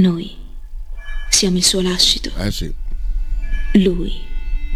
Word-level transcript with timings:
Noi 0.00 0.34
siamo 1.28 1.58
il 1.58 1.62
suo 1.62 1.82
lascito. 1.82 2.30
Eh 2.38 2.50
sì. 2.50 2.72
Lui 3.74 4.10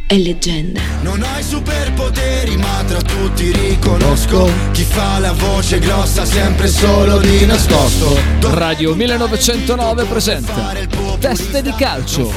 è 0.06 0.18
leggenda. 0.18 0.82
Non 1.00 1.22
hai 1.22 1.42
superpoteri, 1.42 2.58
ma 2.58 2.84
tra 2.86 3.00
tutti 3.00 3.50
riconosco 3.50 4.50
chi 4.72 4.82
fa 4.82 5.18
la 5.20 5.32
voce 5.32 5.78
grossa 5.78 6.26
sempre 6.26 6.68
solo 6.68 7.20
di 7.20 7.46
nascosto. 7.46 8.18
Radio 8.54 8.94
1909 8.94 10.04
presenta 10.04 10.74
Teste 11.18 11.62
di 11.62 11.72
calcio. 11.72 12.30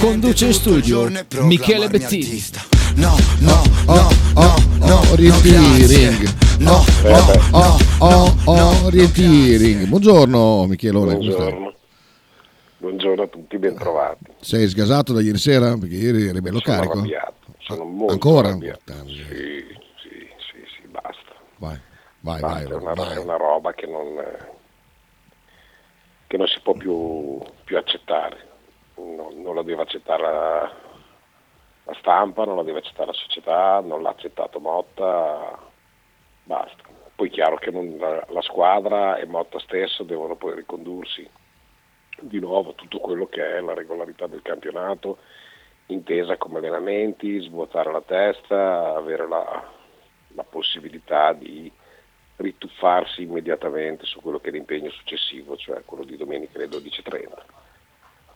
Conduce 0.00 0.46
in 0.46 0.52
studio 0.52 1.08
Michele 1.42 1.88
Bettini. 1.88 2.42
No, 2.96 3.16
no, 3.38 3.62
Oh, 3.86 3.94
no, 3.94 4.08
oh, 4.34 4.56
no, 4.78 4.86
no, 4.86 4.94
oh, 4.96 5.14
rientiring. 5.14 6.34
No, 6.58 6.84
no, 7.04 7.38
Oh, 7.52 7.78
no, 7.98 8.34
oh, 8.46 8.88
rientiring. 8.88 9.86
Buongiorno 9.86 10.66
stai? 10.66 11.14
Buongiorno. 11.14 11.74
Buongiorno 12.82 13.22
a 13.22 13.26
tutti, 13.28 13.58
bentrovati. 13.58 14.24
Sei 14.40 14.66
sgasato 14.66 15.12
da 15.12 15.20
ieri 15.20 15.38
sera? 15.38 15.76
Perché 15.78 15.94
ieri 15.94 16.26
eri 16.26 16.40
bello 16.40 16.58
sono 16.58 16.74
carico. 16.78 16.92
arrabbiato, 16.94 17.54
sono 17.58 17.82
Ah, 17.82 17.86
molto 17.86 18.12
Ancora? 18.12 18.48
arrabbiato. 18.48 18.92
Miseria. 19.04 19.28
Sì, 19.28 19.78
sì, 20.02 20.28
sì, 20.50 20.64
sì, 20.74 20.88
basta. 20.88 21.32
Vai, 21.58 21.78
vai, 22.22 22.40
Basta, 22.40 22.46
vai. 22.48 22.62
è, 22.64 22.74
una, 22.74 22.94
vai. 22.94 23.14
è 23.14 23.18
una 23.20 23.36
roba 23.36 23.72
che 23.72 23.86
non, 23.86 24.20
che 26.26 26.36
non 26.36 26.48
si 26.48 26.58
può 26.60 26.72
più, 26.72 27.38
più 27.62 27.76
accettare. 27.78 28.48
Non, 28.96 29.40
non 29.40 29.54
la 29.54 29.62
deve 29.62 29.82
accettare 29.82 30.22
la, 30.22 30.72
la 31.84 31.94
stampa, 32.00 32.44
non 32.44 32.56
la 32.56 32.64
deve 32.64 32.78
accettare 32.80 33.06
la 33.06 33.12
società, 33.12 33.78
non 33.78 34.02
l'ha 34.02 34.10
accettato 34.10 34.58
Motta, 34.58 35.56
basta. 36.42 36.82
Poi 37.14 37.28
è 37.28 37.30
chiaro 37.30 37.58
che 37.58 37.70
non- 37.70 37.96
la, 37.96 38.26
la 38.28 38.42
squadra 38.42 39.18
e 39.18 39.26
Motta 39.26 39.60
stesso 39.60 40.02
devono 40.02 40.34
poi 40.34 40.56
ricondursi 40.56 41.30
di 42.22 42.38
nuovo 42.38 42.74
tutto 42.74 42.98
quello 42.98 43.26
che 43.26 43.56
è 43.56 43.60
la 43.60 43.74
regolarità 43.74 44.26
del 44.26 44.42
campionato, 44.42 45.18
intesa 45.86 46.36
come 46.36 46.58
allenamenti, 46.58 47.40
svuotare 47.40 47.92
la 47.92 48.02
testa, 48.02 48.94
avere 48.94 49.28
la, 49.28 49.70
la 50.28 50.44
possibilità 50.44 51.32
di 51.32 51.70
rituffarsi 52.36 53.22
immediatamente 53.22 54.04
su 54.06 54.20
quello 54.20 54.40
che 54.40 54.48
è 54.48 54.52
l'impegno 54.52 54.90
successivo, 54.90 55.56
cioè 55.56 55.82
quello 55.84 56.04
di 56.04 56.16
domenica 56.16 56.58
alle 56.58 56.68
12.30. 56.68 57.28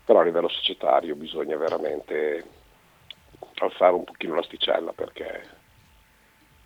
Però 0.05 0.21
a 0.21 0.25
livello 0.25 0.49
societario 0.49 1.17
bisogna 1.17 1.57
veramente 1.57 2.45
alzare 3.57 3.95
un 3.95 4.05
pochino 4.05 4.35
l'asticella 4.35 4.93
perché, 4.93 5.43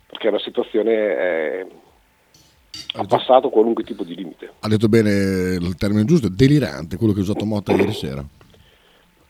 perché 0.07 0.29
la 0.29 0.39
situazione 0.39 0.93
è, 0.93 1.67
ha 2.93 3.03
passato 3.05 3.49
qualunque 3.49 3.83
tipo 3.83 4.03
di 4.03 4.15
limite. 4.15 4.53
Ha 4.59 4.67
detto 4.67 4.87
bene 4.87 5.09
il 5.09 5.75
termine 5.75 6.05
giusto, 6.05 6.29
delirante, 6.29 6.97
quello 6.97 7.13
che 7.13 7.19
ha 7.19 7.23
usato 7.23 7.45
Motta 7.45 7.73
ieri 7.73 7.93
sera. 7.93 8.23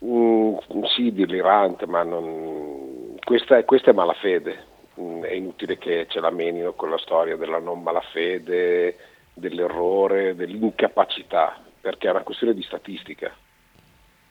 Mm, 0.03 0.55
sì, 0.95 1.11
delirante, 1.11 1.85
ma 1.85 2.03
non... 2.03 3.15
questa, 3.23 3.57
è, 3.57 3.65
questa 3.65 3.91
è 3.91 3.93
malafede. 3.93 4.69
Mm, 4.99 5.23
è 5.23 5.33
inutile 5.33 5.77
che 5.77 6.07
ce 6.09 6.19
la 6.19 6.31
menino 6.31 6.73
con 6.73 6.89
la 6.89 6.97
storia 6.97 7.35
della 7.35 7.59
non 7.59 7.81
malafede, 7.81 8.97
dell'errore, 9.33 10.35
dell'incapacità, 10.35 11.61
perché 11.79 12.07
è 12.07 12.11
una 12.11 12.23
questione 12.23 12.53
di 12.53 12.63
statistica. 12.63 13.33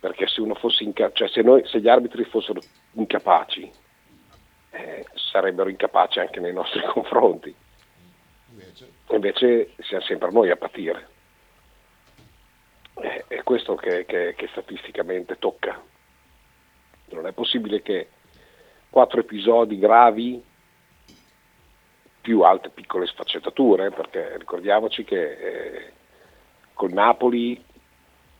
Perché 0.01 0.27
se 0.29 0.41
uno 0.41 0.55
fosse 0.55 0.83
inca- 0.83 1.13
cioè 1.13 1.29
se, 1.29 1.43
noi, 1.43 1.63
se 1.67 1.81
gli 1.81 1.89
arbitri 1.89 2.25
fossero 2.25 2.61
incapaci, 2.93 3.71
eh, 4.71 5.05
sarebbero 5.15 5.69
incapaci 5.69 6.21
anche 6.21 6.41
nei 6.41 6.53
nostri 6.53 6.81
confronti. 6.93 7.55
Invece 8.51 8.99
siamo 9.81 10.05
sempre 10.05 10.31
noi 10.31 10.51
a 10.51 10.57
patire. 10.57 11.09
Eh, 13.01 13.25
È 13.29 13.43
questo 13.43 13.75
che, 13.75 14.05
che- 14.07 14.35
che 14.37 14.49
statisticamente 14.49 15.39
tocca. 15.39 15.81
Non 17.11 17.27
è 17.27 17.33
possibile 17.33 17.83
che 17.83 18.09
quattro 18.91 19.21
episodi 19.21 19.79
gravi 19.79 20.43
più 22.21 22.43
altre 22.43 22.71
piccole 22.71 23.07
sfaccettature, 23.07 23.91
perché 23.91 24.37
ricordiamoci 24.37 25.05
che 25.05 25.33
eh, 25.33 25.93
col 26.75 26.93
Napoli, 26.93 27.63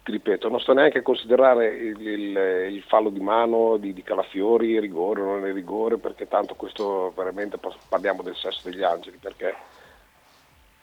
ripeto, 0.03 0.49
non 0.49 0.61
sto 0.61 0.73
neanche 0.75 0.99
a 0.99 1.03
considerare 1.03 1.69
il, 1.69 2.01
il- 2.07 2.67
il 2.73 2.83
fallo 2.83 3.09
di 3.11 3.21
mano 3.21 3.77
di, 3.79 3.93
di 3.93 4.03
Calafiori, 4.03 4.79
rigore 4.79 5.21
o 5.23 5.25
non 5.25 5.47
è 5.47 5.53
rigore, 5.53 5.97
perché 5.99 6.29
tanto 6.29 6.55
questo 6.55 7.13
veramente 7.17 7.57
pa- 7.59 7.75
parliamo 7.89 8.23
del 8.23 8.37
sesso 8.37 8.69
degli 8.69 8.83
angeli, 8.83 9.17
perché 9.17 9.55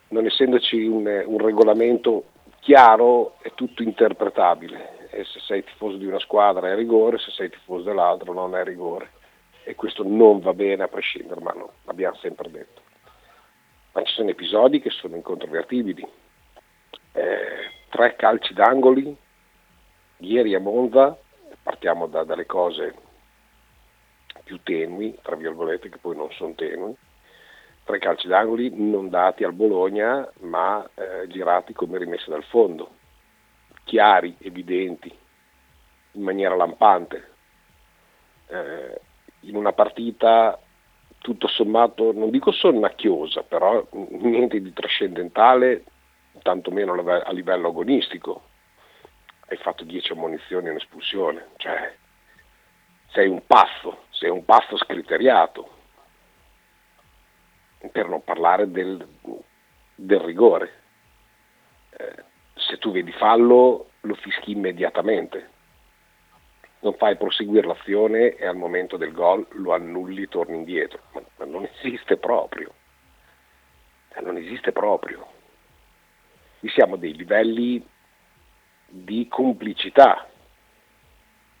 non 0.08 0.26
essendoci 0.26 0.86
un, 0.86 1.06
un 1.26 1.38
regolamento 1.38 2.24
chiaro 2.60 3.34
è 3.40 3.52
tutto 3.54 3.82
interpretabile 3.82 5.08
e 5.10 5.24
se 5.24 5.40
sei 5.40 5.64
tifoso 5.64 5.96
di 5.96 6.06
una 6.06 6.18
squadra 6.18 6.70
è 6.70 6.74
rigore, 6.74 7.18
se 7.18 7.30
sei 7.30 7.50
tifoso 7.50 7.84
dell'altra 7.84 8.32
non 8.32 8.54
è 8.54 8.62
rigore 8.64 9.10
e 9.64 9.74
questo 9.74 10.02
non 10.02 10.40
va 10.40 10.54
bene 10.54 10.84
a 10.84 10.88
prescindere, 10.88 11.40
ma 11.40 11.52
no, 11.52 11.72
l'abbiamo 11.84 12.16
sempre 12.16 12.50
detto. 12.50 12.80
Ma 13.92 14.02
ci 14.02 14.14
sono 14.14 14.30
episodi 14.30 14.80
che 14.80 14.90
sono 14.90 15.16
incontrovertibili. 15.16 16.06
Eh, 17.12 17.70
tre 17.90 18.16
calci 18.16 18.54
d'angoli, 18.54 19.14
ieri 20.18 20.54
a 20.54 20.60
Monza, 20.60 21.18
partiamo 21.62 22.06
da- 22.06 22.24
dalle 22.24 22.46
cose 22.46 22.94
più 24.44 24.60
tenui, 24.62 25.18
tra 25.20 25.36
virgolette, 25.36 25.90
che 25.90 25.98
poi 25.98 26.16
non 26.16 26.30
sono 26.32 26.54
tenui, 26.54 26.96
tre 27.88 27.98
calci 27.98 28.28
d'angoli 28.28 28.70
non 28.74 29.08
dati 29.08 29.44
al 29.44 29.54
Bologna 29.54 30.30
ma 30.40 30.86
eh, 30.94 31.26
girati 31.26 31.72
come 31.72 31.96
rimessi 31.96 32.28
dal 32.28 32.44
fondo, 32.44 32.96
chiari, 33.84 34.36
evidenti, 34.40 35.10
in 36.12 36.22
maniera 36.22 36.54
lampante. 36.54 37.30
Eh, 38.48 39.00
in 39.40 39.56
una 39.56 39.72
partita 39.72 40.60
tutto 41.16 41.48
sommato, 41.48 42.12
non 42.12 42.28
dico 42.28 42.52
sonnacchiosa, 42.52 43.44
però 43.44 43.82
niente 43.92 44.60
di 44.60 44.72
trascendentale, 44.74 45.84
tantomeno 46.42 46.92
a 46.92 47.32
livello 47.32 47.68
agonistico. 47.68 48.42
Hai 49.48 49.56
fatto 49.56 49.84
10 49.84 50.12
ammonizioni 50.12 50.68
in 50.68 50.76
espulsione, 50.76 51.46
cioè 51.56 51.90
sei 53.12 53.28
un 53.28 53.46
pazzo, 53.46 54.04
sei 54.10 54.28
un 54.28 54.44
pazzo 54.44 54.76
scriteriato 54.76 55.76
per 57.92 58.08
non 58.08 58.22
parlare 58.24 58.70
del, 58.70 59.06
del 59.94 60.18
rigore. 60.20 60.72
Eh, 61.90 62.24
se 62.54 62.78
tu 62.78 62.90
vedi 62.90 63.12
fallo 63.12 63.90
lo 64.00 64.14
fischi 64.14 64.52
immediatamente, 64.52 65.56
non 66.80 66.94
fai 66.94 67.16
proseguire 67.16 67.66
l'azione 67.66 68.36
e 68.36 68.46
al 68.46 68.56
momento 68.56 68.96
del 68.96 69.12
gol 69.12 69.46
lo 69.52 69.74
annulli, 69.74 70.28
torni 70.28 70.56
indietro, 70.56 71.00
ma, 71.12 71.22
ma 71.36 71.44
non 71.44 71.64
esiste 71.64 72.16
proprio, 72.16 72.72
Eh, 74.14 74.20
non 74.20 74.36
esiste 74.36 74.72
proprio. 74.72 75.26
Qui 76.60 76.68
siamo 76.70 76.94
a 76.94 76.98
dei 76.98 77.14
livelli 77.14 77.84
di 78.86 79.28
complicità, 79.28 80.26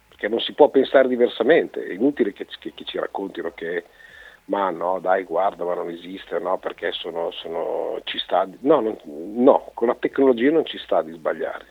perché 0.08 0.28
non 0.28 0.40
si 0.40 0.52
può 0.54 0.68
pensare 0.70 1.08
diversamente, 1.08 1.84
è 1.84 1.92
inutile 1.92 2.32
che, 2.32 2.46
che- 2.58 2.72
che 2.74 2.84
ci 2.84 2.98
raccontino 2.98 3.52
che 3.52 3.84
ma 4.48 4.70
no, 4.70 4.98
dai, 4.98 5.24
guarda, 5.24 5.64
ma 5.64 5.74
non 5.74 5.90
esiste, 5.90 6.38
no, 6.38 6.58
perché 6.58 6.92
sono, 6.92 7.30
sono- 7.32 8.00
ci 8.04 8.18
sta, 8.18 8.48
no, 8.60 8.80
non- 8.80 8.98
no, 9.04 9.70
con 9.74 9.88
la 9.88 9.94
tecnologia 9.94 10.50
non 10.50 10.64
ci 10.64 10.78
sta 10.78 11.02
di 11.02 11.12
sbagliare. 11.12 11.66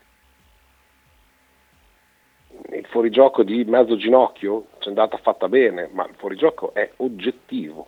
Il 2.70 2.86
fuorigioco 2.86 3.42
di 3.42 3.64
mezzo 3.64 3.96
ginocchio 3.96 4.68
ci 4.78 4.86
è 4.86 4.88
andata 4.88 5.16
fatta 5.18 5.48
bene, 5.48 5.88
ma 5.92 6.06
il 6.06 6.14
fuorigioco 6.16 6.72
è 6.72 6.90
oggettivo. 6.96 7.86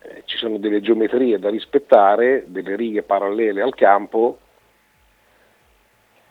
Eh, 0.00 0.22
ci 0.26 0.36
sono 0.36 0.58
delle 0.58 0.80
geometrie 0.80 1.38
da 1.38 1.48
rispettare, 1.48 2.44
delle 2.48 2.76
righe 2.76 3.02
parallele 3.02 3.62
al 3.62 3.74
campo, 3.74 4.38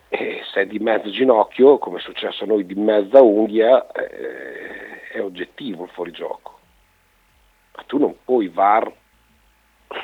e 0.09 0.41
se 0.51 0.61
è 0.61 0.65
di 0.67 0.79
mezzo 0.79 1.09
ginocchio, 1.09 1.77
come 1.77 1.97
è 1.97 2.01
successo 2.01 2.43
a 2.43 2.47
noi 2.47 2.65
di 2.65 2.75
mezza 2.75 3.21
unghia, 3.21 3.91
eh, 3.91 5.09
è 5.13 5.21
oggettivo 5.21 5.85
il 5.85 5.89
fuorigioco 5.89 6.59
ma 7.75 7.83
tu 7.83 7.97
non 7.97 8.15
puoi 8.23 8.47
VAR 8.49 8.91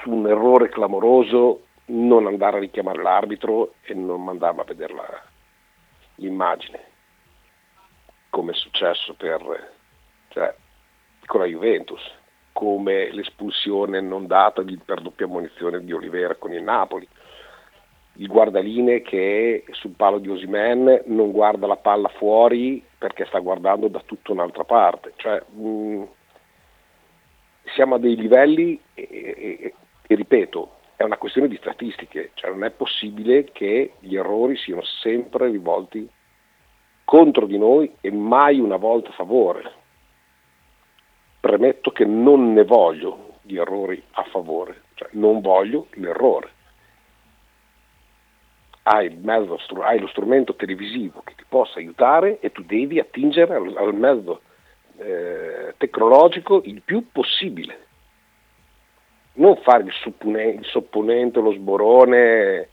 su 0.01 0.11
un 0.11 0.27
errore 0.27 0.69
clamoroso 0.69 1.63
non 1.85 2.27
andare 2.27 2.57
a 2.57 2.59
richiamare 2.59 3.01
l'arbitro 3.01 3.73
e 3.83 3.93
non 3.93 4.23
mandarlo 4.23 4.61
a 4.61 4.65
vedere 4.65 4.93
la- 4.93 5.23
l'immagine, 6.15 6.83
come 8.29 8.51
è 8.51 8.55
successo 8.55 9.13
per, 9.13 9.71
cioè, 10.29 10.53
con 11.25 11.39
la 11.41 11.45
Juventus, 11.45 12.01
come 12.51 13.11
l'espulsione 13.11 14.01
non 14.01 14.27
data 14.27 14.63
di- 14.63 14.79
per 14.83 15.01
doppia 15.01 15.27
munizione 15.27 15.83
di 15.83 15.93
Olivera 15.93 16.35
con 16.35 16.51
il 16.53 16.63
Napoli, 16.63 17.07
il 18.19 18.27
guardaline 18.27 19.01
che 19.03 19.63
sul 19.71 19.91
palo 19.91 20.17
di 20.17 20.29
Osimen 20.29 21.03
non 21.05 21.31
guarda 21.31 21.67
la 21.67 21.75
palla 21.77 22.07
fuori 22.09 22.83
perché 22.97 23.25
sta 23.25 23.37
guardando 23.39 23.87
da 23.89 24.01
tutta 24.03 24.31
un'altra 24.31 24.63
parte. 24.63 25.13
Cioè, 25.17 25.39
mh, 25.51 26.03
siamo 27.73 27.95
a 27.95 27.99
dei 27.99 28.15
livelli, 28.15 28.79
e, 28.93 29.07
e- 29.11 29.73
e 30.07 30.15
ripeto, 30.15 30.75
è 30.95 31.03
una 31.03 31.17
questione 31.17 31.47
di 31.47 31.57
statistiche, 31.57 32.31
cioè 32.33 32.49
non 32.49 32.63
è 32.63 32.71
possibile 32.71 33.45
che 33.51 33.93
gli 33.99 34.15
errori 34.15 34.57
siano 34.57 34.81
sempre 34.83 35.49
rivolti 35.49 36.09
contro 37.05 37.45
di 37.45 37.57
noi 37.57 37.93
e 38.01 38.11
mai 38.11 38.59
una 38.59 38.77
volta 38.77 39.09
a 39.09 39.13
favore. 39.13 39.71
Premetto 41.39 41.91
che 41.91 42.03
non 42.03 42.53
ne 42.53 42.63
voglio 42.63 43.35
di 43.43 43.57
errori 43.57 44.01
a 44.11 44.23
favore, 44.23 44.83
cioè 44.95 45.09
non 45.11 45.39
voglio 45.39 45.87
l'errore. 45.91 46.51
Hai, 48.83 49.15
mezzo, 49.21 49.59
hai 49.81 49.99
lo 49.99 50.07
strumento 50.07 50.55
televisivo 50.55 51.21
che 51.23 51.35
ti 51.35 51.43
possa 51.47 51.79
aiutare 51.79 52.39
e 52.39 52.51
tu 52.51 52.63
devi 52.63 52.99
attingere 52.99 53.53
al, 53.53 53.75
al 53.77 53.93
mezzo 53.93 54.41
eh, 54.97 55.73
tecnologico 55.77 56.61
il 56.65 56.81
più 56.81 57.11
possibile. 57.11 57.85
Non 59.33 59.55
fare 59.57 59.83
il, 59.83 59.91
supponente, 59.91 60.61
il 60.61 60.65
sopponente, 60.65 61.39
lo 61.39 61.51
sborone, 61.51 62.69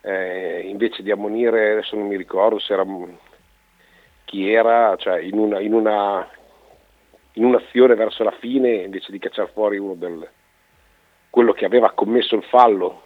eh, 0.00 0.60
invece 0.64 1.02
di 1.02 1.12
ammonire, 1.12 1.72
adesso 1.72 1.96
non 1.96 2.08
mi 2.08 2.16
ricordo 2.16 2.58
se 2.58 2.72
era 2.72 2.84
chi 4.24 4.50
era, 4.50 4.96
cioè 4.96 5.20
in, 5.20 5.38
una, 5.38 5.60
in, 5.60 5.72
una, 5.72 6.28
in 7.34 7.44
un'azione 7.44 7.94
verso 7.94 8.24
la 8.24 8.32
fine, 8.32 8.74
invece 8.74 9.12
di 9.12 9.20
cacciare 9.20 9.50
fuori 9.52 9.78
uno 9.78 9.94
del, 9.94 10.28
quello 11.30 11.52
che 11.52 11.64
aveva 11.64 11.92
commesso 11.92 12.34
il 12.34 12.42
fallo 12.42 13.02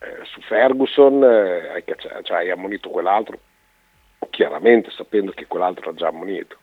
eh, 0.00 0.24
su 0.24 0.40
Ferguson, 0.40 1.22
eh, 1.22 1.68
hai, 1.68 1.84
cacciato, 1.84 2.22
cioè, 2.22 2.38
hai 2.38 2.50
ammonito 2.50 2.90
quell'altro, 2.90 3.38
chiaramente 4.30 4.90
sapendo 4.90 5.30
che 5.30 5.46
quell'altro 5.46 5.84
era 5.84 5.94
già 5.94 6.08
ammonito 6.08 6.58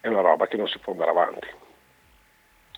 è 0.00 0.08
una 0.08 0.20
roba 0.20 0.46
che 0.46 0.56
non 0.56 0.68
si 0.68 0.78
può 0.78 0.92
andare 0.92 1.10
avanti. 1.10 1.48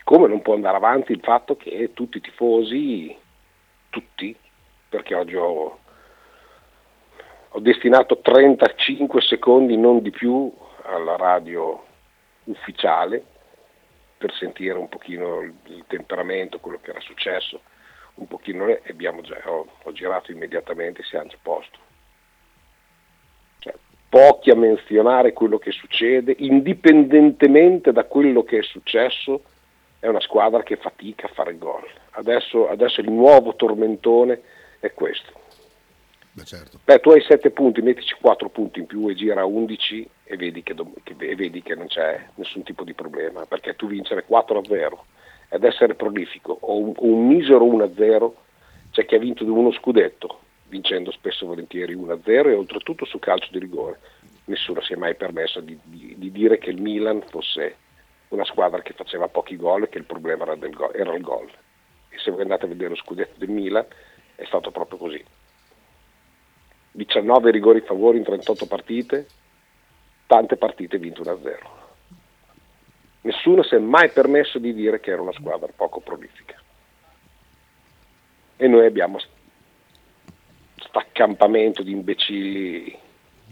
Come 0.05 0.27
non 0.27 0.43
può 0.43 0.55
andare 0.55 0.77
avanti 0.77 1.13
il 1.13 1.21
fatto 1.23 1.57
che 1.57 1.93
tutti 1.95 2.19
i 2.19 2.21
tifosi, 2.21 3.17
tutti, 3.91 4.37
perché 4.89 5.15
oggi 5.15 5.37
ho, 5.37 5.79
ho 7.49 7.61
destinato 7.61 8.19
35 8.19 9.21
secondi, 9.21 9.77
non 9.77 10.03
di 10.03 10.11
più, 10.11 10.53
alla 10.85 11.17
radio 11.17 11.87
ufficiale 12.45 13.25
per 14.19 14.33
sentire 14.35 14.77
un 14.77 14.89
pochino 14.89 15.41
il, 15.41 15.85
temperamento, 15.87 16.59
quello 16.59 16.81
che 16.81 16.91
era 16.91 17.01
successo, 17.01 17.61
un 18.15 18.27
pochino 18.27 18.67
e 18.67 18.83
abbiamo 18.89 19.21
già, 19.21 19.41
ho, 19.47 19.67
ho 19.83 19.93
girato 19.93 20.33
immediatamente, 20.33 21.03
siamo 21.05 21.31
a 21.31 21.39
posto 21.41 21.92
pochi 24.13 24.51
a 24.51 24.55
menzionare 24.55 25.33
quello 25.33 25.57
che 25.57 25.71
succede, 25.71 26.35
indipendentemente 26.37 27.93
da 27.93 28.05
quello 28.05 28.43
che 28.43 28.59
è 28.59 28.63
successo, 28.63 29.45
è 29.99 30.07
una 30.07 30.21
squadra 30.21 30.63
che 30.63 30.77
fatica 30.77 31.29
a 31.29 31.31
fare 31.33 31.57
gol. 31.57 31.89
Adesso, 32.11 32.69
adesso 32.69 33.01
il 33.01 33.11
nuovo 33.11 33.57
tormentone 33.57 34.43
è 34.81 34.93
questo. 34.93 35.33
Beh, 36.31 36.45
certo. 36.45 36.79
Beh, 36.85 37.01
tu 37.01 37.09
hai 37.09 37.23
7 37.23 37.53
punti, 37.53 37.81
mettici 37.81 38.15
4 38.21 38.51
punti 38.51 38.81
in 38.81 38.87
più 38.87 39.09
e 39.09 39.15
gira 39.15 39.47
11 39.47 40.11
e 40.25 40.37
vedi 40.37 40.63
che, 40.63 40.75
che, 41.03 41.15
e 41.19 41.35
vedi 41.35 41.63
che 41.63 41.75
non 41.75 41.87
c'è 41.87 42.23
nessun 42.35 42.65
tipo 42.65 42.85
di 42.85 42.93
problema, 42.93 43.47
perché 43.47 43.77
tu 43.77 43.87
vincere 43.87 44.25
4 44.27 44.59
a 44.59 44.63
0 44.63 45.05
ed 45.49 45.65
essere 45.65 45.95
prolifico 45.95 46.55
o 46.61 46.77
un, 46.77 46.93
un 46.99 47.27
misero 47.27 47.65
1 47.65 47.85
a 47.85 47.91
0, 47.97 48.37
c'è 48.91 49.07
chi 49.07 49.15
ha 49.15 49.19
vinto 49.19 49.43
di 49.43 49.49
uno 49.49 49.73
scudetto, 49.73 50.41
vincendo 50.73 51.11
spesso 51.11 51.45
e 51.45 51.49
volentieri 51.49 51.95
1-0 51.95 52.49
e 52.49 52.55
oltretutto 52.55 53.05
su 53.05 53.19
calcio 53.19 53.49
di 53.51 53.59
rigore. 53.59 54.01
Nessuno 54.47 54.81
si 54.81 54.95
è 54.95 54.97
mai 54.97 55.15
permesso 55.15 55.61
di, 55.61 55.79
di, 55.83 56.15
di, 56.17 56.33
dire 56.33 56.57
che 56.57 56.71
il 56.71 56.81
Milan 56.81 57.23
fosse 57.29 57.77
una 58.29 58.47
squadra 58.47 58.81
che 58.81 58.95
faceva 58.95 59.29
pochi 59.29 59.57
gol 59.57 59.83
e 59.83 59.89
che 59.91 59.99
il 59.99 60.05
problema 60.05 60.45
era, 60.45 60.57
go- 60.57 60.93
era 60.95 61.15
il 61.15 61.21
gol. 61.21 61.51
E 62.09 62.19
se 62.19 62.31
voi 62.31 62.41
andate 62.41 62.65
a 62.65 62.69
vedere 62.69 62.89
lo 62.89 62.97
scudetto 62.97 63.35
del 63.37 63.51
Milan 63.51 63.85
è 64.35 64.45
stato 64.47 64.71
proprio 64.71 64.99
così. 64.99 65.23
19 66.93 67.51
rigori 67.51 67.81
favori 67.83 68.17
in 68.17 68.25
38 68.25 68.67
partite, 68.67 69.27
tante 70.27 70.57
partite 70.57 70.97
vinte 70.97 71.21
1-0. 71.21 71.57
Nessuno 73.21 73.63
si 73.63 73.75
è 73.75 73.79
mai 73.79 74.09
permesso 74.09 74.59
di 74.59 74.73
dire 74.73 75.01
che 75.01 75.11
era 75.11 75.21
una 75.21 75.33
squadra 75.33 75.71
poco 75.77 76.01
prolifica. 76.01 76.59
E 78.57 78.67
noi 78.67 78.87
abbiamo 78.87 79.19
accampamento 80.91 81.83
di 81.83 81.93
imbecilli 81.93 82.99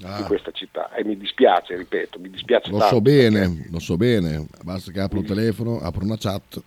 ah. 0.03 0.19
in 0.19 0.25
questa 0.27 0.51
città 0.51 0.93
e 0.95 1.05
mi 1.05 1.17
dispiace, 1.17 1.77
ripeto, 1.77 2.19
mi 2.19 2.31
dispiace 2.31 2.71
lo 2.71 2.79
tanto. 2.79 2.95
so 2.95 3.01
bene, 3.01 3.41
perché... 3.41 3.69
lo 3.71 3.79
so 3.79 3.97
bene, 3.97 4.47
basta 4.63 4.91
che 4.93 5.01
apro 5.01 5.21
il 5.21 5.27
telefono, 5.27 5.81
apro 5.81 6.05
una 6.05 6.17
chat. 6.19 6.63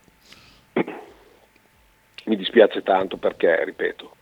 Mi 2.25 2.37
dispiace 2.37 2.81
tanto 2.83 3.17
perché, 3.17 3.63
ripeto, 3.65 4.15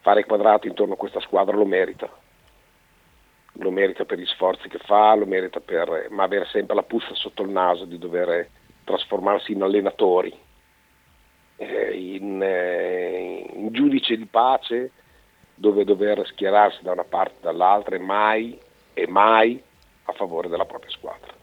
fare 0.00 0.24
quadrato 0.24 0.66
intorno 0.66 0.94
a 0.94 0.96
questa 0.96 1.20
squadra 1.20 1.56
lo 1.56 1.66
merita. 1.66 2.08
Lo 3.60 3.70
merita 3.72 4.04
per 4.04 4.18
gli 4.18 4.26
sforzi 4.26 4.68
che 4.68 4.78
fa, 4.78 5.14
lo 5.16 5.26
merita 5.26 5.58
per, 5.58 6.06
ma 6.10 6.22
avere 6.22 6.46
sempre 6.52 6.76
la 6.76 6.84
puzza 6.84 7.12
sotto 7.14 7.42
il 7.42 7.48
naso 7.48 7.84
di 7.84 7.98
dover 7.98 8.48
trasformarsi 8.84 9.52
in 9.52 9.62
allenatori, 9.62 10.32
eh, 11.56 11.90
in, 11.92 12.40
eh, 12.40 13.50
in 13.52 13.72
giudice 13.72 14.16
di 14.16 14.26
pace 14.26 14.92
dove 15.58 15.84
dover 15.84 16.24
schierarsi 16.26 16.82
da 16.82 16.92
una 16.92 17.04
parte 17.04 17.34
o 17.40 17.42
dall'altra 17.42 17.96
e 17.96 17.98
mai 17.98 18.58
e 18.94 19.06
mai 19.08 19.60
a 20.04 20.12
favore 20.12 20.48
della 20.48 20.64
propria 20.64 20.90
squadra. 20.90 21.34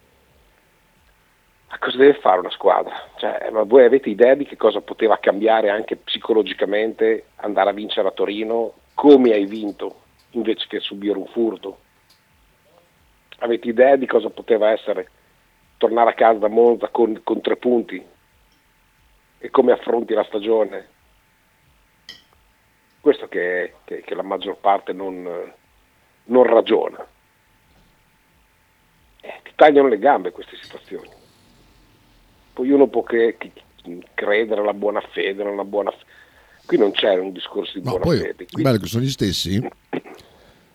Ma 1.69 1.77
cosa 1.77 1.97
deve 1.97 2.13
fare 2.13 2.39
una 2.39 2.49
squadra? 2.49 2.93
Cioè, 3.17 3.49
ma 3.51 3.63
voi 3.63 3.83
avete 3.83 4.09
idea 4.09 4.33
di 4.33 4.45
che 4.45 4.55
cosa 4.55 4.79
poteva 4.79 5.17
cambiare 5.17 5.69
anche 5.69 5.97
psicologicamente 5.97 7.25
andare 7.37 7.71
a 7.71 7.73
vincere 7.73 8.07
a 8.07 8.11
Torino 8.11 8.73
come 8.93 9.33
hai 9.33 9.45
vinto 9.45 10.01
invece 10.31 10.67
che 10.69 10.79
subire 10.79 11.17
un 11.17 11.27
furto? 11.27 11.79
Avete 13.39 13.67
idea 13.67 13.97
di 13.97 14.05
cosa 14.05 14.29
poteva 14.29 14.69
essere 14.69 15.09
tornare 15.77 16.11
a 16.11 16.13
casa 16.13 16.39
da 16.39 16.47
Monza 16.47 16.87
con, 16.87 17.19
con 17.23 17.41
tre 17.41 17.57
punti 17.57 18.03
e 19.39 19.49
come 19.49 19.73
affronti 19.73 20.13
la 20.13 20.23
stagione 20.23 20.93
questo 23.05 23.27
che, 23.27 23.75
che, 23.83 24.01
che 24.01 24.15
la 24.15 24.23
maggior 24.23 24.57
parte 24.57 24.91
non, 24.91 25.29
non 26.23 26.43
ragiona. 26.43 27.05
Eh, 29.21 29.39
ti 29.43 29.51
tagliano 29.53 29.89
le 29.89 29.99
gambe 29.99 30.31
queste 30.31 30.57
situazioni. 30.59 31.07
Poi 32.51 32.71
uno 32.71 32.87
può 32.87 33.03
che, 33.03 33.35
che 33.37 33.51
credere 34.15 34.61
alla 34.61 34.73
buona 34.73 35.01
fede, 35.11 35.43
alla 35.43 35.63
buona 35.63 35.91
fede. 35.91 36.03
Qui 36.65 36.79
non 36.79 36.93
c'è 36.93 37.13
un 37.19 37.31
discorso 37.31 37.77
di 37.77 37.85
no, 37.85 37.91
buona 37.91 38.05
poi, 38.05 38.17
fede. 38.17 38.47
Qui... 38.51 38.63
Bello 38.63 38.79
che 38.79 38.87
sono 38.87 39.03
gli 39.03 39.11
stessi 39.11 39.69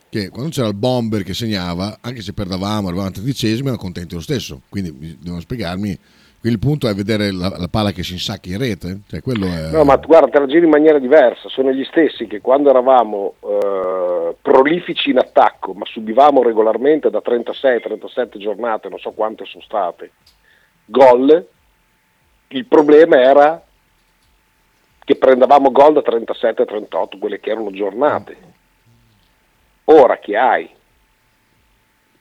che 0.09 0.29
quando 0.29 0.51
c'era 0.51 0.69
il 0.69 0.75
bomber 0.75 1.25
che 1.25 1.35
segnava, 1.35 1.99
anche 2.01 2.23
se 2.23 2.33
perdavamo, 2.33 2.87
arrivavamo 2.87 3.09
a 3.09 3.11
tredicesimi, 3.11 3.63
erano 3.63 3.77
contenti 3.77 4.15
lo 4.15 4.21
stesso. 4.21 4.63
Quindi 4.69 5.19
devono 5.19 5.41
spiegarmi 5.41 5.99
quindi 6.41 6.59
il 6.59 6.67
punto 6.67 6.89
è 6.89 6.95
vedere 6.95 7.31
la, 7.33 7.53
la 7.55 7.69
palla 7.69 7.93
che 7.93 8.03
si 8.03 8.15
insacca 8.15 8.49
in 8.49 8.57
rete. 8.57 9.01
Cioè, 9.07 9.21
è... 9.21 9.71
No, 9.71 9.85
ma 9.85 9.97
guarda, 9.97 10.29
te 10.29 10.39
la 10.39 10.47
giri 10.47 10.65
in 10.65 10.71
maniera 10.71 10.99
diversa. 10.99 11.51
Sono 11.51 11.71
gli 11.71 11.85
stessi 11.85 12.27
che 12.27 12.41
quando 12.41 12.71
eravamo 12.71 13.35
eh, 13.41 14.37
prolifici 14.41 15.11
in 15.11 15.19
attacco, 15.19 15.75
ma 15.75 15.85
subivamo 15.85 16.43
regolarmente 16.43 17.11
da 17.11 17.21
36-37 17.23 18.39
giornate, 18.39 18.89
non 18.89 18.99
so 18.99 19.11
quante 19.11 19.45
sono 19.45 19.63
state, 19.63 20.13
gol, 20.87 21.47
il 22.49 22.65
problema 22.65 23.21
era 23.21 23.63
che 25.05 25.17
prendevamo 25.17 25.71
gol 25.71 25.93
da 25.93 26.01
37-38, 26.01 27.19
quelle 27.19 27.39
che 27.39 27.51
erano 27.51 27.71
giornate. 27.71 28.37
Ora 29.85 30.19
che 30.19 30.39
hai 30.39 30.71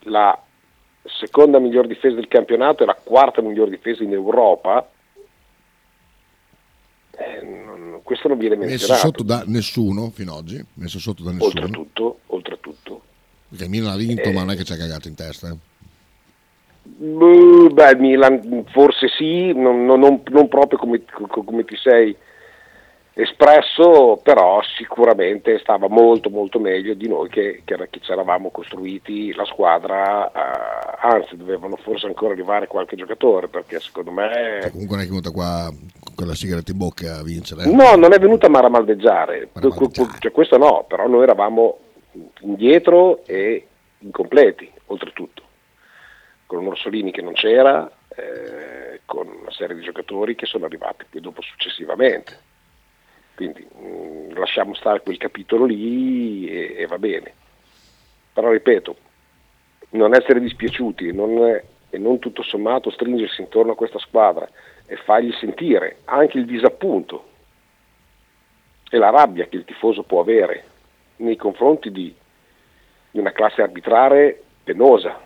la 0.01 0.38
seconda 1.20 1.60
miglior 1.60 1.88
difesa 1.88 2.16
del 2.16 2.28
campionato 2.28 2.84
e 2.84 2.86
la 2.86 2.98
quarta 3.01 3.42
miglior 3.42 3.70
difesa 3.70 4.04
in 4.04 4.13
Europa, 4.13 4.89
eh, 7.12 7.42
non, 7.44 8.00
questo 8.04 8.28
non 8.28 8.38
viene 8.38 8.56
menzionato. 8.56 8.92
Messo 8.92 9.06
sotto 9.06 9.24
da 9.24 9.44
nessuno 9.46 10.10
fino 10.10 10.34
ad 10.34 10.38
oggi, 10.39 10.66
messo 10.75 11.00
sotto 11.00 11.24
da 11.24 11.32
nessuno. 11.32 11.62
Oltretutto, 11.62 12.20
oltretutto. 12.28 13.01
Perché 13.50 13.68
Milan 13.68 13.94
ha 13.94 13.98
vinto, 13.98 14.30
eh, 14.30 14.32
ma 14.32 14.42
non 14.42 14.51
è 14.51 14.56
che 14.56 14.63
ci 14.63 14.74
ha 14.74 14.78
cagato 14.78 15.08
in 15.08 15.16
testa. 15.16 15.56
Beh, 16.82 17.96
Milan 17.98 18.66
forse 18.72 19.08
sì, 19.10 19.54
non, 19.54 19.86
non, 19.86 20.00
non 20.00 20.48
proprio 20.48 20.80
come, 20.80 21.04
come 21.28 21.63
ti 21.66 21.75
sei 21.75 22.16
espresso, 23.21 24.19
però 24.23 24.61
sicuramente 24.63 25.59
stava 25.59 25.88
molto 25.89 26.29
molto 26.29 26.59
meglio 26.59 26.93
di 26.93 27.07
noi 27.07 27.27
che, 27.29 27.61
che, 27.65 27.75
che 27.89 27.99
ci 27.99 28.11
eravamo 28.11 28.49
costruiti 28.49 29.33
la 29.33 29.45
squadra, 29.45 30.31
eh, 30.31 30.97
anzi 31.01 31.35
dovevano 31.35 31.75
forse 31.75 32.07
ancora 32.07 32.33
arrivare 32.33 32.67
qualche 32.67 32.95
giocatore 32.95 33.47
perché 33.49 33.79
secondo 33.79 34.11
me... 34.11 34.59
Cioè, 34.61 34.71
comunque 34.71 34.95
non 34.95 35.05
è 35.05 35.09
venuta 35.09 35.31
qua 35.31 35.69
con 36.15 36.27
la 36.27 36.33
sigaretta 36.33 36.71
in 36.71 36.77
bocca 36.77 37.17
a 37.17 37.23
vincere. 37.23 37.63
Eh? 37.63 37.71
No, 37.73 37.95
non 37.95 38.13
è 38.13 38.19
venuta 38.19 38.47
a 38.47 38.49
maramaldeggiare, 38.49 39.49
cioè, 40.19 40.31
questo 40.31 40.57
no, 40.57 40.85
però 40.88 41.07
noi 41.07 41.23
eravamo 41.23 41.77
indietro 42.41 43.25
e 43.25 43.67
incompleti 43.99 44.71
oltretutto, 44.88 45.43
con 46.45 46.59
un 46.59 46.67
Orsolini 46.67 47.11
che 47.11 47.21
non 47.21 47.33
c'era, 47.33 47.89
eh, 48.15 49.01
con 49.05 49.27
una 49.27 49.51
serie 49.51 49.75
di 49.75 49.81
giocatori 49.81 50.35
che 50.35 50.45
sono 50.45 50.65
arrivati 50.65 51.05
poi 51.09 51.21
dopo 51.21 51.41
successivamente. 51.41 52.47
Quindi 53.39 53.65
mh, 53.74 54.38
lasciamo 54.38 54.74
stare 54.74 55.01
quel 55.01 55.15
capitolo 55.15 55.63
lì 55.63 56.46
e, 56.50 56.75
e, 56.79 56.88
va 56.88 56.98
bene. 56.98 57.34
Però 58.34 58.51
ripeto, 58.51 58.98
non 59.91 60.13
essere 60.13 60.41
dispiaciuti 60.41 61.13
non 61.13 61.62
e 61.89 61.98
non 61.98 62.19
tutto 62.19 62.43
sommato 62.43 62.91
stringersi 62.91 63.39
intorno 63.39 63.72
a 63.72 63.75
questa 63.75 63.98
squadra 63.98 64.46
e 64.86 64.98
fargli 64.98 65.31
sentire 65.39 66.00
anche 66.03 66.38
il 66.38 66.46
disappunto 66.46 67.27
e 68.89 68.98
la 68.98 69.10
rabbia 69.10 69.48
che 69.48 69.55
il 69.55 69.63
tifoso 69.63 70.03
può 70.03 70.19
avere 70.19 70.65
nei 71.17 71.38
confronti 71.38 71.91
di, 71.91 72.13
di 73.10 73.19
una 73.19 73.31
classe 73.31 73.62
arbitrale 73.62 74.43
penosa. 74.65 75.17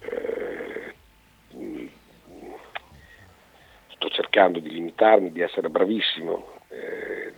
Eh, 0.00 0.34
sto 4.04 4.08
cercando 4.10 4.58
di 4.58 4.70
limitarmi, 4.70 5.32
di 5.32 5.40
essere 5.40 5.70
bravissimo, 5.70 6.60
eh, 6.68 7.32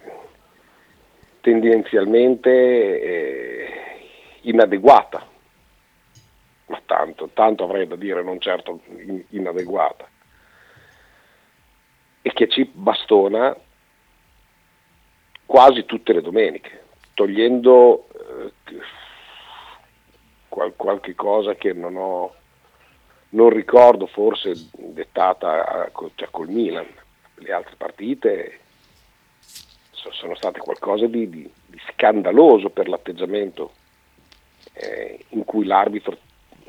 tendenzialmente 1.40 2.50
eh, 2.50 3.70
inadeguata, 4.42 5.24
ma 6.66 6.82
tanto, 6.84 7.30
tanto 7.32 7.64
avrei 7.64 7.86
da 7.86 7.94
dire, 7.94 8.22
non 8.22 8.40
certo 8.40 8.80
inadeguata, 9.30 10.08
e 12.22 12.32
che 12.32 12.48
ci 12.48 12.68
bastona 12.72 13.56
quasi 15.44 15.84
tutte 15.84 16.12
le 16.12 16.22
domeniche, 16.22 16.84
togliendo 17.14 18.08
eh, 18.12 18.52
qual- 20.48 20.74
qualche 20.74 21.14
cosa 21.14 21.54
che 21.54 21.72
non 21.72 21.94
ho, 21.96 22.34
non 23.30 23.50
ricordo 23.50 24.06
forse 24.06 24.52
dettata 24.72 25.90
cioè 26.14 26.28
col 26.30 26.48
Milan. 26.48 26.86
Le 27.38 27.52
altre 27.52 27.74
partite 27.76 28.60
sono 29.90 30.34
state 30.34 30.60
qualcosa 30.60 31.06
di, 31.06 31.28
di, 31.28 31.50
di 31.66 31.80
scandaloso 31.90 32.70
per 32.70 32.88
l'atteggiamento 32.88 33.72
eh, 34.72 35.24
in 35.30 35.44
cui 35.44 35.64
l'arbitro 35.64 36.16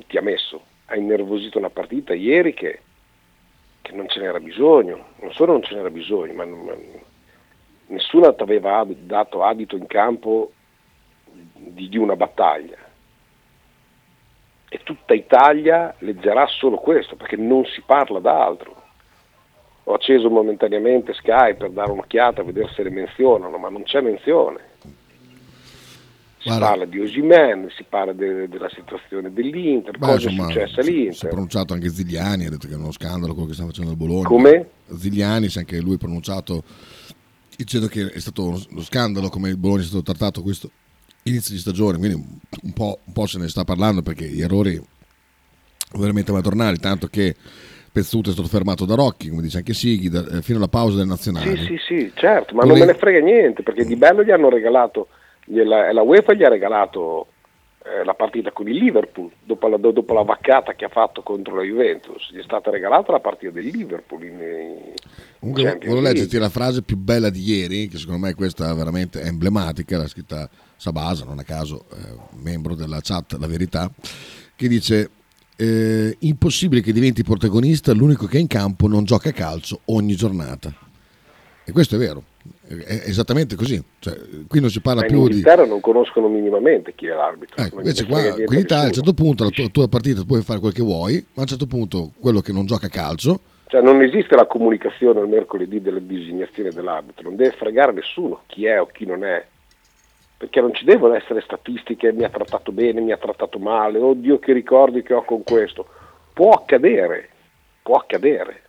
ti 0.07 0.17
ha 0.17 0.21
messo. 0.21 0.61
Ha 0.85 0.95
innervosito 0.95 1.57
una 1.57 1.69
partita 1.69 2.13
ieri 2.13 2.53
che, 2.53 2.81
che 3.81 3.91
non 3.93 4.07
ce 4.09 4.19
n'era 4.19 4.39
bisogno, 4.39 5.07
non 5.19 5.33
solo 5.33 5.53
non 5.53 5.63
ce 5.63 5.75
n'era 5.75 5.89
bisogno, 5.89 6.33
ma, 6.33 6.45
ma 6.45 6.75
nessuno 7.87 8.33
ti 8.33 8.41
aveva 8.41 8.85
dato 8.87 9.43
adito 9.43 9.75
in 9.75 9.87
campo 9.87 10.51
di, 11.25 11.89
di, 11.89 11.97
una 11.97 12.15
battaglia. 12.15 12.77
E 14.69 14.81
tutta 14.83 15.13
Italia 15.13 15.95
leggerà 15.99 16.45
solo 16.47 16.77
questo, 16.77 17.15
perché 17.15 17.37
non 17.37 17.63
si 17.65 17.81
parla 17.85 18.19
d'altro. 18.19 18.75
Ho 19.83 19.93
acceso 19.93 20.29
momentaneamente 20.29 21.13
Sky 21.13 21.55
per 21.55 21.69
dare 21.69 21.91
un'occhiata, 21.91 22.41
a 22.41 22.43
vedere 22.43 22.69
se 22.73 22.83
le 22.83 22.89
menzionano, 22.89 23.57
ma 23.57 23.69
non 23.69 23.83
c'è 23.83 24.01
menzione. 24.01 24.59
Si 26.39 26.49
Guarda, 26.49 26.65
parla 26.65 26.85
di 26.85 26.99
Osimen, 26.99 27.69
si 27.75 27.83
parla 27.87 28.11
de, 28.11 28.49
della 28.49 28.69
situazione 28.69 29.31
dell'Inter, 29.31 29.97
beh, 29.97 30.05
cosa 30.05 30.29
insomma, 30.29 30.49
è 30.49 30.51
successo 30.51 30.79
all'Inter. 30.81 31.15
Si 31.15 31.25
è 31.25 31.29
pronunciato 31.29 31.73
anche 31.73 31.89
Zigliani, 31.89 32.45
ha 32.45 32.49
detto 32.49 32.67
che 32.67 32.73
è 32.73 32.77
uno 32.77 32.91
scandalo 32.91 33.33
quello 33.33 33.47
che 33.47 33.53
sta 33.53 33.65
facendo 33.65 33.91
il 33.91 33.97
Bologna. 33.97 34.27
Come? 34.27 34.69
Zigliani, 34.93 35.47
si 35.47 35.57
è 35.57 35.61
anche 35.61 35.79
lui 35.79 35.97
pronunciato 35.97 36.63
dicendo 37.55 37.87
che 37.87 38.11
è 38.11 38.19
stato 38.19 38.43
uno 38.43 38.81
scandalo 38.81 39.29
come 39.29 39.49
il 39.49 39.57
Bologna 39.57 39.81
è 39.81 39.85
stato 39.85 40.03
trattato 40.03 40.43
questo 40.43 40.69
inizio 41.27 41.53
di 41.53 41.59
stagione, 41.59 41.97
quindi 41.97 42.23
un 42.63 42.73
po', 42.73 42.99
un 43.03 43.13
po 43.13 43.25
se 43.25 43.39
ne 43.39 43.47
sta 43.47 43.63
parlando 43.63 44.01
perché 44.01 44.25
gli 44.25 44.41
errori 44.41 44.81
veramente 45.93 46.31
madornali, 46.31 46.77
tanto 46.77 47.07
che 47.07 47.35
Pezzuto 47.91 48.29
è 48.29 48.33
stato 48.33 48.47
fermato 48.47 48.85
da 48.85 48.95
Rocchi, 48.95 49.29
come 49.29 49.41
dice 49.41 49.57
anche 49.57 49.73
Sighi, 49.73 50.09
da, 50.09 50.19
eh, 50.19 50.41
fino 50.41 50.57
alla 50.57 50.67
pausa 50.67 50.97
del 50.97 51.07
nazionale. 51.07 51.57
Sì, 51.57 51.65
sì, 51.65 51.77
sì, 51.77 52.11
certo, 52.13 52.53
ma 52.53 52.61
Con 52.61 52.69
non 52.69 52.79
me 52.79 52.85
ne 52.85 52.93
frega 52.93 53.19
niente, 53.19 53.63
perché 53.63 53.85
di 53.85 53.95
bello 53.95 54.23
gli 54.23 54.29
hanno 54.29 54.49
regalato, 54.49 55.07
gliela, 55.45 55.91
la 55.91 56.01
UEFA 56.03 56.33
gli 56.33 56.43
ha 56.43 56.49
regalato 56.49 57.27
eh, 57.83 58.03
la 58.03 58.13
partita 58.13 58.51
con 58.51 58.67
il 58.67 58.75
Liverpool, 58.75 59.31
dopo 59.43 59.67
la, 59.67 59.77
dopo 59.77 60.13
la, 60.13 60.21
vaccata 60.21 60.73
che 60.73 60.85
ha 60.85 60.89
fatto 60.89 61.23
contro 61.23 61.55
la 61.55 61.63
Juventus, 61.63 62.29
gli 62.31 62.39
è 62.39 62.43
stata 62.43 62.69
regalata 62.69 63.11
la 63.13 63.19
partita 63.19 63.53
del 63.53 63.65
Liverpool. 63.65 64.23
In, 64.25 64.39
in 64.39 64.93
Comunque, 65.39 65.79
volevo 65.79 66.01
leggerti 66.01 66.37
la 66.37 66.49
frase 66.49 66.83
più 66.83 66.97
bella 66.97 67.31
di 67.31 67.41
ieri, 67.41 67.87
che 67.87 67.97
secondo 67.97 68.27
me 68.27 68.35
questa 68.35 68.71
veramente 68.75 69.21
è 69.21 69.25
emblematica, 69.27 69.97
l'ha 69.97 70.07
scritta 70.07 70.47
Sabasa, 70.77 71.25
non 71.25 71.39
a 71.39 71.43
caso, 71.43 71.85
eh, 71.91 71.97
membro 72.41 72.75
della 72.75 72.99
chat 73.01 73.33
La 73.39 73.47
Verità, 73.47 73.91
che 74.55 74.67
dice 74.67 75.09
eh, 75.55 76.15
impossibile 76.19 76.81
che 76.81 76.93
diventi 76.93 77.23
protagonista 77.23 77.91
l'unico 77.93 78.27
che 78.27 78.37
è 78.37 78.39
in 78.39 78.47
campo 78.47 78.87
non 78.87 79.03
gioca 79.03 79.29
a 79.29 79.33
calcio 79.33 79.81
ogni 79.85 80.15
giornata. 80.15 80.73
E 81.65 81.71
questo 81.73 81.95
è 81.95 81.97
vero, 81.97 82.23
è 82.67 83.03
esattamente 83.05 83.55
così. 83.55 83.83
Cioè, 83.99 84.17
qui 84.47 84.61
non 84.61 84.69
si 84.69 84.79
parla 84.79 85.01
Ma 85.01 85.07
più 85.07 85.17
in 85.17 85.23
Inghilterra 85.23 85.65
non 85.65 85.81
conoscono 85.81 86.29
minimamente 86.29 86.93
chi 86.95 87.07
è 87.07 87.13
l'arbitro. 87.13 87.61
Ecco, 87.61 87.79
invece 87.79 88.05
qua, 88.05 88.21
in 88.21 88.57
Italia 88.57 88.83
a 88.83 88.87
un 88.87 88.93
certo 88.93 89.13
punto 89.13 89.43
la 89.43 89.49
tua, 89.49 89.67
tua 89.67 89.87
partita 89.89 90.23
puoi 90.23 90.41
fare 90.43 90.59
quel 90.59 90.71
che 90.71 90.83
vuoi, 90.83 91.15
ma 91.15 91.39
a 91.39 91.41
un 91.41 91.47
certo 91.47 91.67
punto 91.67 92.13
quello 92.19 92.39
che 92.39 92.53
non 92.53 92.65
gioca 92.65 92.85
a 92.85 92.89
calcio 92.89 93.41
cioè 93.69 93.81
non 93.81 94.01
esiste 94.01 94.35
la 94.35 94.45
comunicazione 94.45 95.19
il 95.19 95.27
mercoledì 95.27 95.81
delle 95.81 96.05
designazioni 96.05 96.69
dell'arbitro, 96.69 97.23
non 97.23 97.35
deve 97.35 97.51
fregare 97.51 97.91
nessuno 97.91 98.43
chi 98.47 98.65
è 98.65 98.79
o 98.79 98.85
chi 98.85 99.05
non 99.05 99.25
è, 99.25 99.45
perché 100.37 100.61
non 100.61 100.73
ci 100.73 100.85
devono 100.85 101.15
essere 101.15 101.41
statistiche, 101.41 102.13
mi 102.13 102.23
ha 102.23 102.29
trattato 102.29 102.71
bene, 102.71 103.01
mi 103.01 103.11
ha 103.11 103.17
trattato 103.17 103.57
male, 103.57 103.97
oddio 103.97 104.37
che 104.37 104.53
ricordi 104.53 105.01
che 105.01 105.15
ho 105.15 105.23
con 105.23 105.43
questo. 105.43 105.87
Può 106.31 106.51
accadere, 106.51 107.29
può 107.81 107.95
accadere, 107.95 108.61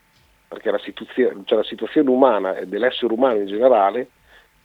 perché 0.49 0.71
la 0.71 0.79
situazione, 0.79 1.43
cioè 1.45 1.59
la 1.59 1.65
situazione 1.65 2.09
umana 2.09 2.57
e 2.57 2.67
dell'essere 2.67 3.13
umano 3.13 3.41
in 3.41 3.47
generale 3.47 4.09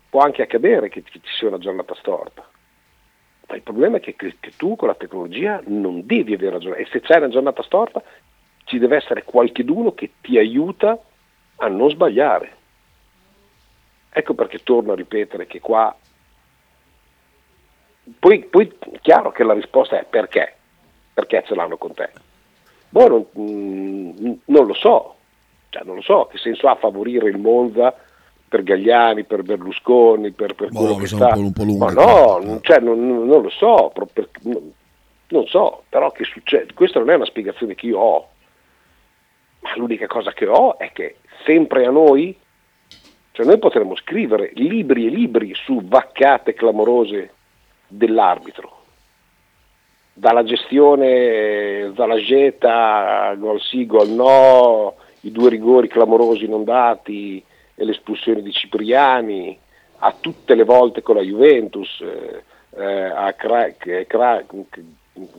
può 0.10 0.22
anche 0.22 0.44
accadere 0.44 0.88
che 0.88 1.04
ci 1.04 1.20
sia 1.38 1.50
una 1.50 1.58
giornata 1.58 1.94
storta. 1.96 2.48
Ma 3.50 3.56
il 3.56 3.62
problema 3.64 3.98
è 3.98 4.00
che, 4.00 4.16
che 4.16 4.52
tu 4.56 4.78
con 4.78 4.88
la 4.88 4.96
tecnologia 4.96 5.62
non 5.66 6.06
devi 6.06 6.34
avere 6.34 6.52
ragione 6.52 6.78
e 6.78 6.88
se 6.90 7.02
c'è 7.02 7.18
una 7.18 7.28
giornata 7.28 7.64
storta 7.64 8.02
ci 8.64 8.80
deve 8.80 8.96
essere 8.96 9.24
qualcuno 9.24 9.94
che 9.94 10.12
ti 10.22 10.38
aiuta 10.38 10.98
a 11.58 11.68
non 11.68 11.90
sbagliare. 11.90 12.56
Ecco 14.10 14.34
perché 14.36 14.60
torno 14.64 14.94
a 14.94 14.96
ripetere 14.96 15.48
che 15.48 15.60
qua... 15.60 15.94
Poi, 18.20 18.40
poi 18.46 18.72
chiaro 19.02 19.32
che 19.32 19.44
la 19.44 19.54
risposta 19.54 20.00
è 20.00 20.06
perché? 20.06 20.56
Perché 21.14 21.44
ce 21.46 21.56
l'hanno 21.56 21.78
con 21.78 21.94
te? 21.94 22.10
Boh, 22.90 23.08
non, 23.08 23.26
mm, 23.40 24.34
non 24.46 24.66
lo 24.66 24.74
so, 24.74 25.16
cioè, 25.70 25.84
non 25.84 25.96
lo 25.96 26.02
so, 26.02 26.28
che 26.30 26.38
senso 26.38 26.68
ha 26.68 26.76
favorire 26.76 27.30
il 27.30 27.40
Monza 27.40 27.96
per 28.48 28.62
Gagliani, 28.62 29.24
per 29.24 29.42
Berlusconi, 29.42 30.32
per, 30.32 30.54
per 30.54 30.70
quello 30.70 30.94
boh, 30.94 31.00
che 31.00 31.08
sta... 31.08 31.34
Un 31.36 31.52
po', 31.52 31.64
un 31.64 31.78
po 31.78 31.86
Ma 31.86 31.92
no, 31.92 32.60
cioè, 32.62 32.80
non, 32.80 33.26
non, 33.26 33.42
lo 33.42 33.50
so, 33.50 33.92
per, 34.14 34.30
non 35.30 35.48
so, 35.48 35.84
però 35.90 36.12
che 36.12 36.24
succede, 36.24 36.74
questa 36.74 37.00
non 37.00 37.10
è 37.10 37.16
una 37.16 37.26
spiegazione 37.26 37.74
che 37.74 37.88
io 37.88 37.98
ho, 37.98 38.28
ma 39.62 39.76
l'unica 39.76 40.06
cosa 40.06 40.32
che 40.34 40.46
ho 40.46 40.78
è 40.78 40.92
che 40.92 41.18
sempre 41.46 41.86
a 41.86 41.90
noi, 41.90 42.38
cioè 43.32 43.46
noi 43.46 43.58
potremmo 43.58 43.96
scrivere 43.96 44.52
libri 44.54 45.08
e 45.08 45.10
libri 45.10 45.56
su 45.56 45.82
vaccate 45.82 46.54
clamorose 46.54 47.34
dell'arbitro, 47.98 48.82
dalla 50.14 50.44
gestione 50.44 51.92
Zalageta, 51.96 53.34
gol 53.38 53.62
sì, 53.62 53.86
gol 53.86 54.10
no, 54.10 54.96
i 55.22 55.32
due 55.32 55.50
rigori 55.50 55.88
clamorosi 55.88 56.48
non 56.48 56.64
dati 56.64 57.44
e 57.76 57.86
l'espulsione 57.86 58.42
di 58.42 58.52
Cipriani, 58.52 59.58
a 60.00 60.16
tutte 60.20 60.56
le 60.56 60.64
volte 60.64 61.02
con 61.02 61.16
la 61.16 61.22
Juventus, 61.22 62.02
eh, 62.02 62.44
eh 62.78 63.06
a 63.06 63.34
Cra- 63.34 63.74
Cra- 63.78 64.44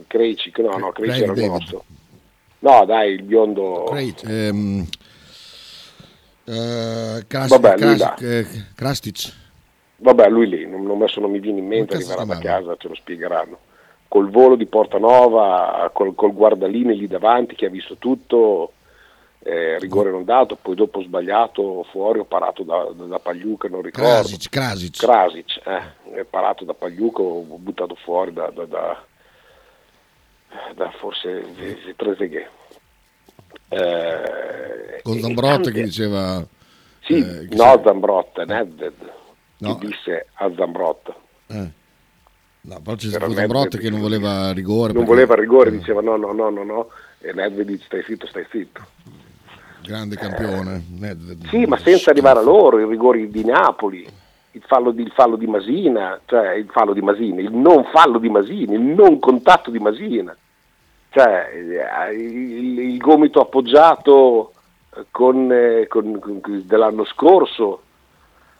Creci, 0.07 0.51
no, 0.57 0.77
no, 0.77 0.91
Creci 0.91 1.23
era 1.23 1.33
il 1.33 1.45
nostro 1.45 1.83
No, 2.65 2.83
dai, 2.83 3.13
il 3.13 3.21
biondo. 3.21 3.83
Great. 3.91 4.23
Um, 4.25 4.87
uh, 6.45 7.21
Kras- 7.27 7.49
Vabbè, 7.49 7.75
Kras- 7.75 8.21
eh, 8.21 8.47
Krastic. 8.73 9.33
Vabbè, 10.05 10.29
lui 10.29 10.47
lì, 10.47 10.67
non, 10.67 10.83
non 10.83 10.99
messo, 10.99 11.19
non 11.19 11.31
mi 11.31 11.39
viene 11.39 11.57
in 11.57 11.65
mente, 11.65 11.95
arriverà 11.95 12.25
da 12.25 12.37
casa, 12.37 12.75
ce 12.77 12.87
lo 12.87 12.93
spiegheranno. 12.93 13.57
Col 14.07 14.29
volo 14.29 14.55
di 14.55 14.67
Portanova, 14.67 15.89
col, 15.91 16.13
col 16.13 16.31
guardalini 16.31 16.95
lì 16.95 17.07
davanti 17.07 17.55
che 17.55 17.65
ha 17.65 17.69
visto 17.69 17.95
tutto, 17.97 18.73
eh, 19.39 19.79
rigore 19.79 20.11
non 20.11 20.23
dato, 20.23 20.59
poi 20.61 20.75
dopo 20.75 21.01
sbagliato 21.01 21.83
fuori, 21.89 22.19
ho 22.19 22.25
parato 22.25 22.61
da, 22.61 22.87
da, 22.93 23.05
da 23.05 23.17
Pagliuca, 23.17 23.67
non 23.67 23.81
ricordo. 23.81 24.09
Krasic, 24.09 24.49
Krasic. 24.49 24.97
Krasic, 24.97 25.61
eh, 25.65 26.19
è 26.19 26.23
parato 26.23 26.65
da 26.65 26.75
Pagliuca, 26.75 27.23
ho 27.23 27.41
buttato 27.41 27.95
fuori 27.95 28.31
da, 28.31 28.51
da, 28.53 28.65
da 28.65 29.03
da 30.75 30.91
forse 30.99 31.43
Trezeguet. 31.95 32.49
Eh, 33.69 35.01
Con 35.01 35.19
Zambrotta 35.19 35.71
che 35.71 35.81
diceva... 35.81 36.45
Sì, 37.01 37.17
eh, 37.17 37.47
no. 37.55 37.81
Zambrotta, 37.83 38.45
Nedved, 38.45 38.93
no. 39.57 39.77
disse 39.79 40.27
a 40.33 40.51
Zambrotta. 40.55 41.15
Eh. 41.47 41.69
No, 42.61 42.79
però 42.81 42.95
c'è 42.95 43.09
stato 43.09 43.31
Zambrotta 43.31 43.77
che 43.77 43.89
non 43.89 43.99
voleva 43.99 44.51
rigore. 44.51 44.93
Non 44.93 45.05
perché... 45.05 45.25
voleva 45.25 45.35
rigore, 45.35 45.71
diceva 45.71 46.01
no, 46.01 46.15
no, 46.15 46.31
no, 46.31 46.49
no, 46.49 46.63
no. 46.63 46.89
e 47.19 47.31
Nedved 47.33 47.67
dice 47.67 47.85
stai 47.85 48.03
zitto, 48.03 48.25
stai 48.27 48.45
zitto. 48.49 48.81
Grande 49.83 50.15
campione. 50.15 50.83
Nedved. 50.89 51.47
Sì, 51.47 51.65
ma 51.65 51.77
senza 51.77 52.09
arrivare 52.09 52.39
a 52.39 52.41
loro, 52.41 52.79
i 52.79 52.87
rigori 52.87 53.29
di 53.29 53.45
Napoli, 53.45 54.07
il 54.51 54.63
fallo 54.65 54.91
di, 54.91 55.03
il 55.03 55.11
fallo 55.11 55.35
di 55.35 55.45
Masina, 55.45 56.19
cioè 56.25 56.53
il 56.53 56.69
fallo 56.71 56.93
di 56.93 57.01
Masina, 57.01 57.41
il 57.41 57.53
non 57.53 57.85
fallo 57.91 58.17
di 58.17 58.29
Masina, 58.29 58.73
il 58.73 58.81
non 58.81 59.19
contatto 59.19 59.69
di 59.69 59.79
Masina, 59.79 60.35
cioè 61.09 61.49
eh, 61.53 62.13
il, 62.13 62.79
il 62.79 62.97
gomito 62.97 63.41
appoggiato 63.41 64.53
con, 65.11 65.51
eh, 65.51 65.87
con, 65.87 66.19
con- 66.19 66.63
dell'anno 66.65 67.03
scorso, 67.05 67.81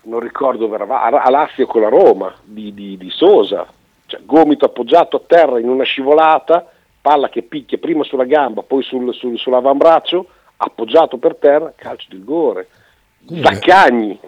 non 0.05 0.19
ricordo 0.19 0.59
dove 0.59 0.75
eravamo, 0.75 1.17
a 1.17 1.29
Lazio 1.29 1.65
con 1.67 1.81
la 1.81 1.89
Roma, 1.89 2.33
di, 2.43 2.73
di- 2.73 2.97
di 2.97 3.09
Sosa, 3.09 3.67
cioè 4.05 4.21
gomito 4.23 4.65
appoggiato 4.65 5.17
a 5.17 5.21
terra 5.25 5.59
in 5.59 5.69
una 5.69 5.83
scivolata, 5.83 6.69
palla 7.01 7.29
che 7.29 7.43
picchia 7.43 7.77
prima 7.77 8.03
sulla 8.03 8.25
gamba, 8.25 8.61
poi 8.63 8.83
sul, 8.83 9.13
sul- 9.13 9.37
sull'avambraccio, 9.37 10.27
appoggiato 10.57 11.17
per 11.17 11.35
terra, 11.35 11.73
calcio 11.75 12.07
di 12.09 12.17
rigore. 12.17 12.67
Zaccagni, 13.27 14.19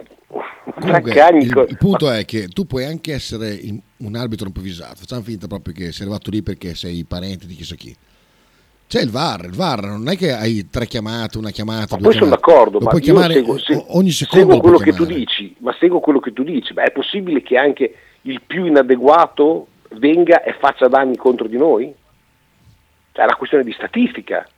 Zaccagni 0.80 1.44
il, 1.44 1.66
il 1.68 1.76
punto 1.78 2.10
è 2.10 2.24
che 2.24 2.48
tu 2.48 2.66
puoi 2.66 2.84
anche 2.84 3.14
essere 3.14 3.58
un 3.98 4.14
arbitro 4.16 4.46
improvvisato, 4.46 4.96
facciamo 4.96 5.22
finta 5.22 5.46
proprio 5.46 5.72
che 5.72 5.92
sei 5.92 6.02
arrivato 6.02 6.30
lì 6.30 6.42
perché 6.42 6.74
sei 6.74 7.04
parente 7.04 7.46
di 7.46 7.54
chissà 7.54 7.74
chi. 7.76 7.94
C'è 8.88 9.02
il 9.02 9.10
VAR, 9.10 9.44
il 9.44 9.54
VAR 9.54 9.84
non 9.84 10.08
è 10.08 10.16
che 10.16 10.32
hai 10.32 10.68
tre 10.70 10.86
chiamate, 10.86 11.36
una 11.36 11.50
chiamata, 11.50 11.96
Ma 11.96 12.02
poi 12.02 12.12
sono 12.14 12.24
chiamate. 12.26 12.40
d'accordo, 12.40 12.78
Lo 12.78 12.84
ma 12.86 12.90
puoi 12.90 13.02
chiamare 13.02 13.34
seguo, 13.34 13.58
se- 13.58 13.84
ogni 13.88 14.10
secondo. 14.10 14.38
seguo 14.46 14.54
lo 14.54 14.60
quello 14.62 14.78
che 14.78 14.92
tu 14.94 15.04
dici, 15.04 15.54
ma 15.58 15.76
seguo 15.78 16.00
quello 16.00 16.20
che 16.20 16.32
tu 16.32 16.42
dici. 16.42 16.72
Beh, 16.72 16.84
è 16.84 16.90
possibile 16.90 17.42
che 17.42 17.58
anche 17.58 17.94
il 18.22 18.40
più 18.46 18.64
inadeguato 18.64 19.66
venga 19.90 20.42
e 20.42 20.54
faccia 20.58 20.88
danni 20.88 21.16
contro 21.18 21.46
di 21.46 21.58
noi? 21.58 21.84
Cioè, 23.12 23.22
è 23.22 23.24
una 23.26 23.36
questione 23.36 23.62
di 23.64 23.72
statistica. 23.72 24.48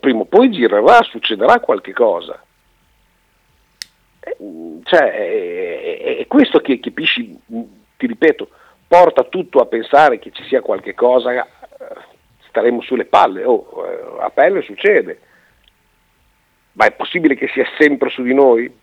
Prima 0.00 0.20
o 0.20 0.24
poi 0.24 0.50
girerà, 0.50 1.02
succederà 1.02 1.60
qualche 1.60 1.92
cosa. 1.92 2.42
Eh, 4.20 4.36
Cioè, 4.84 5.00
è, 5.12 5.98
è- 6.02 6.16
è 6.20 6.26
questo 6.26 6.60
che, 6.60 6.80
che 6.80 6.90
Pisci, 6.92 7.36
mh, 7.46 7.60
ti 7.98 8.06
ripeto, 8.06 8.48
porta 8.88 9.24
tutto 9.24 9.58
a 9.60 9.66
pensare 9.66 10.18
che 10.18 10.30
ci 10.32 10.42
sia 10.44 10.60
qualche 10.62 10.94
cosa, 10.94 11.46
staremo 12.56 12.80
sulle 12.80 13.04
palle. 13.04 13.44
Oh, 13.44 13.66
eh, 13.86 14.24
a 14.24 14.30
pelle 14.30 14.62
succede. 14.62 15.20
Ma 16.72 16.86
è 16.86 16.92
possibile 16.92 17.34
che 17.36 17.48
sia 17.52 17.66
sempre 17.78 18.08
su 18.08 18.22
di 18.22 18.32
noi? 18.34 18.74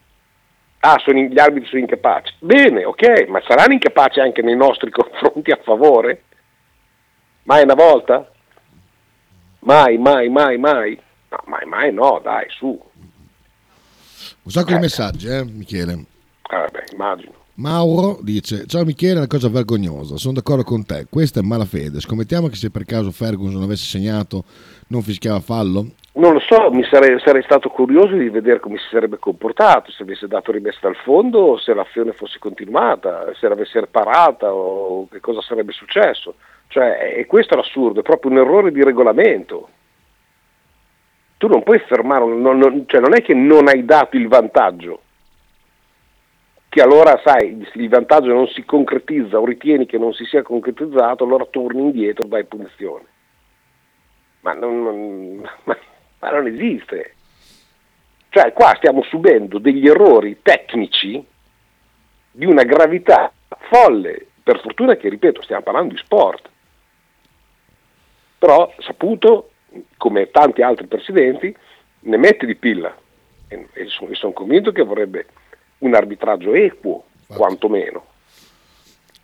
Ah, 0.82 1.00
sono 1.04 1.18
in- 1.18 1.28
gli 1.28 1.40
arbitri 1.40 1.68
sono 1.70 1.82
incapaci. 1.82 2.34
Bene, 2.40 2.86
ok, 2.86 3.26
ma 3.30 3.42
saranno 3.48 3.74
incapaci 3.74 4.20
anche 4.20 4.42
nei 4.44 4.56
nostri 4.56 4.92
confronti 4.92 5.52
a 5.52 5.60
favore? 5.64 6.24
Mai 7.44 7.64
una 7.64 7.74
volta? 7.74 8.30
Mai, 9.60 9.98
mai, 9.98 10.30
mai, 10.30 10.58
mai? 10.58 11.00
No, 11.30 11.38
mai, 11.46 11.66
mai 11.66 11.92
no, 11.94 12.20
dai, 12.22 12.46
su. 12.50 12.80
Un 14.44 14.52
sacco 14.52 14.68
di 14.70 14.76
Eh. 14.76 14.80
messaggi, 14.80 15.28
eh, 15.28 15.44
Michele. 15.46 16.06
Ah, 16.44 16.60
vabbè, 16.60 16.84
immagino. 16.94 17.34
Mauro 17.56 18.18
dice: 18.22 18.66
Ciao 18.66 18.84
Michele, 18.84 19.14
è 19.14 19.18
una 19.18 19.28
cosa 19.28 19.48
vergognosa. 19.48 20.18
Sono 20.18 20.34
d'accordo 20.34 20.64
con 20.64 20.86
te. 20.86 21.06
Questa 21.10 21.40
è 21.40 21.44
malafede. 21.44 22.00
Scommettiamo 22.00 22.48
che 22.48 22.56
se 22.56 22.72
per 22.72 22.84
caso 22.86 23.12
Ferguson 23.12 23.62
avesse 23.62 23.86
segnato, 23.86 24.44
non 24.88 25.04
fischiava 25.04 25.40
fallo? 25.40 25.86
Non 26.16 26.34
lo 26.34 26.40
so, 26.40 26.70
mi 26.72 26.84
sarei, 26.84 27.20
sarei 27.20 27.42
stato 27.44 27.70
curioso 27.70 28.16
di 28.16 28.30
vedere 28.30 28.60
come 28.60 28.78
si 28.78 28.86
sarebbe 28.92 29.18
comportato, 29.18 29.92
se 29.92 30.04
avesse 30.04 30.28
dato 30.28 30.52
rimessa 30.52 30.78
dal 30.82 30.96
fondo, 30.96 31.40
o 31.40 31.58
se 31.58 31.74
l'azione 31.74 32.12
fosse 32.14 32.38
continuata, 32.38 33.32
se 33.40 33.48
l'avesse 33.48 33.80
reparata 33.80 34.54
o 34.54 35.08
che 35.10 35.20
cosa 35.20 35.42
sarebbe 35.42 35.72
successo. 35.72 36.36
Cioè, 36.68 37.16
e 37.18 37.26
questo 37.26 37.54
è 37.54 37.58
l'assurdo, 37.58 38.00
è 38.00 38.04
proprio 38.04 38.32
un 38.32 38.38
errore 38.38 38.72
di 38.72 38.84
regolamento. 38.84 39.70
Tu 41.38 41.48
non 41.48 41.62
puoi 41.64 41.80
fermare, 41.80 42.26
non, 42.26 42.58
non- 42.58 42.84
cioè 42.88 43.02
non 43.02 43.16
è 43.16 43.22
che 43.22 43.34
non 43.34 43.68
hai 43.68 43.84
dato 43.84 44.16
il 44.16 44.28
vantaggio, 44.28 45.02
che 46.74 46.82
allora 46.82 47.22
sai, 47.24 47.64
il 47.74 47.90
vantaggio 47.90 48.34
non 48.34 48.48
si 48.48 48.66
concretizza 48.66 49.40
o 49.40 49.46
ritieni 49.46 49.86
che 49.86 50.00
non 50.00 50.12
si 50.14 50.26
sia 50.26 50.42
concretizzato, 50.42 51.24
allora 51.24 51.46
torni 51.46 51.82
indietro, 51.82 52.28
dai 52.28 52.46
punizione 52.46 53.06
ma 54.44 54.54
non, 54.54 54.84
non- 54.84 55.50
ma- 55.64 55.78
ma 56.20 56.30
non 56.30 56.48
esiste. 56.48 57.16
Cioè 58.30 58.54
qua 58.54 58.74
stiamo 58.78 59.04
subendo 59.04 59.60
degli 59.60 59.88
errori 59.88 60.40
tecnici 60.42 61.24
di 62.32 62.46
una 62.46 62.64
gravità 62.64 63.32
folle, 63.70 64.28
per 64.42 64.60
fortuna 64.60 64.96
che, 64.96 65.10
ripeto, 65.10 65.42
stiamo 65.42 65.62
parlando 65.62 65.94
di 65.94 66.00
sport. 66.00 66.50
Però 68.40 68.74
saputo, 68.80 69.52
come 69.98 70.32
tanti 70.32 70.62
altri 70.62 70.88
presidenti, 70.88 71.56
ne 72.02 72.18
mette 72.18 72.46
di 72.46 72.56
pilla 72.56 72.96
e, 73.48 73.68
e 73.74 73.86
sono 73.88 74.34
convinto 74.34 74.72
che 74.72 74.82
vorrebbe 74.84 75.28
un 75.84 75.94
arbitraggio 75.96 76.54
equo, 76.54 77.06
quantomeno. 77.28 78.06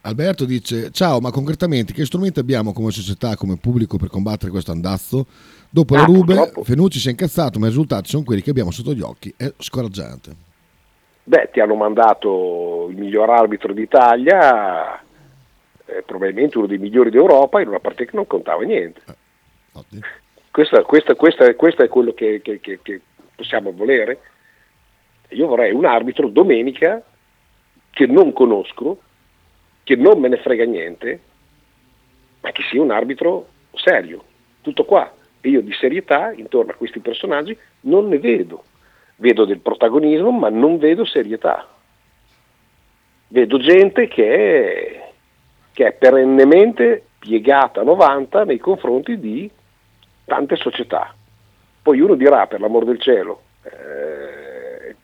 Alberto 0.01 0.45
dice: 0.45 0.91
Ciao, 0.91 1.19
ma 1.19 1.31
concretamente 1.31 1.93
che 1.93 2.05
strumenti 2.05 2.39
abbiamo 2.39 2.71
come 2.73 2.91
società, 2.91 3.35
come 3.35 3.57
pubblico 3.57 3.97
per 3.97 4.09
combattere 4.09 4.51
questo 4.51 4.71
andazzo? 4.71 5.25
Dopo 5.69 5.95
Ah, 5.95 6.05
rube, 6.05 6.35
purtroppo. 6.35 6.63
Fenucci 6.63 6.99
si 6.99 7.07
è 7.07 7.11
incazzato, 7.11 7.59
ma 7.59 7.65
i 7.65 7.69
risultati 7.69 8.09
sono 8.09 8.23
quelli 8.23 8.41
che 8.41 8.49
abbiamo 8.49 8.71
sotto 8.71 8.93
gli 8.93 9.01
occhi. 9.01 9.33
È 9.35 9.51
scoraggiante. 9.57 10.47
Beh, 11.23 11.49
ti 11.51 11.59
hanno 11.59 11.75
mandato 11.75 12.87
il 12.89 12.97
miglior 12.97 13.29
arbitro 13.29 13.71
d'Italia, 13.73 14.99
eh, 15.85 16.01
probabilmente 16.05 16.57
uno 16.57 16.65
dei 16.67 16.77
migliori 16.79 17.09
d'Europa, 17.11 17.61
in 17.61 17.67
una 17.67 17.79
partita 17.79 18.09
che 18.09 18.15
non 18.15 18.25
contava 18.25 18.63
niente. 18.63 19.01
Ottimo. 19.73 20.01
Questo, 20.49 20.81
questo- 20.83 21.15
questo- 21.15 21.53
questo 21.55 21.83
è 21.83 21.87
quello 21.87 22.13
che, 22.13 22.41
che- 22.41 22.59
che- 22.59 22.79
che 22.81 23.01
possiamo 23.35 23.71
volere. 23.71 24.19
Io 25.29 25.47
vorrei 25.47 25.71
un 25.71 25.85
arbitro 25.85 26.27
domenica 26.27 27.03
che 27.91 28.05
non 28.07 28.33
conosco, 28.33 28.99
che 29.83 29.95
non 29.95 30.19
me 30.19 30.27
ne 30.27 30.37
frega 30.37 30.65
niente, 30.65 31.19
ma 32.41 32.51
che 32.51 32.63
sia 32.63 32.81
un 32.81 32.91
arbitro 32.91 33.47
serio. 33.73 34.23
Tutto 34.61 34.85
qua. 34.85 35.11
E 35.41 35.49
io 35.49 35.61
di 35.61 35.71
serietà 35.73 36.31
intorno 36.31 36.71
a 36.71 36.75
questi 36.75 36.99
personaggi 36.99 37.57
non 37.81 38.07
ne 38.07 38.19
vedo. 38.19 38.63
Vedo 39.17 39.45
del 39.45 39.59
protagonismo, 39.59 40.31
ma 40.31 40.49
non 40.49 40.77
vedo 40.77 41.05
serietà. 41.05 41.67
Vedo 43.27 43.59
gente 43.59 44.07
che 44.07 44.33
è, 44.33 45.11
che 45.73 45.87
è 45.87 45.91
perennemente 45.93 47.03
piegata 47.19 47.81
a 47.81 47.83
90 47.83 48.45
nei 48.45 48.57
confronti 48.57 49.19
di 49.19 49.49
tante 50.25 50.55
società. 50.55 51.13
Poi 51.81 51.99
uno 51.99 52.15
dirà, 52.15 52.47
per 52.47 52.59
l'amor 52.59 52.85
del 52.85 52.99
cielo, 52.99 53.41
eh, 53.63 54.38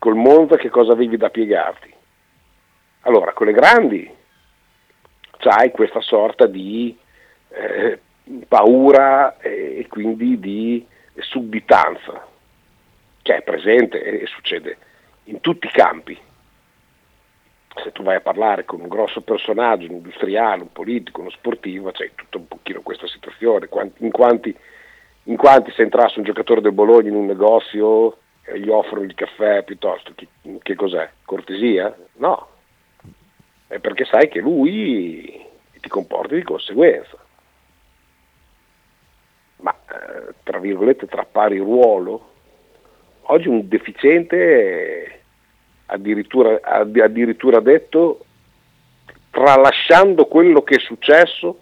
col 0.05 0.13
Monza 0.13 0.55
che 0.57 0.69
cosa 0.69 0.91
avevi 0.91 1.17
da 1.17 1.31
piegarti? 1.31 1.91
Allora, 3.01 3.33
con 3.33 3.47
le 3.47 3.53
grandi 3.53 4.07
c'hai 5.39 5.71
questa 5.71 5.99
sorta 5.99 6.45
di 6.45 6.95
eh, 7.49 7.99
paura 8.47 9.39
e, 9.39 9.87
quindi 9.89 10.39
di 10.39 10.85
sudditanza 11.15 12.23
che 13.23 13.37
è 13.37 13.41
presente 13.41 14.03
e, 14.03 14.27
succede 14.27 14.77
in 15.23 15.41
tutti 15.41 15.65
i 15.65 15.71
campi. 15.71 16.15
Se 17.81 17.91
tu 17.91 18.03
vai 18.03 18.17
a 18.17 18.21
parlare 18.21 18.63
con 18.63 18.81
un 18.81 18.87
grosso 18.87 19.21
personaggio, 19.21 19.87
un 19.87 19.95
industriale, 19.95 20.61
un 20.61 20.71
politico, 20.71 21.21
uno 21.21 21.31
sportivo, 21.31 21.89
c'è 21.89 22.11
tutta 22.13 22.37
un 22.37 22.47
pochino 22.47 22.81
questa 22.81 23.07
situazione. 23.07 23.67
In, 23.97 24.11
quanti, 24.11 24.55
in 25.23 25.35
quanti 25.35 25.71
se 25.71 25.81
entrasse 25.81 26.19
un 26.19 26.25
giocatore 26.25 26.61
del 26.61 26.73
Bologna 26.73 27.09
in 27.09 27.15
un 27.15 27.25
negozio 27.25 28.19
gli 28.53 28.69
offrono 28.69 29.03
il 29.03 29.15
caffè 29.15 29.63
piuttosto, 29.63 30.13
che, 30.15 30.27
che 30.61 30.75
cos'è? 30.75 31.09
Cortesia? 31.23 31.95
No, 32.13 32.47
è 33.67 33.79
perché 33.79 34.05
sai 34.05 34.27
che 34.27 34.39
lui 34.39 35.43
ti 35.81 35.89
comporti 35.89 36.35
di 36.35 36.43
conseguenza. 36.43 37.17
Ma 39.57 39.75
eh, 39.89 40.33
tra 40.43 40.59
virgolette 40.59 41.07
tra 41.07 41.25
pari 41.25 41.57
ruolo, 41.57 42.33
oggi 43.23 43.47
un 43.47 43.67
deficiente 43.67 45.21
addirittura, 45.87 46.59
addi- 46.61 47.01
addirittura 47.01 47.59
detto, 47.59 48.25
tralasciando 49.31 50.25
quello 50.25 50.61
che 50.61 50.75
è 50.75 50.79
successo, 50.79 51.61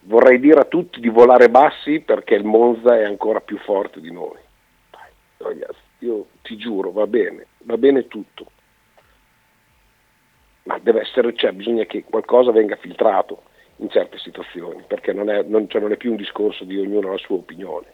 vorrei 0.00 0.40
dire 0.40 0.60
a 0.60 0.64
tutti 0.64 1.00
di 1.00 1.08
volare 1.08 1.48
bassi 1.48 2.00
perché 2.00 2.34
il 2.34 2.44
Monza 2.44 2.98
è 2.98 3.04
ancora 3.04 3.40
più 3.40 3.58
forte 3.58 4.00
di 4.00 4.12
noi. 4.12 4.38
Ragazzi, 5.46 5.78
io 6.00 6.26
ti 6.42 6.56
giuro, 6.56 6.92
va 6.92 7.06
bene, 7.06 7.46
va 7.64 7.76
bene 7.76 8.06
tutto 8.08 8.50
ma 10.66 10.78
deve 10.78 11.00
essere, 11.00 11.34
cioè, 11.34 11.52
bisogna 11.52 11.84
che 11.84 12.04
qualcosa 12.04 12.50
venga 12.50 12.76
filtrato 12.76 13.42
in 13.76 13.90
certe 13.90 14.18
situazioni, 14.18 14.82
perché 14.86 15.12
non 15.12 15.30
è, 15.30 15.42
non, 15.42 15.68
cioè, 15.68 15.80
non 15.80 15.92
è 15.92 15.96
più 15.96 16.10
un 16.10 16.16
discorso 16.16 16.64
di 16.64 16.78
ognuno 16.78 17.12
la 17.12 17.18
sua 17.18 17.36
opinione. 17.36 17.86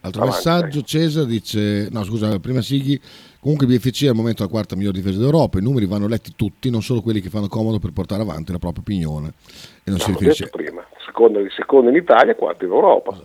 Altro 0.00 0.22
Avanti, 0.22 0.36
messaggio. 0.36 0.82
Cesare 0.82 1.26
dice, 1.26 1.88
no 1.90 2.04
scusa, 2.04 2.38
prima 2.38 2.60
Sighi, 2.62 2.98
comunque 3.40 3.66
BFC 3.66 4.04
è 4.04 4.08
al 4.08 4.14
momento 4.14 4.42
la 4.42 4.48
quarta 4.48 4.76
miglior 4.76 4.92
difesa 4.92 5.18
d'Europa, 5.18 5.58
i 5.58 5.62
numeri 5.62 5.86
vanno 5.86 6.06
letti 6.06 6.32
tutti, 6.36 6.70
non 6.70 6.80
solo 6.80 7.02
quelli 7.02 7.20
che 7.20 7.28
fanno 7.28 7.48
comodo 7.48 7.78
per 7.78 7.92
portare 7.92 8.22
avanti 8.22 8.52
la 8.52 8.58
propria 8.58 8.82
opinione. 8.82 9.32
E 9.84 9.90
non 9.90 9.98
si 9.98 10.12
L'ho 10.12 10.18
riferisce... 10.18 10.48
prima, 10.48 10.86
seconda, 11.04 11.40
seconda 11.50 11.90
in 11.90 11.96
Italia, 11.96 12.34
quarta 12.34 12.64
in 12.64 12.70
Europa. 12.70 13.20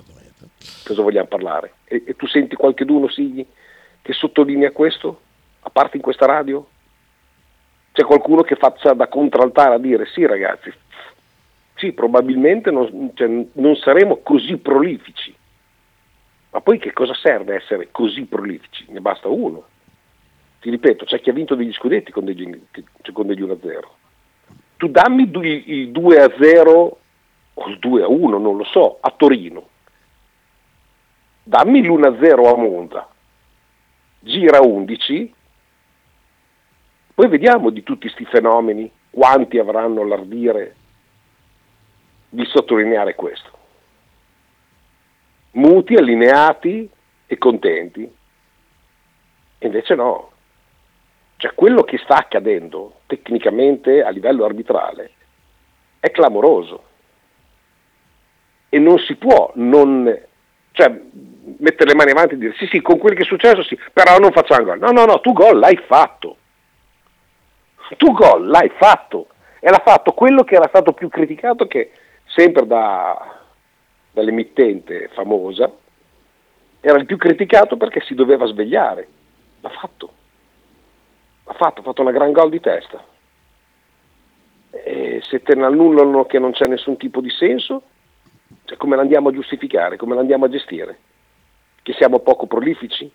Cosa 0.86 1.02
vogliamo 1.02 1.28
parlare? 1.28 1.74
E, 1.86 2.04
e 2.06 2.16
tu 2.16 2.28
senti 2.28 2.56
qualcuno 2.56 3.10
Sigli, 3.10 3.46
che 4.02 4.14
sottolinea 4.14 4.72
questo, 4.72 5.22
a 5.62 5.70
parte 5.70 5.98
in 5.98 6.04
questa 6.04 6.26
radio? 6.26 6.66
C'è 7.92 8.04
qualcuno 8.04 8.42
che 8.42 8.56
faccia 8.56 8.94
da 8.94 9.08
contraltare 9.08 9.76
a 9.76 9.80
dire 9.80 10.06
sì 10.06 10.26
ragazzi, 10.26 10.72
sì, 11.82 11.94
probabilmente 11.94 12.70
non, 12.70 13.12
cioè, 13.16 13.28
non 13.54 13.76
saremo 13.76 14.18
così 14.18 14.58
prolifici. 14.58 15.36
Ma 16.52 16.62
poi 16.62 16.78
che 16.78 16.94
cosa 16.94 17.16
serve 17.16 17.56
essere 17.56 17.88
così 17.90 18.26
prolifici? 18.26 18.86
Ne 18.90 19.00
basta 19.00 19.28
uno. 19.28 19.66
Ti 20.60 20.70
ripeto, 20.70 21.06
c'è 21.06 21.20
chi 21.22 21.32
ha 21.32 21.34
vinto 21.34 21.56
degli 21.56 21.74
scudetti 21.74 22.12
con 22.12 22.24
degli, 22.24 22.48
con 23.12 23.26
degli 23.26 23.42
1-0. 23.42 23.80
Tu 24.78 24.90
dammi 24.90 25.24
il 25.24 25.90
2-0 25.92 26.68
o 27.54 27.68
il 27.68 27.80
2-1, 27.82 28.40
non 28.40 28.58
lo 28.58 28.64
so, 28.66 28.98
a 29.02 29.12
Torino. 29.18 29.70
Dammi 31.44 31.84
l'1-0 31.84 32.48
a 32.48 32.56
Monza. 32.58 33.10
Gira 34.20 34.62
11 34.62 35.34
poi 37.22 37.30
vediamo 37.30 37.70
di 37.70 37.84
tutti 37.84 38.08
questi 38.08 38.26
fenomeni 38.26 38.92
quanti 39.12 39.60
avranno 39.60 40.04
l'ardire 40.04 40.76
di 42.30 42.44
sottolineare 42.46 43.14
questo. 43.14 43.50
Muti, 45.52 45.94
allineati 45.94 46.90
e 47.28 47.38
contenti. 47.38 48.12
Invece 49.60 49.94
no. 49.94 50.32
Cioè 51.36 51.54
quello 51.54 51.84
che 51.84 52.00
sta 52.00 52.16
accadendo 52.16 53.02
tecnicamente 53.06 54.02
a 54.02 54.10
livello 54.10 54.44
arbitrale 54.44 55.12
è 56.00 56.10
clamoroso. 56.10 56.84
E 58.70 58.80
non 58.80 58.98
si 58.98 59.16
può 59.16 59.52
non 59.56 60.12
cioè, 60.72 60.90
mettere 61.58 61.90
le 61.90 61.96
mani 61.96 62.12
avanti 62.12 62.36
e 62.36 62.38
dire 62.38 62.54
sì 62.58 62.66
sì, 62.68 62.82
con 62.82 62.98
quel 62.98 63.16
che 63.16 63.24
è 63.24 63.26
successo 63.26 63.64
sì, 63.64 63.78
però 63.94 64.18
non 64.18 64.32
facciamo 64.32 64.64
gol. 64.66 64.80
No, 64.80 64.92
no, 64.92 65.06
no, 65.06 65.20
tu 65.20 65.34
gol 65.34 65.60
l'hai 65.60 65.78
fatto. 65.88 66.38
Tu 67.98 68.12
gol 68.14 68.48
l'hai 68.48 68.72
fatto. 68.78 69.28
E 69.60 69.70
l'ha 69.70 69.82
fatto 69.84 70.14
quello 70.14 70.44
che 70.44 70.56
era 70.56 70.68
stato 70.68 70.94
più 70.94 71.08
criticato 71.10 71.68
che 71.68 71.92
sempre 72.26 72.66
da, 72.66 73.40
dall'emittente 74.12 75.10
famosa 75.14 75.72
era 76.80 76.98
il 76.98 77.06
più 77.06 77.18
criticato 77.18 77.78
perché 77.78 78.02
si 78.02 78.16
doveva 78.16 78.46
svegliare. 78.48 79.08
L'ha 79.60 79.70
fatto. 79.70 80.14
L'ha 81.46 81.54
fatto, 81.54 81.82
ha 81.82 81.84
fatto 81.84 82.02
una 82.02 82.12
gran 82.12 82.32
gol 82.32 82.50
di 82.50 82.60
testa. 82.60 83.04
E 84.72 85.22
se 85.24 85.42
te 85.44 85.54
ne 85.54 85.66
annullano 85.66 86.26
che 86.26 86.40
non 86.40 86.54
c'è 86.54 86.66
nessun 86.66 86.98
tipo 86.98 87.20
di 87.20 87.30
senso 87.30 87.84
cioè 88.72 88.78
come 88.78 88.96
l'andiamo 88.96 89.28
a 89.28 89.34
giustificare, 89.34 89.98
come 89.98 90.16
l'andiamo 90.16 90.46
a 90.46 90.50
gestire 90.50 90.98
che 91.82 91.92
siamo 91.94 92.20
poco 92.20 92.48
prolifici 92.48 93.12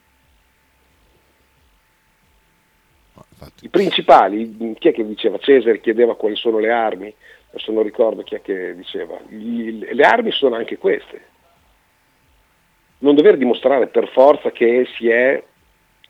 I 3.63 3.69
principali, 3.69 4.75
chi 4.79 4.89
è 4.89 4.93
che 4.93 5.07
diceva? 5.07 5.39
Cesare 5.39 5.81
chiedeva 5.81 6.17
quali 6.17 6.37
sono 6.37 6.59
le 6.59 6.71
armi, 6.71 7.13
adesso 7.49 7.73
non 7.73 7.83
ricordo 7.83 8.23
chi 8.23 8.35
è 8.35 8.43
che 8.43 8.75
diceva. 8.75 9.19
Le 9.29 10.03
armi 10.03 10.31
sono 10.31 10.57
anche 10.57 10.77
queste. 10.77 11.21
Non 12.99 13.15
dover 13.15 13.37
dimostrare 13.37 13.87
per 13.87 14.09
forza 14.09 14.51
che 14.51 14.87
si 14.97 15.09
è 15.09 15.43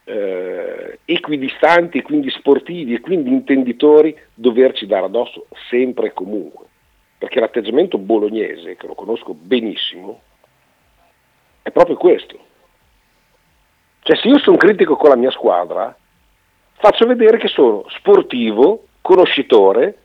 eh, 0.04 0.98
equidistanti, 1.04 2.02
quindi 2.02 2.30
sportivi 2.30 2.94
e 2.94 3.00
quindi 3.00 3.30
intenditori, 3.30 4.16
doverci 4.34 4.86
dare 4.86 5.06
addosso 5.06 5.46
sempre 5.68 6.08
e 6.08 6.12
comunque. 6.12 6.66
Perché 7.18 7.40
l'atteggiamento 7.40 7.98
bolognese, 7.98 8.76
che 8.76 8.86
lo 8.86 8.94
conosco 8.94 9.32
benissimo, 9.34 10.20
è 11.62 11.70
proprio 11.70 11.96
questo. 11.96 12.38
Cioè 14.00 14.16
se 14.16 14.28
io 14.28 14.38
sono 14.38 14.56
critico 14.56 14.96
con 14.96 15.08
la 15.08 15.16
mia 15.16 15.30
squadra, 15.30 15.96
faccio 16.74 17.06
vedere 17.06 17.38
che 17.38 17.48
sono 17.48 17.84
sportivo, 17.88 18.86
conoscitore 19.00 19.98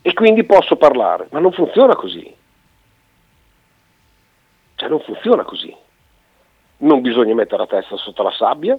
e 0.00 0.12
quindi 0.14 0.44
posso 0.44 0.76
parlare, 0.76 1.26
ma 1.30 1.38
non 1.38 1.52
funziona 1.52 1.94
così. 1.94 2.34
Cioè 4.74 4.88
non 4.88 5.00
funziona 5.00 5.42
così. 5.42 5.74
Non 6.78 7.00
bisogna 7.02 7.34
mettere 7.34 7.58
la 7.58 7.66
testa 7.66 7.96
sotto 7.96 8.22
la 8.22 8.32
sabbia, 8.32 8.78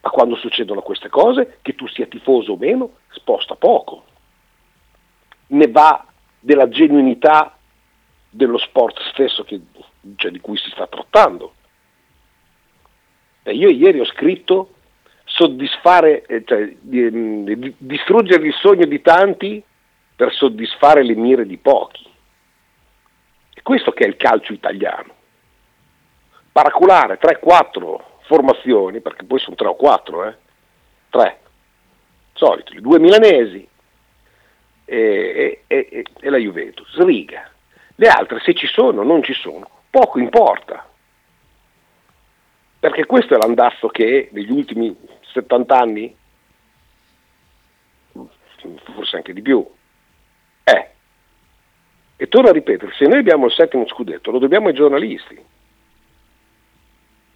ma 0.00 0.10
quando 0.10 0.34
succedono 0.36 0.82
queste 0.82 1.08
cose, 1.08 1.58
che 1.62 1.74
tu 1.74 1.86
sia 1.86 2.06
tifoso 2.06 2.52
o 2.52 2.56
meno, 2.56 2.94
sposta 3.10 3.54
poco. 3.54 4.04
Ne 5.52 5.68
va 5.68 6.06
della 6.40 6.68
genuinità 6.68 7.56
dello 8.28 8.58
sport 8.58 8.98
stesso 9.12 9.44
che, 9.44 9.60
cioè, 10.16 10.30
di 10.30 10.40
cui 10.40 10.56
si 10.56 10.70
sta 10.70 10.86
trattando. 10.86 11.54
Io 13.44 13.68
ieri 13.68 14.00
ho 14.00 14.04
scritto 14.06 14.74
soddisfare, 15.24 16.24
eh, 16.26 16.42
cioè, 16.44 16.74
di, 16.80 17.74
distruggere 17.78 18.46
il 18.46 18.54
sogno 18.54 18.86
di 18.86 19.00
tanti 19.02 19.62
per 20.16 20.32
soddisfare 20.32 21.02
le 21.02 21.14
mire 21.14 21.44
di 21.44 21.58
pochi. 21.58 22.08
È 23.52 23.60
questo 23.62 23.92
che 23.92 24.04
è 24.04 24.08
il 24.08 24.16
calcio 24.16 24.52
italiano. 24.52 25.14
Paraculare 26.50 27.18
3-4 27.18 28.00
formazioni, 28.22 29.00
perché 29.00 29.24
poi 29.24 29.38
sono 29.38 29.56
3 29.56 29.68
o 29.68 29.74
4, 29.74 30.24
eh? 30.24 30.36
3, 31.10 31.40
soliti, 32.32 32.80
due 32.80 32.98
milanesi 32.98 33.68
e, 34.92 35.62
e, 35.66 36.04
e, 36.20 36.30
la 36.30 36.36
Juventus, 36.36 36.96
riga. 36.98 37.50
Le 37.94 38.08
altre 38.08 38.40
se 38.40 38.54
ci 38.54 38.66
sono 38.66 39.00
o 39.00 39.04
non 39.04 39.22
ci 39.22 39.34
sono, 39.34 39.68
poco 39.90 40.18
importa 40.18 40.86
perché 42.82 43.06
questo 43.06 43.34
è 43.34 43.38
l'andazzo 43.38 43.86
che 43.86 44.28
negli 44.32 44.50
ultimi 44.50 44.92
70 45.32 45.78
anni, 45.78 46.16
forse 48.92 49.16
anche 49.16 49.32
di 49.32 49.40
più, 49.40 49.64
è. 50.64 50.90
E 52.16 52.28
torno 52.28 52.48
a 52.48 52.52
ripetere, 52.52 52.92
se 52.94 53.06
noi 53.06 53.20
abbiamo 53.20 53.46
il 53.46 53.52
settimo 53.52 53.86
scudetto 53.86 54.32
lo 54.32 54.40
dobbiamo 54.40 54.66
ai 54.66 54.74
giornalisti, 54.74 55.40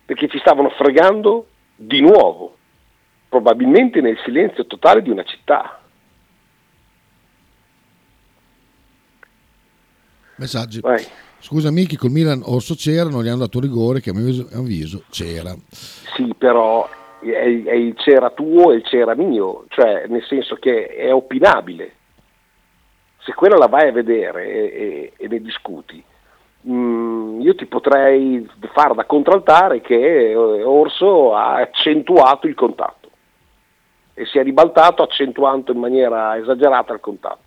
perché 0.04 0.26
ci 0.26 0.40
stavano 0.40 0.70
fregando 0.70 1.46
di 1.76 2.00
nuovo, 2.00 2.56
probabilmente 3.28 4.00
nel 4.00 4.18
silenzio 4.24 4.66
totale 4.66 5.00
di 5.00 5.10
una 5.10 5.22
città. 5.22 5.80
Messaggi. 10.36 10.80
Vai. 10.80 11.04
Scusa 11.38 11.70
Miki, 11.70 11.96
col 11.96 12.10
Milan 12.10 12.42
Orso 12.44 12.74
c'era, 12.74 13.08
non 13.08 13.22
gli 13.22 13.28
hanno 13.28 13.40
dato 13.40 13.60
rigore 13.60 14.00
che 14.00 14.10
a 14.10 14.14
mio 14.14 14.46
avviso 14.52 15.04
c'era. 15.10 15.54
Sì, 15.70 16.34
però 16.36 16.88
è, 17.20 17.62
è 17.64 17.74
il 17.74 17.94
c'era 17.94 18.30
tuo 18.30 18.72
e 18.72 18.76
il 18.76 18.82
c'era 18.82 19.14
mio, 19.14 19.64
cioè 19.68 20.06
nel 20.08 20.24
senso 20.24 20.56
che 20.56 20.86
è 20.86 21.12
opinabile. 21.12 21.94
Se 23.18 23.32
quella 23.34 23.56
la 23.56 23.66
vai 23.66 23.88
a 23.88 23.92
vedere 23.92 24.46
e, 24.46 25.12
e, 25.18 25.24
e 25.24 25.28
ne 25.28 25.40
discuti, 25.40 26.02
mh, 26.62 26.72
mm, 26.72 27.40
io 27.40 27.54
ti 27.54 27.66
potrei 27.66 28.48
far 28.72 28.94
da 28.94 29.04
contraltare 29.04 29.80
che 29.80 30.34
Orso 30.34 31.34
ha 31.34 31.56
accentuato 31.56 32.46
il 32.46 32.54
contatto 32.54 33.10
e 34.14 34.24
si 34.26 34.38
è 34.38 34.42
ribaltato 34.42 35.02
accentuando 35.02 35.72
in 35.72 35.78
maniera 35.78 36.36
esagerata 36.38 36.92
il 36.92 37.00
contatto. 37.00 37.45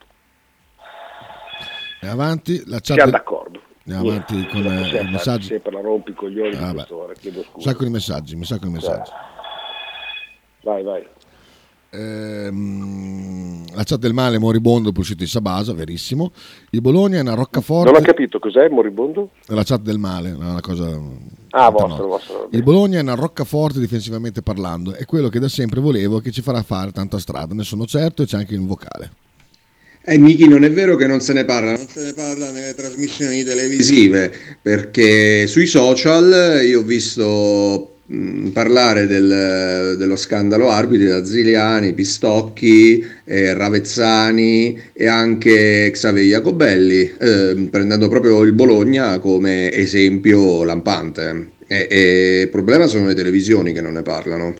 E 2.01 2.07
avanti, 2.07 2.63
la 2.65 2.79
chat... 2.79 2.95
Siamo 2.95 3.11
d'accordo. 3.11 3.61
Andiamo 3.85 4.09
avanti 4.09 4.35
yeah. 4.35 4.49
con 4.49 4.65
eh, 4.65 5.01
i 5.01 5.11
messaggi. 5.11 5.47
Sempre 5.47 5.71
la 5.71 5.81
rompi 5.81 6.13
coglioni 6.13 6.55
ah, 6.55 6.85
chiedo 7.19 7.41
scusa. 7.41 7.51
Un 7.55 7.61
sacco 7.61 7.83
di 7.83 7.89
messaggi, 7.89 8.35
un 8.35 8.43
sacco 8.43 8.65
di 8.65 8.71
messaggi. 8.71 9.11
Vai, 10.61 10.83
vai. 10.83 11.07
Ehm, 11.91 13.65
la 13.73 13.83
chat 13.83 13.97
del 13.97 14.13
male 14.13 14.37
moribondo 14.37 14.91
uscito 14.95 15.23
di 15.23 15.29
Sabasa, 15.29 15.73
verissimo. 15.73 16.31
Il 16.69 16.81
Bologna 16.81 17.17
è 17.17 17.21
una 17.21 17.33
roccaforte. 17.33 17.91
Non 17.91 18.01
ho 18.01 18.05
capito 18.05 18.37
cos'è 18.37 18.69
moribondo? 18.69 19.31
La 19.47 19.63
chat 19.63 19.81
del 19.81 19.97
male, 19.97 20.29
è 20.29 20.33
una 20.33 20.61
cosa. 20.61 20.99
Ah, 21.51 21.69
vostro, 21.69 22.07
vostro. 22.07 22.47
Il 22.51 22.61
Bologna 22.61 22.99
è 22.99 23.01
una 23.01 23.15
roccaforte 23.15 23.79
difensivamente 23.79 24.43
parlando. 24.43 24.93
È 24.93 25.05
quello 25.05 25.29
che 25.29 25.39
da 25.39 25.49
sempre 25.49 25.79
volevo 25.79 26.19
e 26.19 26.21
che 26.21 26.31
ci 26.31 26.41
farà 26.41 26.61
fare 26.61 26.91
tanta 26.91 27.17
strada. 27.17 27.55
Ne 27.55 27.63
sono 27.63 27.85
certo 27.85 28.21
e 28.21 28.25
c'è 28.25 28.37
anche 28.37 28.55
un 28.55 28.67
vocale. 28.67 29.11
Eh, 30.09 30.17
Miki, 30.17 30.47
non 30.47 30.63
è 30.63 30.71
vero 30.71 30.95
che 30.95 31.05
non 31.05 31.21
se 31.21 31.33
ne 31.33 31.45
parla, 31.45 31.73
non 31.73 31.87
se 31.87 32.01
ne 32.01 32.13
parla 32.13 32.49
nelle 32.49 32.73
trasmissioni 32.73 33.43
televisive, 33.43 34.31
perché 34.59 35.45
sui 35.45 35.67
social 35.67 36.61
io 36.65 36.79
ho 36.79 36.83
visto 36.83 37.97
mh, 38.07 38.47
parlare 38.47 39.05
del, 39.05 39.97
dello 39.99 40.15
scandalo 40.15 40.71
arbitri 40.71 41.05
da 41.05 41.23
Ziliani, 41.23 41.93
Pistocchi, 41.93 43.05
eh, 43.23 43.53
Ravezzani 43.53 44.81
e 44.93 45.05
anche 45.05 45.91
Xavier 45.91 46.25
Jacobelli, 46.25 47.13
eh, 47.19 47.67
prendendo 47.69 48.07
proprio 48.07 48.41
il 48.41 48.53
Bologna 48.53 49.19
come 49.19 49.71
esempio 49.71 50.63
lampante. 50.63 51.49
E, 51.67 51.87
e 51.87 52.41
il 52.45 52.49
problema 52.49 52.87
sono 52.87 53.05
le 53.05 53.13
televisioni 53.13 53.73
che 53.73 53.81
non 53.81 53.93
ne 53.93 54.01
parlano. 54.01 54.55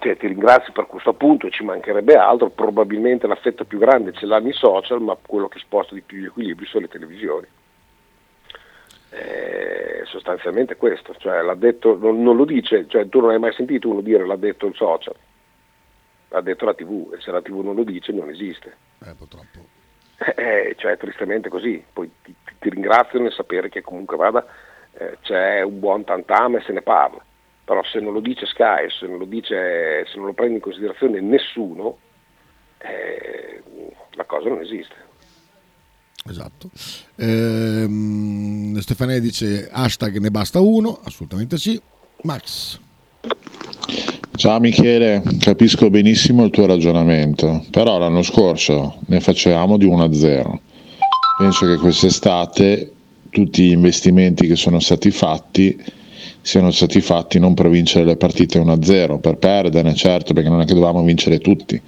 Cioè, 0.00 0.16
ti 0.16 0.26
ringrazio 0.28 0.72
per 0.72 0.86
questo 0.86 1.10
appunto, 1.10 1.50
ci 1.50 1.64
mancherebbe 1.64 2.14
altro, 2.14 2.50
probabilmente 2.50 3.26
la 3.26 3.34
fetta 3.34 3.64
più 3.64 3.78
grande 3.78 4.12
ce 4.12 4.26
l'hanno 4.26 4.48
i 4.48 4.52
social, 4.52 5.00
ma 5.00 5.16
quello 5.20 5.48
che 5.48 5.58
sposta 5.58 5.94
di 5.94 6.02
più 6.02 6.18
gli 6.18 6.26
equilibri 6.26 6.66
sono 6.66 6.82
le 6.82 6.88
televisioni. 6.88 7.46
Eh, 9.10 10.02
sostanzialmente 10.04 10.76
questo, 10.76 11.14
cioè, 11.18 11.42
l'ha 11.42 11.54
detto, 11.54 11.96
non, 11.96 12.22
non, 12.22 12.36
lo 12.36 12.44
dice, 12.44 12.86
cioè, 12.88 13.08
tu 13.08 13.20
non 13.20 13.30
hai 13.30 13.38
mai 13.38 13.52
sentito 13.54 13.88
uno 13.88 14.00
dire 14.00 14.26
l'ha 14.26 14.36
detto 14.36 14.66
il 14.66 14.74
social, 14.74 15.14
l'ha 16.28 16.40
detto 16.42 16.64
la 16.64 16.74
tv 16.74 17.12
e 17.14 17.20
se 17.20 17.30
la 17.30 17.42
tv 17.42 17.60
non 17.60 17.74
lo 17.74 17.82
dice 17.82 18.12
non 18.12 18.28
esiste. 18.28 18.76
Eh, 19.04 19.14
purtroppo. 19.14 19.76
Eh, 20.36 20.74
cioè, 20.76 20.96
tristemente 20.96 21.48
così, 21.48 21.82
poi 21.92 22.10
ti, 22.22 22.34
ti, 22.44 22.54
ti 22.58 22.70
ringrazio 22.70 23.20
nel 23.20 23.32
sapere 23.32 23.68
che 23.68 23.82
comunque 23.82 24.16
vada, 24.16 24.44
eh, 24.92 25.18
c'è 25.22 25.62
un 25.62 25.78
buon 25.78 26.04
tantame 26.04 26.58
e 26.58 26.62
se 26.62 26.72
ne 26.72 26.82
parla 26.82 27.22
però 27.68 27.84
se 27.84 28.00
non 28.00 28.14
lo 28.14 28.20
dice 28.20 28.46
Sky, 28.46 28.88
se 28.98 29.06
non 29.06 29.18
lo, 29.18 29.26
dice, 29.26 30.06
se 30.10 30.16
non 30.16 30.24
lo 30.24 30.32
prende 30.32 30.54
in 30.54 30.60
considerazione 30.62 31.20
nessuno, 31.20 31.98
eh, 32.78 33.62
la 34.12 34.24
cosa 34.24 34.48
non 34.48 34.62
esiste. 34.62 34.94
Esatto. 36.26 36.70
Ehm, 37.16 38.78
Stefanè 38.78 39.20
dice 39.20 39.68
hashtag 39.70 40.16
ne 40.16 40.30
basta 40.30 40.60
uno, 40.60 40.98
assolutamente 41.04 41.58
sì. 41.58 41.78
Max. 42.22 42.80
Ciao 44.34 44.58
Michele, 44.60 45.22
capisco 45.38 45.90
benissimo 45.90 46.46
il 46.46 46.50
tuo 46.50 46.64
ragionamento, 46.64 47.66
però 47.70 47.98
l'anno 47.98 48.22
scorso 48.22 49.00
ne 49.08 49.20
facevamo 49.20 49.76
di 49.76 49.84
1-0. 49.84 50.58
Penso 51.36 51.66
che 51.66 51.76
quest'estate 51.76 52.92
tutti 53.28 53.64
gli 53.64 53.72
investimenti 53.72 54.46
che 54.46 54.56
sono 54.56 54.80
stati 54.80 55.10
fatti 55.10 55.96
siano 56.48 56.70
stati 56.70 57.02
fatti 57.02 57.38
non 57.38 57.52
per 57.52 57.68
vincere 57.68 58.06
le 58.06 58.16
partite 58.16 58.58
1-0, 58.58 59.20
per 59.20 59.36
perderne, 59.36 59.94
certo, 59.94 60.32
perché 60.32 60.48
non 60.48 60.62
è 60.62 60.64
che 60.64 60.72
dovevamo 60.72 61.02
vincere 61.02 61.40
tutti, 61.40 61.78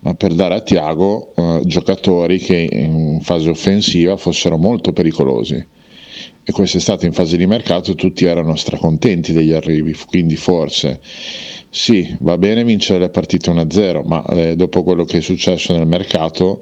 ma 0.00 0.14
per 0.14 0.34
dare 0.34 0.54
a 0.56 0.60
Tiago 0.62 1.32
eh, 1.36 1.60
giocatori 1.64 2.38
che 2.38 2.68
in 2.72 3.20
fase 3.22 3.50
offensiva 3.50 4.16
fossero 4.16 4.56
molto 4.56 4.92
pericolosi. 4.92 5.64
E 6.42 6.52
quest'estate 6.52 7.06
in 7.06 7.12
fase 7.12 7.36
di 7.36 7.46
mercato 7.46 7.94
tutti 7.94 8.24
erano 8.24 8.56
stracontenti 8.56 9.32
degli 9.32 9.52
arrivi, 9.52 9.96
quindi 10.08 10.34
forse 10.34 11.00
sì, 11.70 12.16
va 12.18 12.36
bene 12.36 12.64
vincere 12.64 12.98
le 12.98 13.10
partite 13.10 13.52
1-0, 13.52 14.04
ma 14.04 14.24
eh, 14.26 14.56
dopo 14.56 14.82
quello 14.82 15.04
che 15.04 15.18
è 15.18 15.20
successo 15.20 15.72
nel 15.72 15.86
mercato 15.86 16.58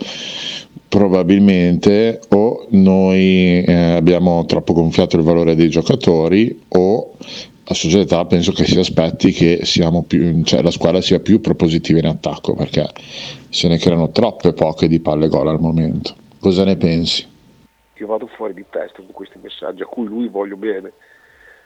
probabilmente 0.93 2.21
o 2.35 2.67
noi 2.73 3.65
eh, 3.65 3.95
abbiamo 3.95 4.45
troppo 4.45 4.75
gonfiato 4.75 5.17
il 5.17 5.23
valore 5.23 5.55
dei 5.55 5.71
giocatori 5.71 6.65
o 6.69 7.15
la 7.65 7.73
società 7.73 8.23
penso 8.27 8.53
che 8.53 8.67
si 8.67 8.79
aspetti 8.79 9.33
che 9.33 9.63
più, 10.07 10.43
cioè 10.43 10.61
la 10.61 10.71
squadra 10.71 11.01
sia 11.01 11.19
più 11.21 11.41
propositiva 11.41 11.99
in 11.99 12.09
attacco 12.09 12.55
perché 12.55 12.87
se 13.49 13.69
ne 13.69 13.79
creano 13.79 14.11
troppe 14.11 14.53
poche 14.53 14.87
di 14.87 15.01
palle 15.01 15.29
gol 15.29 15.49
al 15.49 15.61
momento. 15.61 16.15
Cosa 16.39 16.63
ne 16.65 16.77
pensi? 16.77 17.27
Io 17.95 18.07
vado 18.07 18.27
fuori 18.27 18.53
di 18.53 18.67
testa 18.69 18.97
con 18.97 19.13
questi 19.13 19.39
messaggi 19.41 19.81
a 19.81 19.87
cui 19.87 20.05
lui 20.05 20.29
voglio 20.29 20.59
bene, 20.59 20.93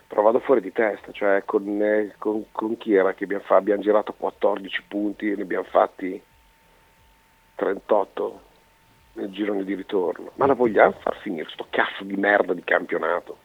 però 0.07 0.23
vado 0.23 0.39
fuori 0.39 0.61
di 0.61 0.71
testa, 0.71 1.11
cioè 1.11 1.43
con, 1.45 1.83
eh, 1.83 2.15
con, 2.19 2.45
con 2.53 2.77
chi 2.77 2.95
era 2.95 3.13
che 3.15 3.25
abbiamo, 3.25 3.43
fatto, 3.43 3.59
abbiamo 3.59 3.83
girato 3.83 4.15
14 4.17 4.83
punti 4.87 5.33
e 5.33 5.35
ne 5.35 5.43
abbiamo 5.43 5.67
fatti 5.69 6.23
38 7.57 8.46
nel 9.17 9.31
girone 9.31 9.65
di 9.65 9.75
ritorno. 9.75 10.31
Ma 10.35 10.47
la 10.47 10.55
vogliamo 10.55 10.95
far 11.01 11.17
finire 11.19 11.49
sto 11.51 11.67
cazzo 11.71 12.05
di 12.05 12.17
merda 12.17 12.55
di 12.55 12.63
campionato? 12.63 13.39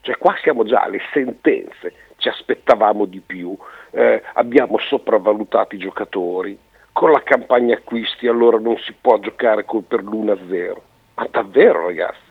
Cioè 0.00 0.16
qua 0.16 0.34
siamo 0.42 0.64
già 0.64 0.82
alle 0.82 1.00
sentenze, 1.12 1.94
ci 2.16 2.28
aspettavamo 2.28 3.04
di 3.04 3.20
più, 3.20 3.56
eh, 3.90 4.22
abbiamo 4.34 4.78
sopravvalutato 4.78 5.76
i 5.76 5.78
giocatori, 5.78 6.58
con 6.92 7.10
la 7.10 7.22
campagna 7.22 7.76
acquisti 7.76 8.26
allora 8.26 8.58
non 8.58 8.76
si 8.78 8.92
può 9.00 9.18
giocare 9.18 9.64
col 9.64 9.84
per 9.84 10.02
l'1-0. 10.02 10.76
Ma 11.14 11.28
davvero 11.30 11.86
ragazzi? 11.86 12.30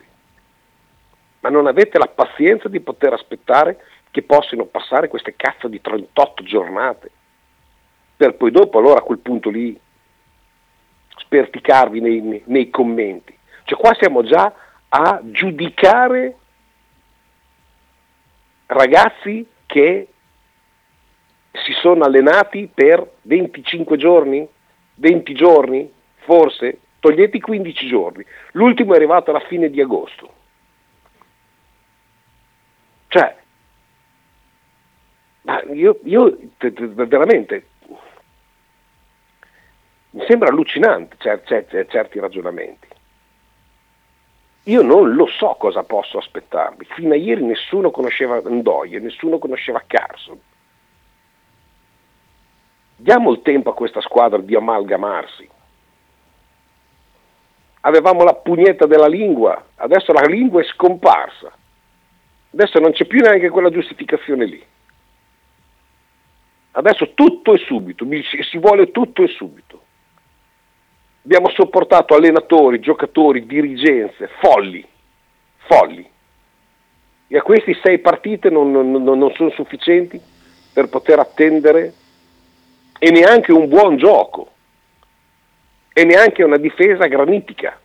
Ma 1.40 1.48
non 1.48 1.66
avete 1.66 1.98
la 1.98 2.08
pazienza 2.08 2.68
di 2.68 2.80
poter 2.80 3.14
aspettare 3.14 3.82
che 4.10 4.22
possano 4.22 4.66
passare 4.66 5.08
queste 5.08 5.34
cazzo 5.34 5.66
di 5.66 5.80
38 5.80 6.42
giornate? 6.44 7.10
Per 8.16 8.34
poi 8.34 8.50
dopo 8.50 8.78
allora 8.78 8.98
a 8.98 9.02
quel 9.02 9.18
punto 9.18 9.48
lì 9.48 9.78
sperticarvi 11.32 12.00
nei, 12.00 12.42
nei 12.44 12.68
commenti. 12.68 13.34
Cioè 13.64 13.78
qua 13.78 13.94
siamo 13.98 14.22
già 14.22 14.52
a 14.90 15.20
giudicare 15.22 16.36
ragazzi 18.66 19.46
che 19.64 20.08
si 21.52 21.72
sono 21.72 22.04
allenati 22.04 22.68
per 22.72 23.10
25 23.22 23.96
giorni, 23.96 24.46
20 24.96 25.34
giorni, 25.34 25.90
forse, 26.16 26.80
togliete 27.00 27.38
i 27.38 27.40
15 27.40 27.86
giorni. 27.86 28.24
L'ultimo 28.52 28.92
è 28.92 28.96
arrivato 28.96 29.30
alla 29.30 29.40
fine 29.40 29.70
di 29.70 29.80
agosto. 29.80 30.34
Cioè, 33.08 33.36
io, 35.72 35.98
io 36.04 36.38
veramente 36.58 37.64
mi 40.12 40.24
sembra 40.26 40.48
allucinante 40.48 41.16
certi, 41.18 41.86
certi 41.88 42.18
ragionamenti. 42.18 42.88
Io 44.64 44.82
non 44.82 45.14
lo 45.14 45.26
so 45.26 45.56
cosa 45.58 45.82
posso 45.82 46.18
aspettarmi. 46.18 46.84
Fino 46.94 47.14
a 47.14 47.16
ieri 47.16 47.42
nessuno 47.42 47.90
conosceva 47.90 48.40
Ndoye, 48.44 49.00
nessuno 49.00 49.38
conosceva 49.38 49.82
Carson. 49.86 50.38
Diamo 52.96 53.32
il 53.32 53.42
tempo 53.42 53.70
a 53.70 53.74
questa 53.74 54.00
squadra 54.00 54.38
di 54.38 54.54
amalgamarsi. 54.54 55.48
Avevamo 57.80 58.22
la 58.22 58.34
pugnetta 58.34 58.86
della 58.86 59.08
lingua, 59.08 59.70
adesso 59.76 60.12
la 60.12 60.24
lingua 60.26 60.60
è 60.60 60.64
scomparsa. 60.64 61.50
Adesso 62.52 62.78
non 62.78 62.92
c'è 62.92 63.06
più 63.06 63.20
neanche 63.20 63.48
quella 63.48 63.70
giustificazione 63.70 64.44
lì. 64.44 64.64
Adesso 66.72 67.14
tutto 67.14 67.54
è 67.54 67.58
subito, 67.58 68.06
si 68.48 68.58
vuole 68.58 68.92
tutto 68.92 69.22
e 69.24 69.28
subito. 69.28 69.80
Abbiamo 71.24 71.50
sopportato 71.50 72.14
allenatori, 72.14 72.80
giocatori, 72.80 73.46
dirigenze, 73.46 74.28
folli, 74.40 74.84
folli. 75.68 76.10
E 77.28 77.36
a 77.36 77.42
questi 77.42 77.78
sei 77.82 77.98
partite 77.98 78.50
non, 78.50 78.72
non, 78.72 78.90
non 78.90 79.32
sono 79.34 79.50
sufficienti 79.50 80.20
per 80.72 80.88
poter 80.88 81.20
attendere 81.20 81.92
e 82.98 83.10
neanche 83.10 83.52
un 83.52 83.68
buon 83.68 83.96
gioco 83.96 84.50
e 85.92 86.04
neanche 86.04 86.42
una 86.42 86.56
difesa 86.56 87.06
granitica. 87.06 87.78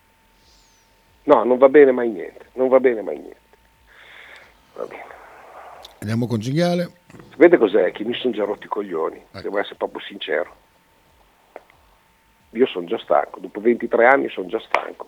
No, 1.23 1.43
non 1.43 1.57
va 1.57 1.69
bene 1.69 1.91
mai 1.91 2.09
niente, 2.09 2.47
non 2.53 2.69
va 2.69 2.79
bene 2.79 3.01
mai 3.01 3.17
niente. 3.17 3.37
Va 4.75 4.85
bene. 4.85 5.05
Andiamo 5.99 6.27
con 6.27 6.39
Cinghiale. 6.39 6.91
Sapete 7.29 7.57
cos'è? 7.57 7.91
Che 7.91 8.03
mi 8.03 8.13
sono 8.13 8.33
già 8.33 8.43
rotti 8.43 8.65
i 8.65 8.69
coglioni, 8.69 9.17
ecco. 9.17 9.41
devo 9.41 9.59
essere 9.59 9.75
proprio 9.75 10.01
sincero. 10.01 10.55
Io 12.57 12.65
sono 12.65 12.87
già 12.87 12.97
stanco, 12.97 13.39
dopo 13.39 13.61
23 13.61 14.07
anni 14.07 14.29
sono 14.29 14.47
già 14.47 14.59
stanco. 14.59 15.07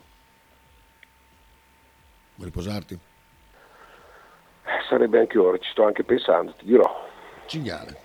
Vuoi 2.36 2.48
riposarti? 2.48 2.94
Eh, 2.94 4.88
sarebbe 4.88 5.18
anche 5.18 5.40
ora, 5.40 5.58
ci 5.58 5.70
sto 5.72 5.84
anche 5.84 6.04
pensando, 6.04 6.54
ti 6.60 6.66
dirò. 6.66 7.08
Cinghiale. 7.48 7.98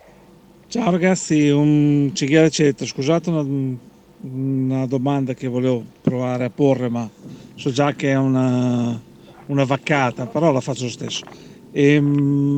Ciao 0.69 0.91
ragazzi, 0.91 1.51
un 1.51 2.11
cinghiale 2.15 2.47
eccetera, 2.47 2.89
scusate 2.89 3.29
una, 3.29 3.77
una, 4.23 4.87
domanda 4.87 5.35
che 5.35 5.47
volevo 5.47 5.85
provare 6.01 6.45
a 6.47 6.51
porre, 6.51 6.89
ma 6.89 7.07
so 7.55 7.71
già 7.71 7.93
che 7.93 8.13
è 8.13 8.17
una, 8.17 8.99
una 9.47 9.65
vaccata, 9.65 10.27
però 10.27 10.53
la 10.53 10.61
faccio 10.61 10.85
lo 10.85 10.91
stesso. 10.91 11.27
E, 11.71 11.97
ehm, 11.97 12.07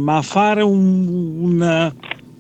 ma 0.05 0.23
fare 0.23 0.63
un, 0.63 1.41
una, 1.41 1.93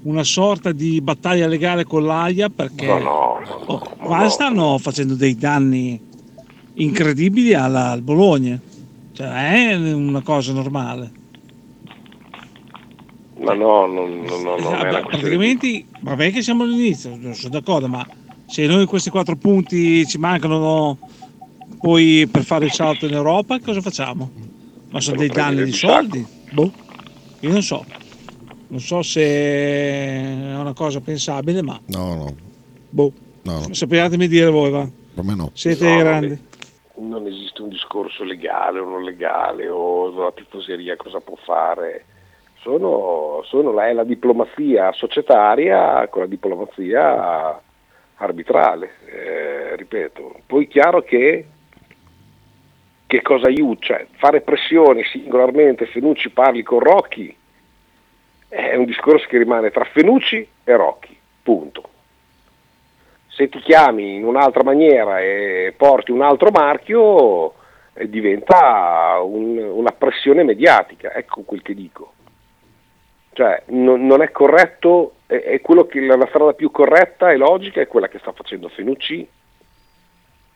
una 0.07 0.25
sorta 0.25 0.73
di 0.73 1.01
battaglia 1.01 1.47
legale 1.47 1.85
con 1.85 2.05
l'AIA 2.05 2.49
perché 2.49 2.87
no, 2.87 2.99
no, 2.99 3.41
no, 3.45 3.63
oh, 3.67 3.79
qua 3.99 4.29
stanno 4.29 4.79
facendo 4.79 5.15
dei 5.15 5.35
danni 5.35 6.01
incredibili 6.75 7.55
alla, 7.55 7.91
al 7.91 8.03
Bologna. 8.03 8.59
Cioè, 9.13 9.71
è 9.71 9.75
una 9.75 10.21
cosa 10.21 10.53
normale. 10.53 11.11
Ma 13.39 13.55
no, 13.55 13.87
non, 13.87 14.21
no, 14.21 14.37
no, 14.39 14.57
no, 14.57 14.85
eh, 14.85 15.03
praticamente, 15.03 15.85
vabbè 16.01 16.33
che 16.33 16.43
siamo 16.43 16.63
all'inizio, 16.63 17.19
sono 17.35 17.51
d'accordo, 17.51 17.87
ma 17.87 18.07
se 18.47 18.67
noi 18.67 18.87
questi 18.87 19.11
quattro 19.11 19.37
punti 19.37 20.07
ci 20.07 20.19
mancano 20.19 20.99
poi 21.79 22.27
per 22.31 22.45
fare 22.45 22.65
il 22.65 22.73
salto 22.73 23.07
in 23.07 23.13
Europa, 23.13 23.59
cosa 23.61 23.81
facciamo? 23.81 24.31
Ma 24.91 25.01
sono 25.01 25.19
dei 25.19 25.29
danni 25.29 25.65
di 25.65 25.73
soldi? 25.73 26.25
Boh, 26.53 26.73
io 27.41 27.51
non 27.51 27.63
so. 27.63 27.85
Non 28.69 28.81
so 28.81 29.03
se 29.03 29.23
è 29.23 30.57
una 30.57 30.75
cosa 30.75 31.01
pensabile, 31.01 31.63
ma... 31.63 31.81
No, 31.87 32.15
no. 32.15 32.35
Boh. 32.91 33.13
No, 33.43 33.61
no. 33.61 33.75
Sappiatemi 33.75 34.27
dire 34.27 34.51
voi, 34.51 34.71
va. 34.71 34.89
Per 35.15 35.25
me 35.25 35.35
no. 35.35 35.51
Siete 35.55 35.89
no, 35.89 35.99
grandi. 35.99 36.45
Non 36.97 37.27
esiste 37.27 37.63
un 37.63 37.69
discorso 37.69 38.25
legale 38.25 38.81
o 38.81 38.89
non 38.89 39.05
legale 39.05 39.69
o 39.69 40.11
la 40.11 40.33
tifoseria 40.33 40.97
cosa 40.97 41.21
può 41.21 41.37
fare. 41.37 42.05
sono, 42.61 43.43
sono 43.45 43.73
la, 43.73 43.87
è 43.87 43.93
la 43.93 44.03
diplomazia 44.03 44.93
societaria 44.93 46.09
con 46.09 46.23
la 46.23 46.29
diplomazia 46.29 47.61
arbitrale, 48.17 48.91
eh, 49.07 49.77
ripeto. 49.77 50.41
Poi 50.47 50.67
chiaro 50.67 51.03
che 51.03 51.47
che 53.07 53.23
cosa 53.23 53.47
aiuta? 53.47 53.87
Cioè, 53.87 54.07
fare 54.17 54.41
pressioni 54.41 55.05
singolarmente, 55.05 55.87
Fenucci 55.87 56.31
parli 56.31 56.63
con 56.63 56.81
Rocchi, 56.81 57.35
è 58.57 58.75
un 58.75 58.87
discorso 58.87 59.27
che 59.29 59.37
rimane 59.37 59.71
tra 59.71 59.85
Fenucci 59.85 60.49
e 60.65 60.77
Rocchi, 60.77 61.19
punto. 61.43 61.91
Se 63.29 63.51
ti 63.51 63.59
chiami 63.59 64.15
in 64.15 64.25
un'altra 64.25 64.63
maniera 64.63 65.21
e 65.21 65.75
porti 65.77 66.11
un 66.11 66.23
altro 66.23 66.51
marchio, 66.51 67.53
eh, 67.93 68.09
diventa 68.09 69.21
un, 69.23 69.59
una 69.59 69.93
pressione 69.93 70.43
mediatica, 70.43 71.13
ecco 71.13 71.43
quel 71.43 71.61
che 71.61 71.75
dico. 71.75 72.15
Cioè, 73.35 73.65
non, 73.67 74.07
non 74.07 74.23
è 74.23 74.31
corretto, 74.31 75.17
è, 75.27 75.35
è 75.35 75.61
che 75.61 76.01
la 76.01 76.27
strada 76.29 76.55
più 76.55 76.71
corretta 76.71 77.31
e 77.31 77.37
logica 77.37 77.83
è 77.83 77.87
quella 77.87 78.09
che 78.09 78.19
sta 78.19 78.33
facendo 78.33 78.69
Fenucci 78.69 79.29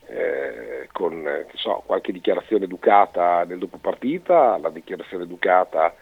eh, 0.06 0.88
con 0.90 1.26
eh, 1.28 1.46
so, 1.54 1.82
qualche 1.84 2.12
dichiarazione 2.12 2.64
educata 2.64 3.44
nel 3.44 3.58
dopo 3.58 3.76
partita, 3.76 4.56
la 4.56 4.70
dichiarazione 4.70 5.24
educata 5.24 5.94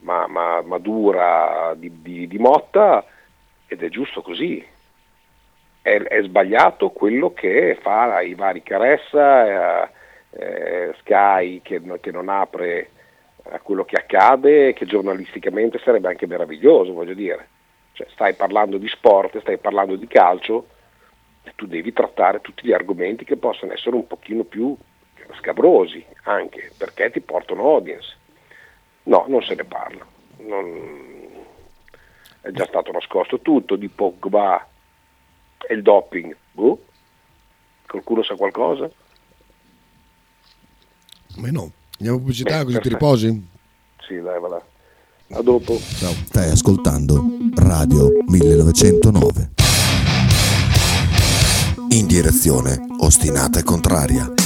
ma, 0.00 0.26
ma, 0.26 0.62
ma 0.62 0.78
dura 0.78 1.74
di, 1.76 2.02
di, 2.02 2.26
di, 2.26 2.38
Motta 2.38 3.04
ed 3.66 3.82
è 3.82 3.88
giusto 3.88 4.22
così. 4.22 4.64
È, 5.82 5.96
è, 5.96 6.22
sbagliato 6.22 6.90
quello 6.90 7.32
che 7.32 7.78
fa 7.80 8.20
i 8.20 8.34
vari 8.34 8.62
Caressa, 8.62 9.84
eh, 9.84 9.90
eh, 10.30 10.94
Sky 11.00 11.60
che, 11.62 11.80
che 12.00 12.10
non 12.10 12.28
apre 12.28 12.90
a 13.50 13.60
quello 13.60 13.84
che 13.84 13.96
accade, 13.96 14.72
che 14.72 14.86
giornalisticamente 14.86 15.78
sarebbe 15.78 16.08
anche 16.08 16.26
meraviglioso, 16.26 16.92
voglio 16.92 17.14
dire. 17.14 17.48
Cioè, 17.92 18.08
stai 18.10 18.34
parlando 18.34 18.76
di 18.78 18.88
sport, 18.88 19.40
stai 19.40 19.58
parlando 19.58 19.96
di 19.96 20.06
calcio, 20.06 20.66
tu 21.54 21.66
devi 21.66 21.92
trattare 21.92 22.40
tutti 22.40 22.66
gli 22.66 22.72
argomenti 22.72 23.24
che 23.24 23.36
possono 23.36 23.72
essere 23.72 23.94
un 23.94 24.06
pochino 24.06 24.42
più 24.42 24.76
scabrosi 25.38 26.04
anche 26.24 26.70
perché 26.76 27.10
ti 27.10 27.20
portano 27.20 27.62
audience. 27.62 28.16
No, 29.06 29.24
non 29.28 29.42
se 29.42 29.54
ne 29.54 29.64
parla. 29.64 30.06
Non... 30.38 31.04
È 32.40 32.50
già 32.50 32.66
stato 32.66 32.92
nascosto 32.92 33.40
tutto 33.40 33.76
di 33.76 33.88
Pogba 33.88 34.66
e 35.68 35.74
il 35.74 35.82
doping. 35.82 36.36
Uh? 36.54 36.78
Qualcuno 37.86 38.22
sa 38.22 38.34
qualcosa? 38.34 38.90
Ma 41.36 41.50
no. 41.50 41.72
Andiamo 41.98 42.16
a 42.16 42.20
pubblicità 42.20 42.58
Beh, 42.58 42.64
così 42.64 42.74
perfetto. 42.74 42.80
ti 42.80 42.88
riposi? 42.88 43.48
Sì, 44.00 44.20
dai, 44.20 44.40
va 44.40 44.48
là. 44.48 44.62
A 45.30 45.42
dopo. 45.42 45.76
Ciao. 45.78 46.12
Stai 46.12 46.50
ascoltando 46.50 47.24
Radio 47.56 48.10
1909 48.26 49.50
in 51.90 52.06
direzione 52.06 52.86
ostinata 52.98 53.58
e 53.58 53.62
contraria. 53.62 54.45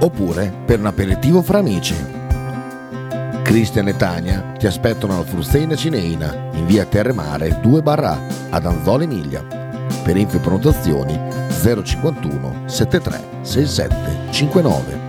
oppure 0.00 0.52
per 0.64 0.78
un 0.78 0.86
aperitivo 0.86 1.42
fra 1.42 1.58
amici. 1.58 1.94
Cristian 3.42 3.88
e 3.88 3.96
Tania 3.96 4.54
ti 4.58 4.66
aspettano 4.66 5.14
alla 5.14 5.24
Frusteina 5.24 5.76
Cineina 5.76 6.50
in 6.52 6.66
via 6.66 6.84
Terremare 6.84 7.60
2 7.60 7.82
barra 7.82 8.18
ad 8.50 8.66
Anzola 8.66 9.04
Emilia. 9.04 9.42
Per 10.02 10.16
info 10.16 10.36
e 10.36 10.40
prenotazioni 10.40 11.18
051 11.82 12.62
73 12.66 13.20
67 13.42 14.32
59. 14.32 15.04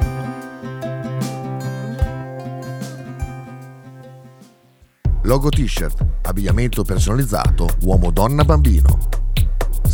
Logo 5.23 5.50
t-shirt, 5.50 6.06
abbigliamento 6.21 6.84
personalizzato 6.84 7.67
uomo, 7.82 8.12
donna, 8.12 8.45
bambino. 8.45 8.97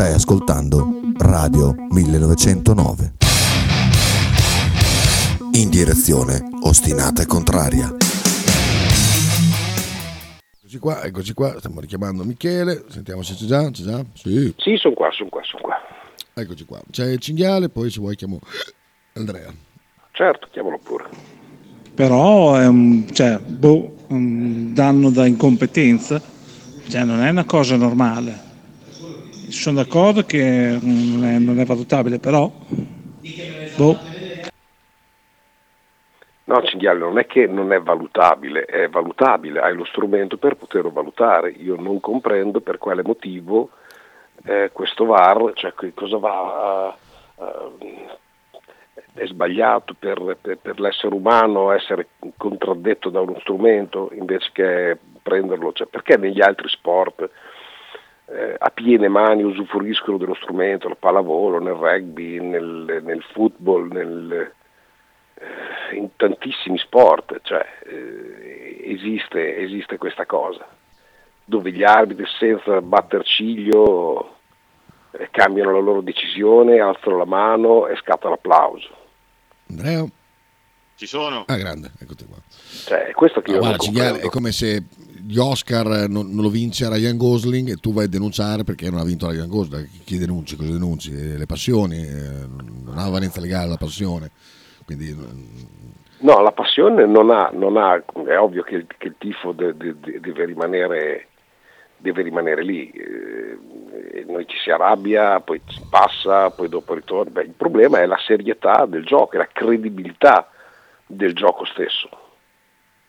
Stai 0.00 0.14
ascoltando 0.14 0.98
Radio 1.18 1.74
1909. 1.90 3.12
In 5.52 5.68
direzione 5.68 6.40
ostinata 6.62 7.20
e 7.20 7.26
contraria. 7.26 7.94
Eccoci 10.56 10.78
qua, 10.78 11.02
eccoci 11.02 11.34
qua, 11.34 11.54
stiamo 11.58 11.80
richiamando 11.80 12.24
Michele, 12.24 12.86
sentiamo 12.88 13.20
se 13.20 13.34
c'è 13.34 13.44
già, 13.44 13.70
c'è 13.70 13.82
già? 13.82 14.02
Sì. 14.14 14.54
Sì, 14.56 14.76
sono 14.78 14.94
qua, 14.94 15.10
sono 15.12 15.28
qua, 15.28 15.42
sono 15.44 15.62
qua. 15.64 15.76
Eccoci 16.32 16.64
qua, 16.64 16.80
c'è 16.90 17.04
il 17.04 17.18
cinghiale, 17.18 17.68
poi 17.68 17.90
se 17.90 18.00
vuoi 18.00 18.16
chiamo 18.16 18.38
Andrea. 19.12 19.52
Certo, 20.12 20.48
chiamalo 20.50 20.78
pure. 20.82 21.10
Però 21.94 22.54
è 22.54 22.66
un, 22.66 23.06
cioè, 23.12 23.38
boh, 23.38 23.96
un 24.06 24.72
danno 24.72 25.10
da 25.10 25.26
incompetenza, 25.26 26.22
cioè 26.88 27.04
non 27.04 27.20
è 27.20 27.28
una 27.28 27.44
cosa 27.44 27.76
normale. 27.76 28.48
Sono 29.50 29.82
d'accordo 29.82 30.24
che 30.24 30.78
non 30.80 31.24
è, 31.24 31.38
non 31.38 31.58
è 31.58 31.64
valutabile, 31.64 32.18
però 32.18 32.50
boh. 33.76 33.98
No, 36.44 36.62
cinghiale, 36.62 36.98
non 36.98 37.18
è 37.18 37.26
che 37.26 37.46
non 37.46 37.72
è 37.72 37.80
valutabile, 37.80 38.64
è 38.64 38.88
valutabile, 38.88 39.60
hai 39.60 39.74
lo 39.74 39.84
strumento 39.84 40.36
per 40.36 40.56
poterlo 40.56 40.90
valutare. 40.90 41.50
Io 41.50 41.76
non 41.76 42.00
comprendo 42.00 42.60
per 42.60 42.78
quale 42.78 43.02
motivo 43.02 43.70
eh, 44.44 44.70
questo 44.72 45.04
VAR, 45.04 45.52
cioè 45.54 45.74
cosa 45.94 46.16
va, 46.16 46.96
uh, 47.36 47.78
è 49.14 49.26
sbagliato 49.26 49.94
per, 49.96 50.36
per, 50.40 50.58
per, 50.58 50.80
l'essere 50.80 51.14
umano 51.14 51.72
essere 51.72 52.08
contraddetto 52.36 53.10
da 53.10 53.20
uno 53.20 53.38
strumento 53.40 54.10
invece 54.12 54.50
che 54.52 54.98
prenderlo, 55.22 55.72
cioè, 55.72 55.86
perché 55.86 56.16
negli 56.16 56.40
altri 56.40 56.68
sport 56.68 57.30
eh, 58.30 58.54
a 58.56 58.70
piene 58.70 59.08
mani 59.08 59.42
usufruiscono 59.42 60.16
dello 60.16 60.34
strumento, 60.34 60.88
la 60.88 60.94
pallavolo, 60.94 61.58
nel 61.58 61.74
rugby, 61.74 62.38
nel, 62.38 63.00
nel 63.02 63.22
football, 63.32 63.88
nel, 63.90 64.52
eh, 65.34 65.96
in 65.96 66.10
tantissimi 66.16 66.78
sport, 66.78 67.40
cioè, 67.42 67.66
eh, 67.86 68.82
esiste, 68.84 69.56
esiste, 69.56 69.98
questa 69.98 70.26
cosa, 70.26 70.66
dove 71.44 71.72
gli 71.72 71.82
arbitri 71.82 72.24
senza 72.38 72.80
batter 72.80 73.24
ciglio 73.24 74.36
eh, 75.10 75.28
cambiano 75.30 75.72
la 75.72 75.80
loro 75.80 76.00
decisione, 76.00 76.78
alzano 76.78 77.18
la 77.18 77.24
mano 77.24 77.88
e 77.88 77.96
scatta 77.96 78.28
l'applauso. 78.28 78.96
Andrea? 79.68 80.04
Ci 80.94 81.06
sono. 81.06 81.44
Ah, 81.46 81.56
grande, 81.56 81.92
eccoti 81.98 82.26
qua. 82.26 82.36
Cioè, 82.84 83.10
questo 83.12 83.40
che 83.40 83.50
no, 83.52 83.56
io 83.56 83.62
guarda, 83.62 83.78
Cinghiale, 83.78 84.20
è 84.20 84.28
come 84.28 84.52
se 84.52 84.84
gli 85.30 85.38
Oscar 85.38 86.08
non, 86.08 86.28
non, 86.32 86.42
lo 86.42 86.48
vince 86.48 86.88
Ryan 86.88 87.16
Gosling 87.16 87.68
e 87.68 87.76
tu 87.76 87.92
vai 87.92 88.06
a 88.06 88.08
denunciare 88.08 88.64
perché 88.64 88.90
non 88.90 88.98
ha 88.98 89.04
vinto 89.04 89.30
Ryan 89.30 89.48
Gosling. 89.48 89.86
Chi 90.04 90.18
denunci? 90.18 90.56
Cosa 90.56 90.72
denunci? 90.72 91.12
Le 91.12 91.46
passioni? 91.46 92.02
Eh, 92.02 92.46
non 92.84 92.98
ha 92.98 93.08
valenza 93.08 93.40
legale 93.40 93.68
la 93.68 93.76
passione. 93.76 94.32
Quindi, 94.84 95.16
no, 96.18 96.40
la 96.40 96.50
passione 96.50 97.06
non 97.06 97.30
ha, 97.30 97.48
non 97.52 97.76
ha 97.76 98.02
è 98.26 98.36
ovvio 98.38 98.64
che 98.64 98.74
il, 98.74 98.86
che 98.98 99.06
il 99.06 99.14
tifo 99.18 99.52
de, 99.52 99.76
de, 99.76 99.94
de, 100.00 100.18
deve, 100.18 100.46
rimanere, 100.46 101.28
deve 101.96 102.22
rimanere 102.22 102.64
lì. 102.64 102.90
Eh, 102.90 104.24
noi 104.26 104.48
ci 104.48 104.56
si 104.58 104.70
arrabbia, 104.70 105.38
poi 105.38 105.60
si 105.68 105.80
passa, 105.88 106.50
poi 106.50 106.68
dopo 106.68 106.94
ritorna. 106.94 107.30
Beh, 107.30 107.42
il 107.42 107.54
problema 107.56 108.00
è 108.00 108.06
la 108.06 108.18
serietà 108.26 108.84
del 108.84 109.04
gioco, 109.04 109.36
la 109.36 109.48
credibilità 109.52 110.50
del 111.06 111.34
gioco 111.34 111.64
stesso 111.66 112.29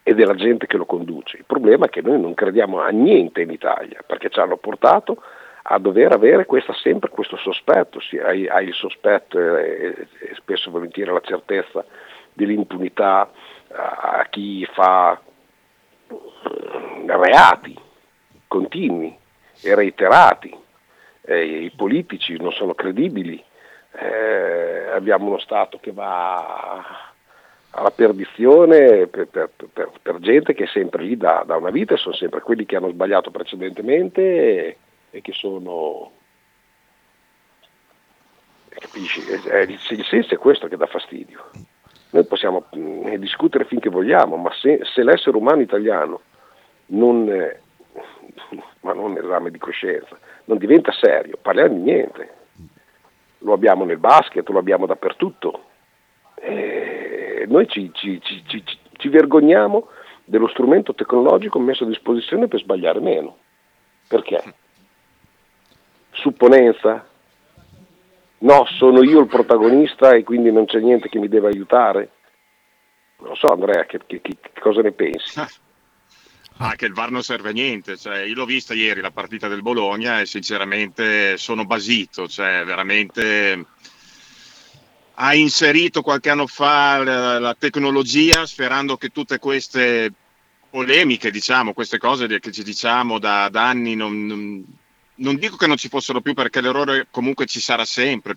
e 0.04 0.14
della 0.14 0.36
gente 0.36 0.68
che 0.68 0.78
lo 0.78 0.86
conduce. 0.86 1.38
Il 1.38 1.46
problema 1.46 1.86
è 1.86 1.90
che 1.90 2.02
noi 2.02 2.20
non 2.20 2.34
crediamo 2.34 2.80
a 2.80 2.90
niente 2.90 3.42
in 3.42 3.52
Italia 3.52 4.04
perché 4.06 4.30
ci 4.30 4.40
hanno 4.40 4.58
portato 4.58 5.22
a 5.64 5.78
dover 5.78 6.12
avere 6.12 6.46
questa, 6.46 6.74
sempre 6.74 7.10
questo 7.10 7.38
sospetto, 7.38 8.00
sì, 8.00 8.18
hai, 8.18 8.48
hai, 8.48 8.68
il 8.68 8.74
sospetto 8.74 9.38
e, 9.58 10.08
e, 10.20 10.36
spesso 10.36 10.70
e 10.70 10.72
volentieri 10.72 11.12
la 11.12 11.22
certezza 11.22 11.86
dell'impunità 12.34 13.30
a 13.74 14.26
chi 14.30 14.66
fa 14.74 15.22
reati 17.06 17.78
continui 18.48 19.16
e 19.62 19.76
reiterati, 19.76 20.54
eh, 21.22 21.46
i 21.46 21.72
politici 21.72 22.36
non 22.38 22.52
sono 22.52 22.74
credibili, 22.74 23.42
eh, 23.94 24.90
abbiamo 24.92 25.28
uno 25.28 25.40
Stato 25.40 25.80
che 25.80 25.92
va 25.92 27.11
alla 27.72 27.92
perdizione 27.92 29.08
per, 29.08 29.28
per, 29.28 29.50
per, 29.72 29.92
per, 30.02 30.20
gente 30.20 30.54
che 30.54 30.66
è 30.66 30.68
sempre 30.68 31.04
lì 31.04 31.16
da, 31.16 31.44
da, 31.46 31.56
una 31.56 31.70
vita 31.70 31.94
e 31.94 31.98
sono 31.98 32.16
sempre 32.16 32.42
quelli 32.42 32.66
che 32.66 32.76
hanno 32.76 32.90
sbagliato 32.90 33.32
precedentemente 33.32 34.22
e, 34.22 34.78
e 35.12 35.22
che 35.22 35.32
sono... 35.32 36.12
Capisci? 38.70 39.22
È, 39.22 39.60
il 39.60 40.06
senso 40.06 40.34
è 40.34 40.38
questo 40.38 40.68
che 40.68 40.78
dà 40.78 40.86
fastidio. 40.86 41.50
Noi 42.12 42.26
possiamo 42.26 42.66
mh, 42.72 43.16
discutere 43.16 43.66
finché 43.66 43.90
vogliamo, 43.90 44.36
ma 44.36 44.52
se, 44.54 44.82
se 44.84 45.04
l'essere 45.04 45.38
umano 45.38 45.62
italiano 45.62 46.22
non, 46.88 47.30
eh, 47.30 47.62
ma 48.82 48.94
non 48.94 49.18
esame 49.18 49.50
di 49.50 49.60
coscienza, 49.60 50.18
non 50.46 50.58
diventa 50.58 50.92
serio, 50.92 51.38
parliamo 51.42 51.76
di 51.76 51.82
niente. 51.82 52.30
Lo 53.40 53.54
abbiamo 53.54 53.86
nel 53.86 53.98
basket, 53.98 54.48
lo 54.50 54.60
abbiamo 54.60 54.86
dappertutto. 54.86 55.64
E 56.36 57.21
noi 57.48 57.68
ci, 57.68 57.92
ci, 57.94 58.22
ci, 58.22 58.64
ci 58.92 59.10
vergogniamo 59.10 59.88
dello 60.24 60.48
strumento 60.48 60.94
tecnologico 60.94 61.60
messo 61.60 61.84
a 61.84 61.88
disposizione 61.88 62.48
per 62.48 62.60
sbagliare 62.60 63.00
meno. 63.00 63.38
Perché? 64.08 64.42
Supponenza? 66.12 67.08
No, 68.40 68.66
sono 68.78 69.04
io 69.04 69.20
il 69.20 69.28
protagonista 69.28 70.12
e 70.12 70.24
quindi 70.24 70.52
non 70.52 70.66
c'è 70.66 70.80
niente 70.80 71.10
che 71.10 71.20
mi 71.20 71.28
deve 71.28 71.50
aiutare? 71.50 72.12
Non 73.20 73.30
lo 73.30 73.36
so 73.36 73.52
Andrea, 73.52 73.86
che, 73.86 74.00
che, 74.06 74.20
che 74.22 74.40
cosa 74.60 74.82
ne 74.82 74.92
pensi? 74.92 75.40
Ah, 76.64 76.76
che 76.76 76.86
il 76.86 76.94
VAR 76.94 77.10
non 77.10 77.24
serve 77.24 77.50
a 77.50 77.54
niente, 77.54 77.98
cioè, 77.98 78.20
io 78.20 78.36
l'ho 78.36 78.46
vista 78.46 78.76
ieri 78.76 79.02
la 79.02 79.10
partita 79.10 79.48
del 79.48 79.64
Bologna 79.64 80.20
e 80.20 80.28
sinceramente 80.28 81.36
sono 81.38 81.66
basito, 81.66 82.28
cioè 82.28 82.64
veramente 82.64 83.66
ha 85.24 85.36
inserito 85.36 86.02
qualche 86.02 86.32
anno 86.32 86.48
fa 86.48 87.04
la, 87.04 87.40
la 87.40 87.56
tecnologia 87.58 88.46
sperando 88.48 88.98
che 88.98 89.10
tutte 89.10 89.38
queste 89.38 90.12
polemiche, 90.70 91.30
diciamo, 91.30 91.74
queste 91.74 92.00
cose 92.00 92.28
che 92.40 92.52
ci 92.52 92.64
diciamo 92.64 93.20
da, 93.20 93.48
da 93.50 93.68
anni 93.68 93.96
non, 93.96 94.26
non, 94.26 94.66
non, 95.16 95.36
dico 95.36 95.58
che 95.58 95.68
non 95.68 95.78
ci 95.78 95.90
fossero 95.90 96.22
più 96.22 96.34
perché 96.34 96.60
l'errore 96.60 97.08
comunque 97.12 97.46
ci 97.46 97.60
sarà 97.60 97.86
sempre, 97.86 98.36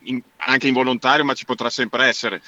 in, 0.00 0.20
anche 0.36 0.68
involontario, 0.68 1.24
ma 1.24 1.32
ci 1.32 1.46
potrà 1.46 1.70
sempre 1.70 2.06
essere 2.06 2.42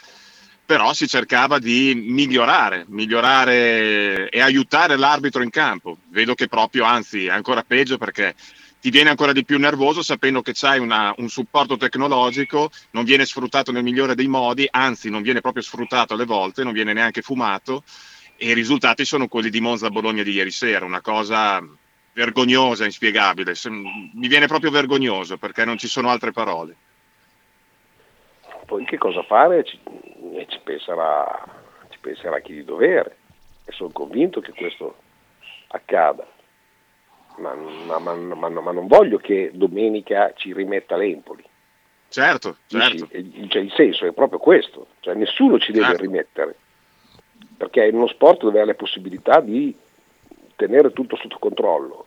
però 0.64 0.94
si 0.94 1.08
cercava 1.08 1.58
di 1.58 1.92
migliorare, 1.94 2.84
migliorare 2.88 4.30
e 4.30 4.40
aiutare 4.40 4.96
l'arbitro 4.96 5.42
in 5.42 5.50
campo. 5.50 5.98
Vedo 6.08 6.34
che 6.34 6.46
proprio, 6.48 6.84
anzi, 6.84 7.26
è 7.26 7.30
ancora 7.30 7.62
peggio 7.62 7.98
perché 7.98 8.34
ti 8.82 8.90
viene 8.90 9.10
ancora 9.10 9.30
di 9.30 9.44
più 9.44 9.60
nervoso 9.60 10.02
sapendo 10.02 10.42
che 10.42 10.50
c'hai 10.52 10.80
una, 10.80 11.14
un 11.18 11.28
supporto 11.28 11.76
tecnologico, 11.76 12.68
non 12.90 13.04
viene 13.04 13.24
sfruttato 13.24 13.70
nel 13.70 13.84
migliore 13.84 14.16
dei 14.16 14.26
modi, 14.26 14.66
anzi 14.68 15.08
non 15.08 15.22
viene 15.22 15.40
proprio 15.40 15.62
sfruttato 15.62 16.14
alle 16.14 16.24
volte, 16.24 16.64
non 16.64 16.72
viene 16.72 16.92
neanche 16.92 17.22
fumato 17.22 17.84
e 18.36 18.48
i 18.48 18.54
risultati 18.54 19.04
sono 19.04 19.28
quelli 19.28 19.50
di 19.50 19.60
Monza 19.60 19.88
Bologna 19.88 20.24
di 20.24 20.32
ieri 20.32 20.50
sera, 20.50 20.84
una 20.84 21.00
cosa 21.00 21.64
vergognosa, 22.12 22.84
inspiegabile. 22.84 23.54
Mi 24.14 24.26
viene 24.26 24.48
proprio 24.48 24.72
vergognoso 24.72 25.38
perché 25.38 25.64
non 25.64 25.78
ci 25.78 25.86
sono 25.86 26.08
altre 26.08 26.32
parole. 26.32 26.74
Poi 28.66 28.84
che 28.84 28.98
cosa 28.98 29.22
fare? 29.22 29.62
Ci, 29.62 29.78
ci, 30.48 30.58
penserà, 30.64 31.40
ci 31.88 31.98
penserà 32.00 32.40
chi 32.40 32.54
di 32.54 32.64
dovere 32.64 33.16
e 33.64 33.70
sono 33.70 33.90
convinto 33.90 34.40
che 34.40 34.50
questo 34.50 34.96
accada. 35.68 36.26
Ma, 37.36 37.54
ma, 37.54 37.98
ma, 37.98 38.48
ma, 38.48 38.72
non 38.72 38.86
voglio 38.86 39.18
che 39.18 39.50
domenica 39.54 40.32
ci 40.34 40.52
rimetta 40.52 40.96
l'Empoli. 40.96 41.42
Certo, 42.08 42.56
certo. 42.66 43.08
Cioè, 43.08 43.62
il 43.62 43.72
senso 43.74 44.06
è 44.06 44.12
proprio 44.12 44.38
questo, 44.38 44.88
cioè, 45.00 45.14
nessuno 45.14 45.58
ci 45.58 45.72
deve 45.72 45.86
certo. 45.86 46.02
rimettere, 46.02 46.54
perché 47.56 47.88
è 47.88 47.92
uno 47.92 48.06
sport 48.06 48.42
dove 48.42 48.60
hai 48.60 48.66
la 48.66 48.74
possibilità 48.74 49.40
di 49.40 49.74
tenere 50.56 50.92
tutto 50.92 51.16
sotto 51.16 51.38
controllo, 51.38 52.06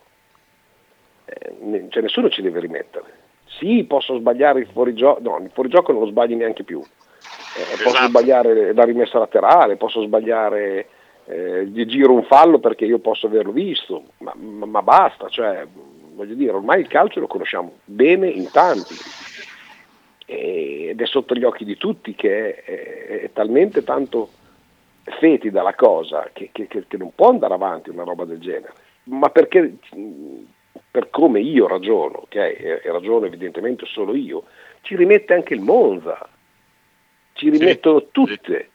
eh, 1.24 1.86
cioè, 1.88 2.02
nessuno 2.02 2.28
ci 2.30 2.40
deve 2.40 2.60
rimettere. 2.60 3.24
Sì, 3.58 3.84
posso 3.84 4.16
sbagliare 4.16 4.60
il 4.60 4.68
fuorigioco, 4.72 5.20
no, 5.22 5.38
il 5.42 5.50
fuorigioco 5.52 5.90
non 5.90 6.02
lo 6.02 6.08
sbagli 6.08 6.34
neanche 6.34 6.62
più. 6.62 6.80
Eh, 6.80 7.60
esatto. 7.60 7.82
Posso 7.82 8.04
sbagliare 8.04 8.72
la 8.74 8.84
rimessa 8.84 9.18
laterale, 9.18 9.76
posso 9.76 10.02
sbagliare 10.02 10.88
eh, 11.26 11.70
di 11.70 11.86
giro 11.86 12.12
un 12.12 12.24
fallo 12.24 12.58
perché 12.58 12.84
io 12.84 12.98
posso 12.98 13.26
averlo 13.26 13.52
visto, 13.52 14.04
ma, 14.18 14.32
ma, 14.36 14.66
ma, 14.66 14.82
basta, 14.82 15.28
cioè, 15.28 15.66
voglio 16.14 16.34
dire, 16.34 16.52
ormai 16.52 16.80
il 16.80 16.86
calcio 16.86 17.20
lo 17.20 17.26
conosciamo 17.26 17.78
bene 17.84 18.28
in 18.28 18.50
tanti. 18.50 18.94
Ed 20.28 21.00
è 21.00 21.06
sotto 21.06 21.34
gli 21.34 21.44
occhi 21.44 21.64
di 21.64 21.76
tutti 21.76 22.14
che 22.14 22.62
è, 22.62 23.22
è, 23.22 23.30
talmente 23.32 23.84
tanto 23.84 24.30
fetida 25.04 25.62
la 25.62 25.74
cosa 25.74 26.30
che, 26.32 26.50
che, 26.52 26.66
che, 26.66 26.96
non 26.96 27.12
può 27.14 27.28
andare 27.28 27.54
avanti 27.54 27.90
una 27.90 28.02
roba 28.02 28.24
del 28.24 28.40
genere, 28.40 28.72
ma 29.04 29.28
perché 29.30 29.76
per 30.90 31.10
come 31.10 31.40
io 31.40 31.66
ragiono, 31.68 32.22
okay, 32.22 32.54
e, 32.54 32.80
ragiono 32.84 33.26
evidentemente 33.26 33.84
solo 33.86 34.14
io, 34.14 34.44
ci 34.80 34.96
rimette 34.96 35.34
anche 35.34 35.54
il 35.54 35.60
Monza, 35.60 36.28
ci 37.34 37.50
rimettono 37.50 38.06
tutte, 38.10 38.70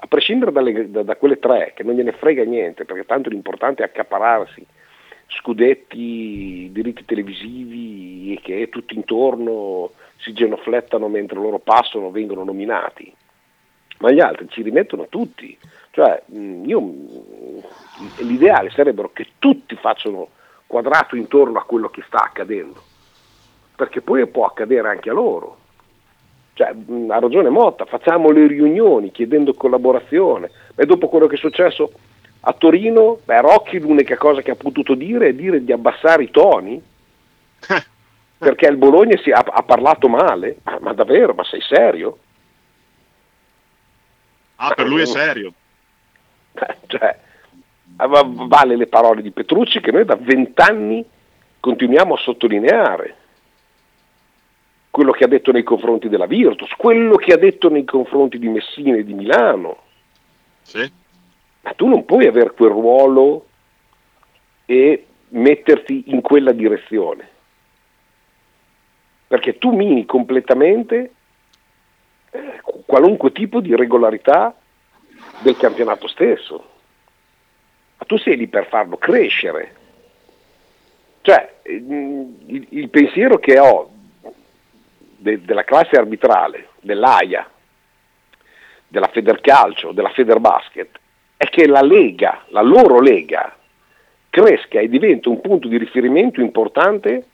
a 0.00 0.06
prescindere 0.06 0.52
dalle, 0.52 0.90
da, 0.90 1.02
da, 1.02 1.16
quelle 1.16 1.38
tre, 1.38 1.72
che 1.74 1.82
non 1.82 1.94
gliene 1.94 2.12
frega 2.12 2.44
niente, 2.44 2.84
perché 2.84 3.04
tanto 3.04 3.28
l'importante 3.28 3.82
è 3.82 3.86
accapararsi 3.86 4.64
scudetti, 5.28 6.70
diritti 6.72 7.04
televisivi 7.04 8.34
e 8.34 8.40
che 8.40 8.68
tutti 8.70 8.94
intorno 8.94 9.90
si 10.16 10.32
genoflettano 10.32 11.08
mentre 11.08 11.38
loro 11.38 11.58
passano, 11.58 12.10
vengono 12.10 12.44
nominati. 12.44 13.12
Ma 13.98 14.10
gli 14.10 14.20
altri 14.20 14.48
ci 14.48 14.62
rimettono 14.62 15.08
tutti. 15.08 15.56
Cioè, 15.90 16.22
io, 16.64 16.94
l'ideale 18.18 18.70
sarebbero 18.70 19.10
che 19.12 19.26
tutti 19.38 19.74
facciano 19.76 20.28
quadrato 20.66 21.16
intorno 21.16 21.58
a 21.58 21.64
quello 21.64 21.88
che 21.88 22.04
sta 22.06 22.18
accadendo, 22.18 22.80
perché 23.74 24.00
poi 24.00 24.26
può 24.28 24.44
accadere 24.44 24.88
anche 24.88 25.10
a 25.10 25.14
loro. 25.14 25.56
Cioè, 26.58 26.72
mh, 26.72 27.10
ha 27.12 27.20
ragione 27.20 27.50
Motta, 27.50 27.84
facciamo 27.84 28.30
le 28.30 28.48
riunioni 28.48 29.12
chiedendo 29.12 29.54
collaborazione. 29.54 30.50
E 30.74 30.86
dopo 30.86 31.06
quello 31.06 31.28
che 31.28 31.36
è 31.36 31.38
successo 31.38 31.92
a 32.40 32.52
Torino, 32.52 33.20
beh, 33.24 33.40
Rocchi 33.42 33.78
l'unica 33.78 34.16
cosa 34.16 34.42
che 34.42 34.50
ha 34.50 34.56
potuto 34.56 34.94
dire 34.94 35.28
è 35.28 35.34
dire 35.34 35.62
di 35.62 35.70
abbassare 35.70 36.24
i 36.24 36.30
toni, 36.32 36.82
perché 38.38 38.66
il 38.66 38.76
Bologna 38.76 39.16
si, 39.18 39.30
ha, 39.30 39.38
ha 39.38 39.62
parlato 39.62 40.08
male. 40.08 40.56
Ma, 40.64 40.78
ma 40.80 40.92
davvero, 40.94 41.32
ma 41.32 41.44
sei 41.44 41.60
serio? 41.60 42.18
Ah, 44.56 44.74
per 44.74 44.86
lui 44.86 45.02
è 45.02 45.06
serio. 45.06 45.52
Eh, 46.60 46.76
cioè, 46.88 47.16
eh, 48.00 48.06
va- 48.08 48.26
vale 48.26 48.74
le 48.74 48.88
parole 48.88 49.22
di 49.22 49.30
Petrucci 49.30 49.78
che 49.78 49.92
noi 49.92 50.04
da 50.04 50.16
vent'anni 50.16 51.04
continuiamo 51.60 52.14
a 52.14 52.18
sottolineare 52.18 53.17
quello 54.90 55.12
che 55.12 55.24
ha 55.24 55.28
detto 55.28 55.52
nei 55.52 55.62
confronti 55.62 56.08
della 56.08 56.26
Virtus, 56.26 56.70
quello 56.72 57.16
che 57.16 57.32
ha 57.32 57.38
detto 57.38 57.68
nei 57.68 57.84
confronti 57.84 58.38
di 58.38 58.48
Messina 58.48 58.96
e 58.96 59.04
di 59.04 59.14
Milano. 59.14 59.76
Sì. 60.62 60.90
Ma 61.62 61.72
tu 61.72 61.86
non 61.86 62.04
puoi 62.04 62.26
avere 62.26 62.52
quel 62.52 62.70
ruolo 62.70 63.46
e 64.64 65.06
metterti 65.28 66.04
in 66.06 66.20
quella 66.20 66.52
direzione. 66.52 67.28
Perché 69.26 69.58
tu 69.58 69.72
mini 69.72 70.06
completamente 70.06 71.12
eh, 72.30 72.60
qualunque 72.86 73.32
tipo 73.32 73.60
di 73.60 73.76
regolarità 73.76 74.54
del 75.40 75.56
campionato 75.56 76.08
stesso. 76.08 76.68
Ma 77.98 78.04
tu 78.06 78.16
sei 78.16 78.36
lì 78.36 78.46
per 78.46 78.66
farlo 78.68 78.96
crescere. 78.96 79.74
Cioè, 81.20 81.56
il, 81.64 82.66
il 82.70 82.88
pensiero 82.88 83.38
che 83.38 83.58
ho 83.58 83.90
de- 85.18 85.42
della 85.42 85.64
classe 85.64 85.96
arbitrale, 85.96 86.68
dell'AIA, 86.80 87.48
della 88.86 89.08
Federcalcio, 89.08 89.92
della 89.92 90.10
Federbasket, 90.10 90.98
è 91.36 91.44
che 91.46 91.66
la 91.66 91.82
Lega, 91.82 92.44
la 92.48 92.62
loro 92.62 93.00
Lega, 93.00 93.54
cresca 94.30 94.80
e 94.80 94.88
diventa 94.88 95.28
un 95.28 95.40
punto 95.40 95.68
di 95.68 95.76
riferimento 95.76 96.40
importante 96.40 97.26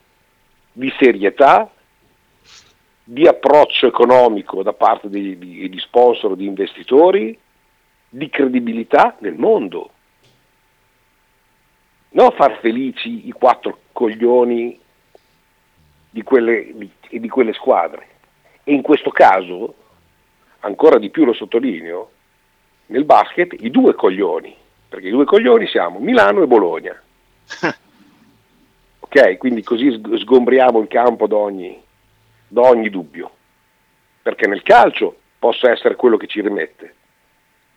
di 0.72 0.93
serietà, 0.99 1.70
di 3.05 3.26
approccio 3.26 3.87
economico 3.87 4.62
da 4.62 4.72
parte 4.72 5.09
di 5.09 5.76
sponsor, 5.78 6.37
di 6.37 6.47
investitori, 6.47 7.39
di 8.09 8.28
credibilità 8.28 9.16
nel 9.20 9.35
mondo. 9.35 9.91
Non 12.11 12.30
far 12.32 12.59
felici 12.61 13.26
i 13.26 13.32
quattro 13.32 13.80
coglioni 13.93 14.78
di 16.15 16.23
quelle, 16.23 16.71
di, 16.73 17.19
di 17.19 17.29
quelle 17.29 17.53
squadre. 17.53 18.07
E 18.62 18.73
in 18.73 18.83
questo 18.83 19.11
caso, 19.11 19.75
ancora 20.61 20.99
di 20.99 21.11
più 21.11 21.25
lo 21.25 21.33
sottolineo, 21.33 22.11
nel 22.87 23.05
basket 23.05 23.57
i 23.59 23.71
due 23.73 23.97
coglioni, 23.97 24.55
perché 24.89 25.09
i 25.09 25.11
due 25.11 25.25
coglioni 25.25 25.67
siamo 25.67 25.99
Milano 25.99 26.41
e 26.41 26.47
Bologna. 26.47 27.03
ok, 29.01 29.37
quindi 29.39 29.65
così 29.65 29.91
sg- 29.91 30.15
sgombriamo 30.19 30.79
il 30.79 30.87
campo 30.87 31.27
da 31.27 31.35
ogni, 31.35 31.83
da 32.47 32.61
ogni 32.61 32.91
dubbio, 32.91 33.29
perché 34.23 34.47
nel 34.47 34.62
calcio 34.62 35.17
posso 35.37 35.69
essere 35.69 35.97
quello 35.97 36.17
che 36.17 36.29
ci 36.29 36.41
rimette, 36.41 36.95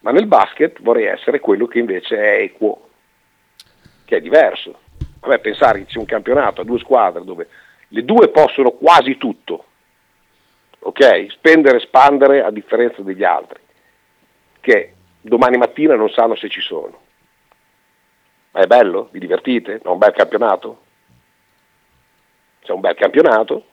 ma 0.02 0.12
nel 0.12 0.28
basket 0.28 0.80
vorrei 0.84 1.06
essere 1.06 1.40
quello 1.40 1.66
che 1.66 1.80
invece 1.80 2.18
è 2.18 2.42
equo, 2.44 2.90
che 4.06 4.18
è 4.18 4.22
diverso. 4.22 4.82
A 5.22 5.28
me 5.28 5.40
pensare 5.40 5.80
che 5.80 5.86
c'è 5.86 5.98
un 5.98 6.06
campionato 6.06 6.62
a 6.62 6.64
due 6.64 6.78
squadre 6.78 7.24
dove 7.24 7.48
le 7.90 8.04
due 8.04 8.30
possono 8.30 8.72
quasi 8.72 9.18
tutto, 9.18 9.66
ok? 10.80 11.28
Spendere 11.30 11.78
e 11.78 11.82
spandere 11.82 12.44
a 12.44 12.52
differenza 12.52 13.02
degli 13.02 13.24
altri, 13.24 13.60
che 14.60 14.94
domani 15.22 15.58
mattina 15.58 15.96
non 15.96 16.10
sanno 16.10 16.36
se 16.36 16.50
ci 16.50 16.62
sono. 16.62 17.00
Ma 18.52 18.62
è 18.62 18.66
bello? 18.68 19.10
Vi 19.12 19.20
divertite? 19.20 19.80
È 19.82 19.88
un 19.88 19.98
bel 19.98 20.14
campionato? 20.14 20.82
C'è 22.62 22.72
un 22.72 22.82
bel 22.82 22.96
campionato? 22.96 23.66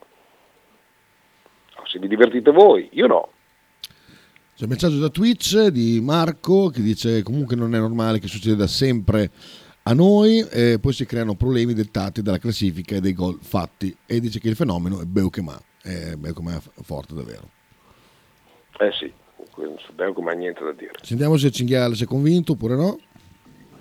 Se 1.84 1.98
vi 1.98 2.08
divertite 2.08 2.50
voi, 2.50 2.88
io 2.92 3.06
no. 3.06 3.28
C'è 4.56 4.64
un 4.64 4.70
messaggio 4.70 4.98
da 4.98 5.08
Twitch 5.08 5.66
di 5.66 6.00
Marco 6.00 6.68
che 6.68 6.80
dice 6.80 7.22
comunque 7.22 7.56
non 7.56 7.74
è 7.74 7.78
normale 7.78 8.20
che 8.20 8.28
succeda 8.28 8.68
sempre 8.68 9.30
a 9.86 9.92
noi, 9.92 10.40
e 10.50 10.78
poi 10.80 10.92
si 10.92 11.04
creano 11.04 11.34
problemi 11.34 11.74
dettati 11.74 12.22
dalla 12.22 12.38
classifica 12.38 12.96
e 12.96 13.00
dai 13.00 13.12
gol 13.12 13.38
fatti 13.42 13.94
e 14.06 14.18
dice 14.18 14.40
che 14.40 14.48
il 14.48 14.56
fenomeno 14.56 15.00
è 15.00 15.04
Beukema, 15.04 15.60
è 15.82 16.14
Beukema 16.16 16.56
è 16.56 16.60
forte 16.82 17.14
davvero. 17.14 17.48
Eh 18.78 18.90
sì, 18.92 19.12
non 19.56 19.76
so 19.78 19.92
bene 19.94 20.12
come 20.14 20.32
ha 20.32 20.34
niente 20.34 20.64
da 20.64 20.72
dire. 20.72 20.92
Sentiamo 21.02 21.36
se 21.36 21.50
Cinghiale 21.50 21.94
si 21.94 22.04
è 22.04 22.06
convinto 22.06 22.52
oppure 22.52 22.76
no. 22.76 22.98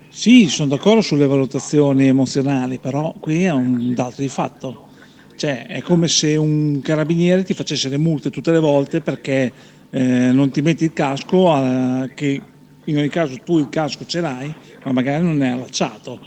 Sì, 0.10 0.48
sono 0.50 0.76
d'accordo 0.76 1.02
sulle 1.02 1.26
valutazioni 1.26 2.08
emozionali, 2.08 2.80
però 2.80 3.14
qui 3.20 3.46
è 3.46 3.52
un 3.52 3.94
dato 3.94 4.22
di 4.22 4.28
fatto. 4.28 4.90
Cioè, 5.36 5.66
è 5.68 5.82
come 5.82 6.08
se 6.08 6.36
un 6.36 6.82
carabiniere 6.82 7.44
ti 7.44 7.54
facesse 7.54 7.90
le 7.90 7.98
multe 7.98 8.30
tutte 8.30 8.52
le 8.52 8.60
volte 8.60 9.02
perché 9.02 9.52
eh, 9.90 10.32
non 10.32 10.52
ti 10.52 10.62
metti 10.62 10.84
il 10.84 10.94
casco, 10.94 11.56
eh, 11.56 12.12
che 12.14 12.42
in 12.86 12.98
ogni 12.98 13.10
caso 13.10 13.38
tu 13.44 13.60
il 13.60 13.70
casco 13.70 14.06
ce 14.06 14.20
l'hai, 14.22 14.54
ma 14.84 14.92
magari 14.92 15.24
non 15.24 15.42
è 15.42 15.50
allacciato. 15.50 16.20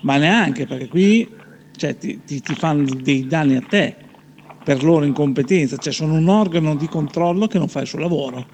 Ma 0.00 0.16
neanche 0.16 0.66
perché 0.66 0.88
qui 0.88 1.28
cioè, 1.76 1.96
ti, 1.96 2.24
ti- 2.24 2.40
ti 2.40 2.54
fanno 2.54 2.84
dei 3.02 3.26
danni 3.26 3.56
a 3.56 3.62
te 3.62 3.94
per 4.62 4.82
loro 4.82 5.04
incompetenza, 5.04 5.78
cioè 5.78 5.92
sono 5.92 6.14
un 6.14 6.28
organo 6.28 6.74
di 6.76 6.88
controllo 6.88 7.46
che 7.46 7.58
non 7.58 7.68
fa 7.68 7.80
il 7.80 7.86
suo 7.86 7.98
lavoro. 7.98 8.44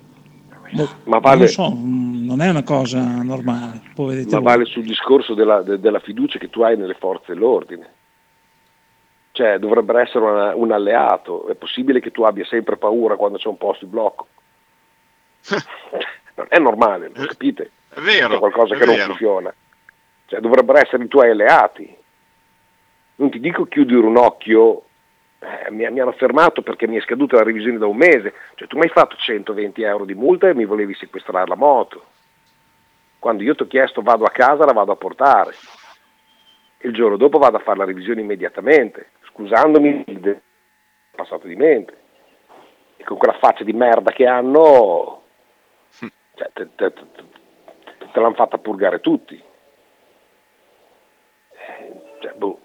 Boh, 0.71 0.89
Ma 1.05 1.19
vale- 1.19 1.39
Non 1.39 1.49
so, 1.49 1.71
mm, 1.71 2.25
non 2.25 2.41
è 2.41 2.49
una 2.51 2.63
cosa 2.63 3.23
normale, 3.23 3.81
poi 3.95 4.17
Ma 4.25 4.31
voi. 4.31 4.43
vale 4.43 4.65
sul 4.65 4.85
discorso 4.85 5.35
della, 5.35 5.63
de- 5.63 5.79
della 5.79 6.01
fiducia 6.01 6.39
che 6.39 6.51
tu 6.51 6.63
hai 6.63 6.77
nelle 6.77 6.95
forze 6.95 7.33
dell'ordine. 7.33 7.93
Cioè, 9.33 9.59
dovrebbero 9.59 9.99
essere 9.99 10.25
una- 10.25 10.55
un 10.55 10.71
alleato. 10.71 11.49
È 11.49 11.55
possibile 11.55 12.01
che 12.01 12.11
tu 12.13 12.23
abbia 12.23 12.45
sempre 12.47 12.77
paura 12.77 13.17
quando 13.17 13.39
c'è 13.39 13.49
un 13.49 13.57
posto 13.57 13.85
di 13.85 13.91
blocco? 13.91 14.27
non 16.35 16.47
è 16.49 16.59
normale, 16.59 17.11
lo 17.15 17.27
capite? 17.27 17.71
È 17.89 18.01
vero, 18.01 18.29
C'è 18.29 18.39
qualcosa 18.39 18.75
è 18.75 18.79
che 18.79 18.87
non 18.87 18.97
funziona. 18.97 19.55
Cioè, 20.27 20.41
dovrebbero 20.41 20.79
essere 20.79 21.05
i 21.05 21.09
tuoi 21.09 21.31
alleati. 21.31 21.97
Non 23.17 23.31
ti 23.31 23.39
dico 23.39 23.67
chiudere 23.67 24.05
un 24.05 24.17
occhio, 24.17 24.85
eh, 25.39 25.71
mi, 25.71 25.89
mi 25.91 26.01
hanno 26.01 26.13
fermato 26.13 26.63
perché 26.63 26.89
mi 26.89 26.97
è 26.97 27.01
scaduta 27.01 27.37
la 27.37 27.43
revisione 27.43 27.79
da 27.79 27.87
un 27.87 27.97
mese. 27.97 28.35
Cioè, 28.55 28.67
tu 28.67 28.77
mi 28.77 28.85
hai 28.85 28.89
fatto 28.89 29.17
120 29.17 29.83
euro 29.83 30.05
di 30.05 30.15
multa 30.15 30.49
e 30.49 30.55
mi 30.55 30.65
volevi 30.65 30.95
sequestrare 30.95 31.47
la 31.47 31.55
moto. 31.55 32.05
Quando 33.19 33.43
io 33.43 33.55
ti 33.55 33.63
ho 33.63 33.67
chiesto 33.67 34.03
vado 34.03 34.25
a 34.25 34.31
casa, 34.31 34.65
la 34.65 34.73
vado 34.73 34.93
a 34.93 34.97
portare. 34.97 35.55
Il 36.79 36.93
giorno 36.93 37.17
dopo 37.17 37.39
vado 37.39 37.57
a 37.57 37.61
fare 37.61 37.79
la 37.79 37.85
revisione 37.85 38.21
immediatamente, 38.21 39.11
scusandomi 39.29 40.05
del 40.07 40.41
passato 41.15 41.47
di 41.47 41.57
mente. 41.57 41.97
E 42.97 43.05
con 43.05 43.17
quella 43.17 43.39
faccia 43.39 43.65
di 43.65 43.73
merda 43.73 44.13
che 44.13 44.27
hanno, 44.27 45.24
cioè, 46.37 46.51
te, 46.53 46.69
te- 46.75 46.93
te- 46.93 47.05
te 48.13 48.21
l'hanno 48.21 48.35
fatta 48.35 48.59
purgare 48.59 49.01
tutti. 49.01 49.35
Eh, 51.57 51.93
Cioè, 52.21 52.33
boh. 52.35 52.61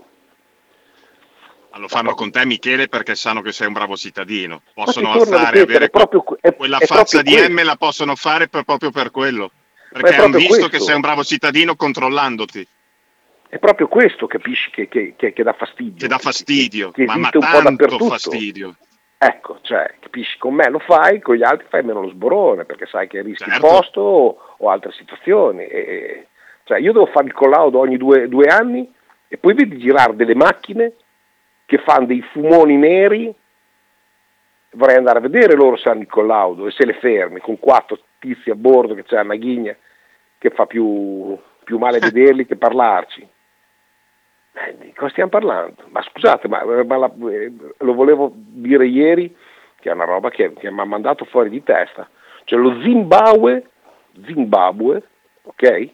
Ma 1.72 1.78
Lo 1.78 1.88
fanno 1.88 2.16
con 2.16 2.32
te 2.32 2.46
Michele 2.46 2.88
perché 2.88 3.14
sanno 3.16 3.42
che 3.42 3.52
sei 3.52 3.68
un 3.68 3.74
bravo 3.74 3.96
cittadino. 3.96 4.64
Possono 4.74 5.12
alzare 5.12 5.62
avere 5.62 5.86
è 5.86 5.90
proprio 5.90 6.24
è- 6.42 6.56
quella 6.56 6.78
è 6.80 6.86
faccia 6.86 7.22
di 7.22 7.32
questo. 7.32 7.52
M 7.52 7.64
la 7.64 7.76
possono 7.76 8.16
fare 8.16 8.48
per- 8.48 8.64
proprio 8.64 8.90
per 8.92 9.12
quello. 9.12 9.52
Perché 9.92 10.16
hanno 10.16 10.38
visto 10.38 10.54
questo. 10.56 10.70
che 10.70 10.80
sei 10.80 10.96
un 10.96 11.02
bravo 11.02 11.24
cittadino 11.24 11.76
controllandoti. 11.76 12.68
È 13.50 13.58
proprio 13.60 13.88
questo, 13.88 14.28
capisci, 14.28 14.70
che, 14.72 14.88
che- 14.88 15.14
che- 15.16 15.34
che 15.34 15.44
dà 15.44 15.54
fastidio. 15.54 15.96
Che 15.98 16.08
dà 16.08 16.18
fastidio, 16.18 16.92
che 16.92 17.06
ma, 17.06 17.18
ma 17.18 17.30
tanto 17.30 17.98
fastidio. 18.00 18.76
Ecco, 19.22 19.60
cioè, 19.64 19.96
capisci, 20.00 20.38
con 20.38 20.54
me 20.54 20.70
lo 20.70 20.80
fai, 20.80 21.20
con 21.20 21.36
gli 21.36 21.44
altri 21.44 21.68
fai 21.70 21.84
meno 21.84 22.00
lo 22.02 22.08
sborone, 22.08 22.64
perché 22.64 22.86
sai 22.86 23.08
che 23.08 23.22
rischi 23.22 23.50
il 23.50 23.56
Certo. 23.56 23.68
posto 23.68 24.00
o, 24.02 24.38
o 24.58 24.70
altre 24.70 24.94
situazioni. 24.94 25.66
E- 25.68 26.28
cioè, 26.64 26.80
io 26.80 26.94
devo 26.94 27.06
fare 27.08 27.26
il 27.26 27.34
collaudo 27.34 27.80
ogni 27.80 27.98
due, 27.98 28.30
due 28.30 28.46
anni 28.48 28.90
e 29.28 29.38
poi 29.38 29.54
vedi 29.56 29.78
girare 29.78 30.16
delle 30.16 30.36
macchine 30.36 30.94
che 31.66 31.80
fanno 31.80 32.06
dei 32.06 32.22
fumoni 32.32 32.78
neri. 32.78 33.34
Vorrei 34.72 34.96
andare 34.96 35.18
a 35.18 35.22
vedere 35.22 35.54
loro 35.56 35.76
se 35.76 35.90
hanno 35.90 36.02
il 36.02 36.08
collaudo 36.08 36.68
e 36.68 36.72
se 36.72 36.86
le 36.86 36.94
fermi 36.94 37.42
con 37.42 37.60
quattro 37.60 38.00
tizi 38.20 38.50
a 38.52 38.56
bordo 38.56 38.94
che 38.94 39.04
c'è 39.04 39.20
una 39.20 39.36
ghigna 39.36 39.76
che 40.38 40.50
fa 40.52 40.66
più, 40.66 41.38
più 41.66 41.78
male 41.78 42.00
vederli 42.00 42.46
che 42.46 42.56
parlarci. 42.56 43.28
Eh, 44.68 44.78
di 44.78 44.94
cosa 44.94 45.10
stiamo 45.12 45.30
parlando? 45.30 45.84
Ma 45.90 46.02
scusate, 46.02 46.48
ma, 46.48 46.64
ma 46.84 46.98
la- 46.98 47.12
eh, 47.32 47.52
lo 47.78 47.94
volevo 47.94 48.32
dire 48.34 48.86
ieri, 48.88 49.34
che 49.80 49.90
è 49.90 49.94
una 49.94 50.04
roba 50.06 50.30
che, 50.30 50.54
che 50.54 50.70
mi 50.72 50.80
ha 50.82 50.86
mandato 50.86 51.26
fuori 51.26 51.50
di 51.50 51.64
testa. 51.64 52.10
Cioè 52.44 52.60
lo 52.60 52.82
Zimbabwe, 52.82 53.70
Zimbabwe, 54.26 55.02
ok? 55.44 55.90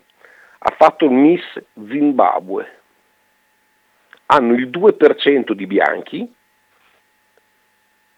Ha 0.60 0.74
fatto 0.78 1.06
il 1.06 1.12
Miss 1.12 1.44
Zimbabwe. 1.88 2.80
Hanno 4.28 4.54
il 4.54 4.70
2% 4.70 5.54
di 5.54 5.68
bianchi 5.68 6.34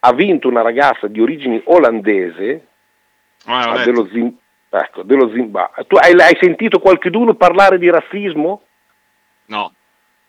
ha 0.01 0.13
vinto 0.13 0.47
una 0.47 0.61
ragazza 0.61 1.07
di 1.07 1.19
origini 1.19 1.59
olandese 1.65 2.67
Ah, 3.45 3.71
ah, 3.71 3.83
dello, 3.83 4.07
Zim- 4.07 4.37
ecco, 4.69 5.03
dello 5.03 5.29
Zimbabwe. 5.31 5.85
Tu 5.85 5.95
hai, 5.97 6.13
hai 6.13 6.37
sentito 6.39 6.79
qualcuno 6.79 7.33
parlare 7.33 7.77
di 7.77 7.89
razzismo? 7.89 8.61
No. 9.45 9.73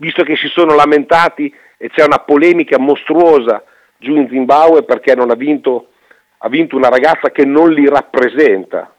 Visto 0.01 0.23
che 0.23 0.37
si 0.37 0.47
sono 0.49 0.75
lamentati 0.75 1.53
e 1.77 1.89
c'è 1.91 2.05
una 2.05 2.21
polemica 2.21 2.79
mostruosa 2.79 3.65
giù 3.97 4.15
in 4.17 4.29
Zimbabwe 4.29 4.85
perché 4.85 5.15
non 5.17 5.31
ha 5.31 5.35
vinto, 5.35 5.91
ha 6.39 6.49
vinto 6.49 6.77
una 6.77 6.89
ragazza 6.89 7.31
che 7.31 7.45
non 7.45 7.73
li 7.73 7.89
rappresenta. 7.89 8.95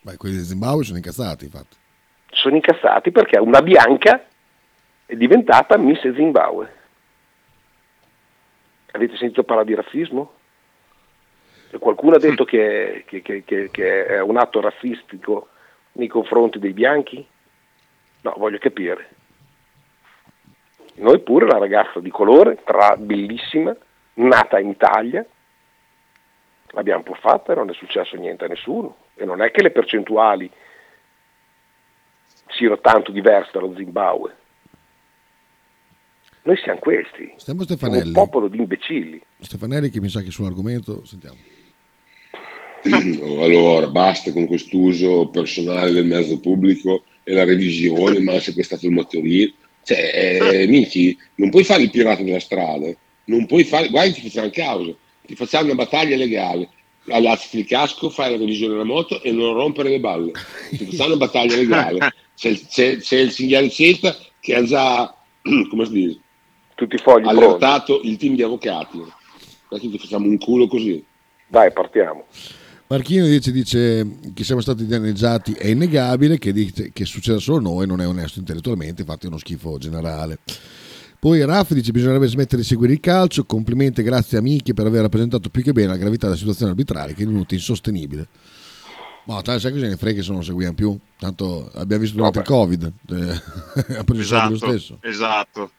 Beh, 0.00 0.16
quelli 0.16 0.36
di 0.36 0.42
Zimbabwe 0.44 0.84
sono 0.84 0.98
incazzati, 0.98 1.44
infatti. 1.46 1.76
Sono 2.30 2.54
incazzati 2.54 3.10
perché 3.10 3.36
una 3.38 3.60
bianca 3.62 4.24
è 5.04 5.16
diventata 5.16 5.76
Miss 5.76 6.00
Zimbabwe. 6.14 6.72
Avete 8.92 9.16
sentito 9.16 9.42
parlare 9.42 9.66
di 9.68 9.74
razzismo? 9.74 10.32
Qualcuno 11.78 12.14
ha 12.14 12.18
detto 12.18 12.44
che, 12.44 13.04
che- 13.06 13.20
che- 13.22 13.42
che- 13.44 13.68
che 13.70 14.06
è 14.06 14.20
un 14.22 14.36
atto 14.38 14.60
razzistico 14.60 15.48
nei 15.92 16.06
confronti 16.08 16.58
dei 16.58 16.72
bianchi? 16.72 17.26
No, 18.22 18.34
voglio 18.38 18.58
capire. 18.58 19.10
Noi 20.98 21.20
pure 21.20 21.46
la 21.46 21.58
ragazza 21.58 22.00
di 22.00 22.10
colore, 22.10 22.58
tra 22.64 22.96
bellissima, 22.96 23.74
nata 24.14 24.58
in 24.58 24.68
Italia, 24.68 25.24
l'abbiamo 26.72 27.02
pur 27.02 27.18
fatta 27.18 27.52
e 27.52 27.56
non 27.56 27.70
è 27.70 27.74
successo 27.74 28.16
niente 28.16 28.44
a 28.44 28.48
nessuno. 28.48 28.96
E 29.14 29.24
non 29.24 29.42
è 29.42 29.50
che 29.50 29.62
le 29.62 29.70
percentuali 29.70 30.50
siano 32.48 32.78
tanto 32.80 33.12
diverse 33.12 33.50
dallo 33.52 33.74
Zimbabwe. 33.76 34.36
Noi 36.42 36.56
siamo 36.56 36.78
questi, 36.78 37.34
Stiamo 37.36 37.64
siamo 37.64 37.98
un 37.98 38.12
popolo 38.12 38.48
di 38.48 38.56
imbecilli. 38.56 39.20
Stefanelli 39.40 39.90
che 39.90 40.00
mi 40.00 40.08
sa 40.08 40.22
che 40.22 40.30
sull'argomento, 40.30 41.04
sentiamo. 41.04 41.36
Allora, 43.42 43.88
basta 43.88 44.32
con 44.32 44.46
quest'uso 44.46 45.28
personale 45.28 45.90
del 45.90 46.06
mezzo 46.06 46.40
pubblico 46.40 47.04
e 47.22 47.34
la 47.34 47.44
revisione, 47.44 48.20
ma 48.20 48.32
anche 48.32 48.54
questa 48.54 48.76
filmateria. 48.76 49.52
Cioè, 49.88 50.38
eh, 50.62 50.66
Miki, 50.66 51.16
non 51.36 51.48
puoi 51.48 51.64
fare 51.64 51.82
il 51.82 51.90
pirata 51.90 52.22
della 52.22 52.40
strada, 52.40 52.90
non 53.24 53.46
puoi 53.46 53.64
fare, 53.64 53.88
guarda 53.88 54.12
ti 54.12 54.20
facciamo 54.20 54.50
causa, 54.50 54.92
ti 55.24 55.34
facciamo 55.34 55.64
una 55.64 55.76
battaglia 55.76 56.14
legale. 56.16 56.68
All'azzi 57.08 57.58
il 57.58 57.64
casco, 57.66 58.10
fai 58.10 58.32
la 58.32 58.36
revisione 58.36 58.72
della 58.74 58.84
moto 58.84 59.22
e 59.22 59.32
non 59.32 59.54
rompere 59.54 59.88
le 59.88 59.98
balle. 59.98 60.32
Ti 60.68 60.84
facciamo 60.84 61.14
una 61.14 61.24
battaglia 61.24 61.56
legale. 61.56 62.12
C'è, 62.38 62.50
il- 62.50 62.66
c'è- 62.68 62.98
c'è 62.98 63.18
il 63.18 63.30
signore 63.32 63.68
Ceta 63.70 64.14
che 64.40 64.54
ha 64.54 64.62
già, 64.62 65.12
come 65.70 65.86
si 65.86 65.90
dice, 65.92 66.18
tutti 66.74 66.94
i 66.96 66.98
fogli 66.98 67.26
allertato 67.26 68.00
il 68.04 68.16
team 68.18 68.34
di 68.36 68.42
avvocati. 68.42 69.02
Perché 69.68 69.88
ti 69.88 69.98
facciamo 69.98 70.26
un 70.26 70.36
culo 70.38 70.66
così. 70.68 71.02
Dai, 71.46 71.72
partiamo. 71.72 72.26
Marchino 72.88 73.26
dice, 73.26 73.52
dice 73.52 74.06
che 74.32 74.44
siamo 74.44 74.62
stati 74.62 74.86
danneggiati, 74.86 75.52
è 75.52 75.66
innegabile, 75.66 76.38
che, 76.38 76.52
dice 76.52 76.90
che 76.92 77.04
succeda 77.04 77.38
solo 77.38 77.60
noi, 77.60 77.86
non 77.86 78.00
è 78.00 78.06
onesto 78.06 78.38
intellettualmente, 78.38 79.02
infatti 79.02 79.26
è 79.26 79.28
uno 79.28 79.36
schifo 79.38 79.76
generale. 79.76 80.38
Poi 81.20 81.44
Raff 81.44 81.72
dice 81.72 81.90
bisognerebbe 81.90 82.28
smettere 82.28 82.62
di 82.62 82.66
seguire 82.66 82.92
il 82.94 83.00
calcio, 83.00 83.44
complimenti 83.44 84.02
grazie 84.02 84.38
a 84.38 84.40
Michi 84.40 84.72
per 84.72 84.86
aver 84.86 85.02
rappresentato 85.02 85.50
più 85.50 85.62
che 85.62 85.72
bene 85.72 85.88
la 85.88 85.96
gravità 85.96 86.26
della 86.26 86.38
situazione 86.38 86.70
arbitrale 86.70 87.12
che 87.12 87.22
è 87.22 87.26
divenuta 87.26 87.54
insostenibile. 87.54 88.28
Ma 89.26 89.42
tanto 89.42 89.60
sai 89.60 89.72
cosa 89.72 89.86
ne 89.86 89.96
frega 89.96 90.22
se 90.22 90.28
non 90.28 90.38
lo 90.38 90.44
seguiamo 90.44 90.74
più? 90.74 90.96
Tanto 91.18 91.70
abbiamo 91.74 92.00
visto 92.02 92.16
durante 92.16 92.38
il 92.38 92.44
Covid, 92.46 92.92
eh, 93.10 93.96
ha 93.98 94.04
preso 94.04 94.22
i 94.22 94.24
soldi 94.24 94.48
lo 94.48 94.54
Esatto, 94.54 94.56
stesso. 94.56 94.98
esatto. 95.02 95.70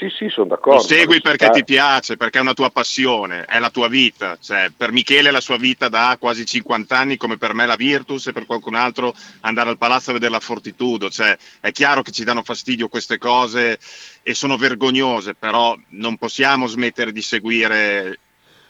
Sì, 0.00 0.08
sì, 0.08 0.28
sono 0.30 0.46
Lo 0.48 0.54
d'accordo. 0.54 0.80
segui 0.80 1.16
ma 1.16 1.20
perché 1.20 1.44
sta- 1.44 1.52
ti 1.52 1.62
piace, 1.64 2.16
perché 2.16 2.38
è 2.38 2.40
una 2.40 2.54
tua 2.54 2.70
passione, 2.70 3.44
è 3.44 3.58
la 3.58 3.68
tua 3.68 3.86
vita. 3.88 4.38
Cioè, 4.40 4.70
per 4.74 4.92
Michele 4.92 5.30
la 5.30 5.42
sua 5.42 5.58
vita 5.58 5.90
da 5.90 6.16
quasi 6.18 6.46
50 6.46 6.96
anni, 6.96 7.18
come 7.18 7.36
per 7.36 7.52
me 7.52 7.66
la 7.66 7.76
Virtus 7.76 8.28
e 8.28 8.32
per 8.32 8.46
qualcun 8.46 8.76
altro 8.76 9.12
andare 9.40 9.68
al 9.68 9.76
palazzo 9.76 10.08
a 10.08 10.12
vedere 10.14 10.32
la 10.32 10.40
Fortitudo. 10.40 11.10
Cioè, 11.10 11.36
è 11.60 11.70
chiaro 11.70 12.00
che 12.00 12.12
ci 12.12 12.24
danno 12.24 12.42
fastidio 12.42 12.88
queste 12.88 13.18
cose 13.18 13.78
e 14.22 14.32
sono 14.32 14.56
vergognose, 14.56 15.34
però 15.34 15.76
non 15.90 16.16
possiamo 16.16 16.66
smettere 16.66 17.12
di 17.12 17.20
seguire 17.20 18.18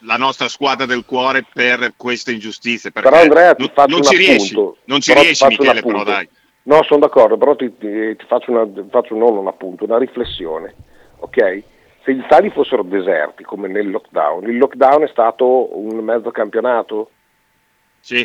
la 0.00 0.16
nostra 0.16 0.48
squadra 0.48 0.86
del 0.86 1.04
cuore 1.04 1.44
per 1.44 1.92
queste 1.96 2.32
ingiustizie. 2.32 2.90
Però 2.90 3.08
Andrea 3.08 3.54
ti 3.54 3.62
non, 3.62 3.70
faccio 3.72 3.88
non 3.90 4.00
un 4.00 4.04
ci 4.04 4.16
riesci, 4.16 4.54
non 4.86 5.00
ci 5.00 5.12
Però 5.12 5.22
riesci 5.22 5.46
Michele, 5.46 5.80
però 5.80 6.02
dai. 6.02 6.28
No, 6.64 6.82
sono 6.82 6.98
d'accordo, 6.98 7.38
però 7.38 7.54
ti, 7.54 7.72
ti- 7.78 8.16
ti 8.16 8.24
faccio, 8.26 8.50
una, 8.50 8.66
faccio 8.90 9.14
non 9.14 9.36
un 9.36 9.46
appunto, 9.46 9.84
una 9.84 9.96
riflessione. 9.98 10.74
Ok? 11.20 11.62
Se 12.02 12.14
gli 12.14 12.22
stadi 12.24 12.50
fossero 12.50 12.82
deserti 12.82 13.44
come 13.44 13.68
nel 13.68 13.90
lockdown, 13.90 14.44
il 14.48 14.56
lockdown 14.58 15.02
è 15.02 15.08
stato 15.08 15.78
un 15.78 15.96
mezzo 15.98 16.30
campionato 16.30 17.10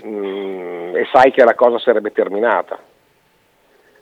Mm, 0.05 0.95
e 0.95 1.05
sai 1.11 1.31
che 1.31 1.43
la 1.43 1.53
cosa 1.53 1.77
sarebbe 1.79 2.13
terminata. 2.13 2.79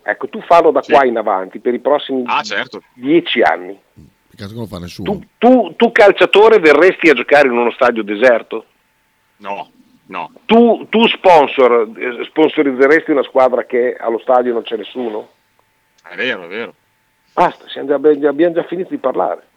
Ecco, 0.03 0.27
tu 0.29 0.39
fallo 0.41 0.69
da 0.69 0.81
qua 0.81 1.03
in 1.03 1.17
avanti 1.17 1.57
per 1.59 1.73
i 1.73 1.79
prossimi 1.79 2.21
Ah, 2.27 2.43
certo. 2.43 2.83
dieci 2.93 3.41
anni. 3.41 3.79
Peccato 4.29 4.49
che 4.49 4.53
non 4.55 4.63
lo 4.63 4.67
fa 4.67 4.77
nessuno. 4.77 5.19
Tu, 5.39 5.73
tu 5.75 5.91
calciatore 5.91 6.59
verresti 6.59 7.09
a 7.09 7.13
giocare 7.13 7.47
in 7.47 7.57
uno 7.57 7.71
stadio 7.71 8.03
deserto? 8.03 8.65
No, 9.37 9.71
no. 10.07 10.31
Tu, 10.45 10.85
tu 10.89 11.07
sponsor, 11.07 11.89
eh, 11.97 12.23
sponsorizzeresti 12.25 13.09
una 13.09 13.23
squadra 13.23 13.63
che 13.65 13.95
allo 13.99 14.19
stadio 14.19 14.53
non 14.53 14.61
c'è 14.61 14.77
nessuno? 14.77 15.29
È 16.07 16.15
vero, 16.15 16.43
è 16.43 16.47
vero. 16.47 16.73
Basta, 17.33 17.65
già- 17.65 17.95
abbiamo 17.95 18.53
già 18.53 18.63
finito 18.63 18.89
di 18.89 18.97
parlare. 18.97 19.47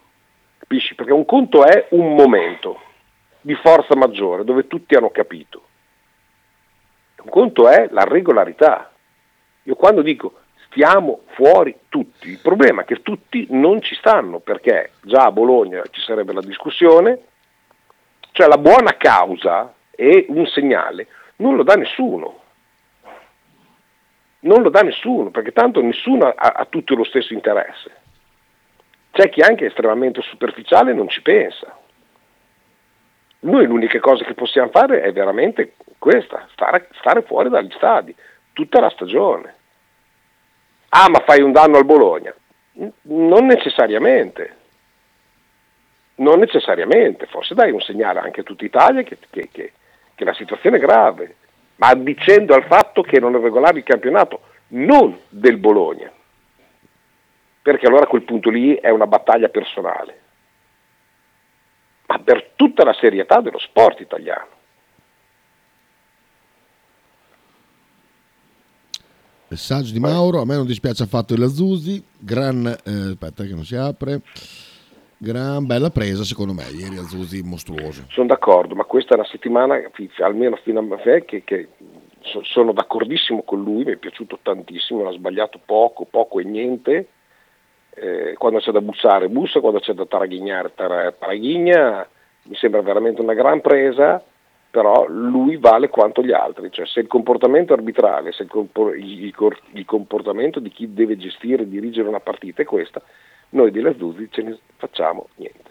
Capisci? 0.57 0.95
Perché 0.95 1.13
un 1.13 1.25
conto 1.25 1.63
è 1.63 1.87
un 1.91 2.15
momento 2.15 2.81
di 3.41 3.53
forza 3.55 3.95
maggiore 3.95 4.43
dove 4.43 4.67
tutti 4.67 4.95
hanno 4.95 5.09
capito. 5.11 5.61
Un 7.23 7.29
conto 7.29 7.69
è 7.69 7.87
la 7.91 8.03
regolarità. 8.03 8.91
Io 9.63 9.75
quando 9.75 10.01
dico 10.01 10.39
stiamo 10.69 11.21
fuori 11.33 11.75
tutti, 11.89 12.29
il 12.29 12.39
problema 12.39 12.81
è 12.81 12.85
che 12.85 13.01
tutti 13.01 13.47
non 13.49 13.81
ci 13.81 13.95
stanno 13.95 14.39
perché 14.39 14.91
già 15.01 15.23
a 15.23 15.31
Bologna 15.31 15.83
ci 15.89 16.01
sarebbe 16.01 16.33
la 16.33 16.41
discussione, 16.41 17.19
cioè 18.31 18.47
la 18.47 18.57
buona 18.57 18.95
causa 18.97 19.73
e 19.91 20.25
un 20.29 20.45
segnale 20.47 21.07
non 21.37 21.55
lo 21.55 21.63
dà 21.63 21.75
nessuno. 21.75 22.41
Non 24.47 24.61
lo 24.61 24.69
dà 24.69 24.81
nessuno, 24.81 25.29
perché 25.29 25.51
tanto 25.51 25.81
nessuno 25.81 26.27
ha, 26.27 26.33
ha 26.35 26.65
tutto 26.65 26.95
lo 26.95 27.03
stesso 27.03 27.33
interesse. 27.33 27.91
C'è 29.11 29.29
chi 29.29 29.41
anche 29.41 29.65
estremamente 29.65 30.21
superficiale 30.21 30.93
non 30.93 31.09
ci 31.09 31.21
pensa. 31.21 31.77
Noi 33.39 33.65
l'unica 33.65 33.99
cosa 33.99 34.23
che 34.23 34.33
possiamo 34.33 34.69
fare 34.69 35.01
è 35.01 35.11
veramente 35.11 35.73
questa, 35.97 36.47
stare, 36.51 36.87
stare 36.99 37.23
fuori 37.23 37.49
dagli 37.49 37.71
stadi, 37.71 38.15
tutta 38.53 38.79
la 38.79 38.89
stagione. 38.89 39.55
Ah, 40.89 41.09
ma 41.09 41.19
fai 41.25 41.41
un 41.41 41.51
danno 41.51 41.77
al 41.77 41.85
Bologna? 41.85 42.33
Non 43.03 43.45
necessariamente. 43.47 44.55
Non 46.15 46.39
necessariamente, 46.39 47.25
forse 47.25 47.53
dai 47.53 47.71
un 47.71 47.81
segnale 47.81 48.19
anche 48.19 48.41
a 48.41 48.43
tutta 48.43 48.65
Italia 48.65 49.03
che, 49.03 49.17
che- 49.29 49.49
che- 49.51 49.73
che 50.15 50.23
la 50.25 50.33
situazione 50.33 50.77
è 50.77 50.79
grave, 50.79 51.35
ma 51.77 51.93
dicendo 51.95 52.53
al 52.53 52.65
fatto 52.65 53.01
che 53.01 53.19
non 53.19 53.35
è 53.35 53.39
regolare 53.39 53.79
il 53.79 53.83
campionato, 53.83 54.41
non 54.69 55.17
del 55.29 55.57
Bologna, 55.57 56.11
perché 57.61 57.87
allora 57.87 58.03
a 58.03 58.07
quel 58.07 58.23
punto 58.23 58.49
lì 58.49 58.75
è 58.75 58.89
una 58.89 59.07
battaglia 59.07 59.49
personale, 59.49 60.21
ma 62.07 62.19
per 62.19 62.51
tutta 62.55 62.83
la 62.83 62.93
serietà 62.93 63.41
dello 63.41 63.59
sport 63.59 63.99
italiano. 63.99 64.55
Messaggio 69.49 69.93
di 69.93 69.99
Mauro, 69.99 70.41
a 70.41 70.45
me 70.45 70.55
non 70.55 70.65
dispiace 70.65 71.03
affatto 71.03 71.33
il 71.33 71.41
Azusi, 71.41 72.03
gran, 72.17 72.65
eh, 72.65 72.91
aspetta 72.91 73.43
che 73.45 73.53
non 73.53 73.63
si 73.63 73.75
apre, 73.75 74.21
gran 75.17 75.65
bella 75.65 75.89
presa 75.89 76.23
secondo 76.23 76.53
me, 76.53 76.63
ieri 76.69 76.97
Azusi 76.97 77.41
mostruoso. 77.43 78.05
Sono 78.09 78.27
d'accordo, 78.27 78.75
ma 78.75 78.83
questa 78.83 79.13
è 79.13 79.17
una 79.17 79.27
settimana, 79.27 79.79
almeno 80.19 80.55
fino 80.57 80.79
a 80.79 80.83
me, 80.83 81.25
che, 81.25 81.43
che 81.43 81.67
so- 82.21 82.43
sono 82.43 82.71
d'accordissimo 82.73 83.43
con 83.43 83.63
lui, 83.63 83.83
mi 83.83 83.93
è 83.93 83.97
piaciuto 83.97 84.39
tantissimo, 84.41 85.01
non 85.01 85.13
ha 85.13 85.15
sbagliato 85.15 85.59
poco, 85.63 86.05
poco 86.05 86.39
e 86.39 86.43
niente. 86.43 87.07
Eh, 87.95 88.35
quando 88.37 88.59
c'è 88.59 88.71
da 88.71 88.81
bussare, 88.81 89.27
bussa, 89.27 89.59
quando 89.59 89.79
c'è 89.79 89.93
da 89.93 90.05
taraghignare, 90.05 90.73
tar- 90.75 91.15
taraghigna. 91.17 92.07
Mi 92.43 92.55
sembra 92.55 92.81
veramente 92.81 93.21
una 93.21 93.33
gran 93.33 93.59
presa, 93.59 94.23
però 94.69 95.07
lui 95.07 95.57
vale 95.57 95.89
quanto 95.89 96.21
gli 96.21 96.31
altri. 96.31 96.69
Cioè, 96.71 96.85
se 96.85 96.99
il 96.99 97.07
comportamento 97.07 97.73
arbitrale, 97.73 98.31
se 98.31 98.43
il, 98.43 98.49
compor- 98.49 98.95
il 98.95 99.33
il 99.73 99.85
comportamento 99.85 100.59
di 100.59 100.69
chi 100.69 100.93
deve 100.93 101.17
gestire 101.17 101.63
e 101.63 101.67
dirigere 101.67 102.07
una 102.07 102.19
partita 102.19 102.61
è 102.61 102.65
questa, 102.65 103.01
noi 103.49 103.71
di 103.71 103.79
Lazzuzi 103.81 104.27
ce 104.31 104.41
ne 104.41 104.57
facciamo 104.77 105.29
niente. 105.35 105.65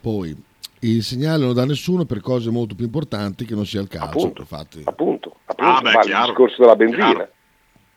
Poi 0.00 0.34
il 0.80 1.02
segnale 1.02 1.44
non 1.44 1.54
dà 1.54 1.64
nessuno 1.64 2.04
per 2.04 2.20
cose 2.20 2.50
molto 2.50 2.74
più 2.74 2.84
importanti 2.84 3.44
che 3.44 3.54
non 3.54 3.66
sia 3.66 3.80
il 3.80 3.88
calcio. 3.88 4.18
Appunto, 4.18 4.40
infatti. 4.42 4.82
appunto, 4.84 5.36
appunto 5.44 5.70
Ah, 5.72 5.80
beh, 5.80 5.90
vale 5.92 6.04
il 6.04 6.10
chiaro. 6.10 6.26
discorso 6.26 6.56
della 6.62 6.76
benzina, 6.76 7.04
Chiaro. 7.10 7.28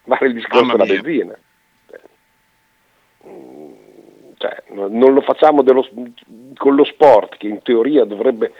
vale 0.06 0.28
il 0.28 0.34
discorso 0.34 0.66
Mamma 0.66 0.84
della 0.86 0.94
mia. 0.94 1.02
benzina. 1.02 1.38
Mm, 3.28 4.94
non 4.98 5.14
lo 5.14 5.22
facciamo 5.22 5.62
dello- 5.62 5.88
con 6.58 6.74
lo 6.76 6.84
sport 6.86 7.38
che 7.38 7.48
in 7.48 7.62
teoria 7.62 8.04
dovrebbe 8.06 8.52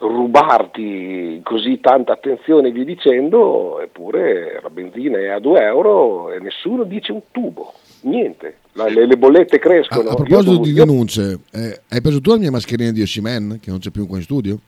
rubarti 0.00 1.40
così 1.44 1.80
tanta 1.80 2.12
attenzione 2.12 2.68
e 2.68 2.72
via 2.72 2.84
dicendo, 2.84 3.80
eppure 3.80 4.58
la 4.62 4.70
benzina 4.70 5.18
è 5.18 5.28
a 5.28 5.38
2 5.38 5.60
euro 5.62 6.32
e 6.32 6.40
nessuno 6.40 6.84
dice 6.84 7.12
un 7.12 7.22
tubo, 7.30 7.74
niente, 8.02 8.56
La- 8.72 8.88
le, 8.88 9.06
le 9.06 9.16
bollette 9.16 9.58
crescono. 9.58 10.00
A 10.00 10.04
Io 10.12 10.14
proposito 10.16 10.50
devo- 10.52 10.62
di 10.64 10.72
denunce, 10.72 11.38
eh, 11.52 11.80
hai 11.90 12.00
preso 12.00 12.20
tu 12.20 12.30
la 12.30 12.38
mia 12.38 12.50
mascherina 12.50 12.90
di 12.92 13.02
Oshimen, 13.02 13.58
che 13.60 13.70
non 13.70 13.78
c'è 13.78 13.90
più 13.90 14.06
qua 14.06 14.16
in 14.16 14.22
studio? 14.22 14.58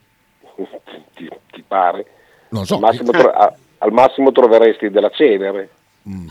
ti, 1.14 1.28
ti 1.50 1.64
pare? 1.66 2.04
Non 2.50 2.64
so. 2.66 2.74
Al 2.74 2.80
massimo, 2.80 3.10
tro- 3.10 3.30
a- 3.30 3.54
al 3.78 3.92
massimo 3.92 4.32
troveresti 4.32 4.90
della 4.90 5.10
cenere. 5.10 5.68
Mm. 6.08 6.28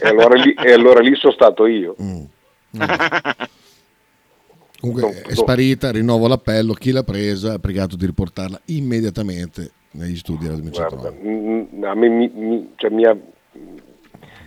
E, 0.00 0.08
allora 0.08 0.34
lì, 0.36 0.52
e 0.54 0.72
allora 0.72 1.00
lì 1.00 1.14
sono 1.16 1.32
stato 1.32 1.66
io. 1.66 1.94
Comunque 4.80 5.22
è 5.22 5.34
sparita, 5.34 5.90
rinnovo 5.90 6.26
l'appello, 6.26 6.72
chi 6.72 6.90
l'ha 6.90 7.02
presa 7.02 7.54
ha 7.54 7.58
pregato 7.58 7.96
di 7.96 8.06
riportarla 8.06 8.60
immediatamente 8.66 9.70
negli 9.92 10.16
studi 10.16 10.44
della 10.44 10.56
2019. 10.56 11.18
Guarda, 11.20 11.90
a 11.90 11.94
me 11.94 12.08
mi, 12.08 12.30
mi- 12.34 12.72
cioè, 12.76 12.90
mi 12.90 13.04
ha- 13.04 13.16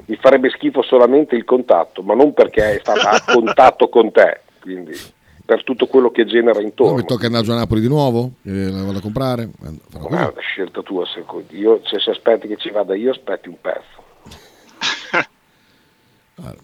mi 0.06 0.16
farebbe 0.18 0.50
schifo 0.50 0.82
solamente 0.82 1.36
il 1.36 1.46
contatto, 1.46 2.02
ma 2.02 2.14
non 2.14 2.34
perché 2.34 2.76
è 2.76 2.80
stata 2.80 3.12
a 3.12 3.24
contatto 3.34 3.88
con 3.90 4.12
te, 4.12 4.42
quindi 4.60 4.92
per 5.46 5.64
tutto 5.64 5.88
quello 5.88 6.10
che 6.10 6.26
genera 6.26 6.62
intorno. 6.62 6.96
mi 6.96 7.06
tocca 7.06 7.26
andare 7.28 7.50
a 7.52 7.56
Napoli 7.56 7.82
di 7.82 7.88
nuovo, 7.88 8.32
eh, 8.44 8.70
la 8.72 8.82
vado 8.84 8.98
a 8.98 9.02
comprare. 9.02 9.50
Guarda, 9.92 10.40
scelta 10.42 10.82
tua, 10.82 11.06
secondo- 11.06 11.54
io, 11.56 11.82
se, 11.86 12.00
se 12.00 12.10
aspetti 12.12 12.48
che 12.48 12.58
ci 12.58 12.70
vada 12.72 12.96
io, 12.96 13.12
aspetti 13.12 13.50
un 13.50 13.58
pezzo. 13.62 14.02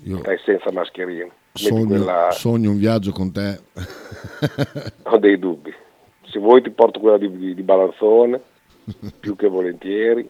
io 0.03 0.17
Stai 0.19 0.39
senza 0.43 0.71
mascherina. 0.71 1.31
Sogno, 1.67 1.85
quella- 1.85 2.31
sogno 2.31 2.71
un 2.71 2.77
viaggio 2.77 3.11
con 3.11 3.31
te. 3.31 3.59
Ho 5.03 5.17
dei 5.17 5.37
dubbi. 5.39 5.73
Se 6.31 6.39
vuoi 6.39 6.61
ti 6.61 6.69
porto 6.69 6.99
quella 6.99 7.17
di, 7.17 7.29
di- 7.37 7.55
di 7.55 7.61
Balanzone, 7.63 8.39
più 9.19 9.35
che 9.35 9.47
volentieri. 9.47 10.27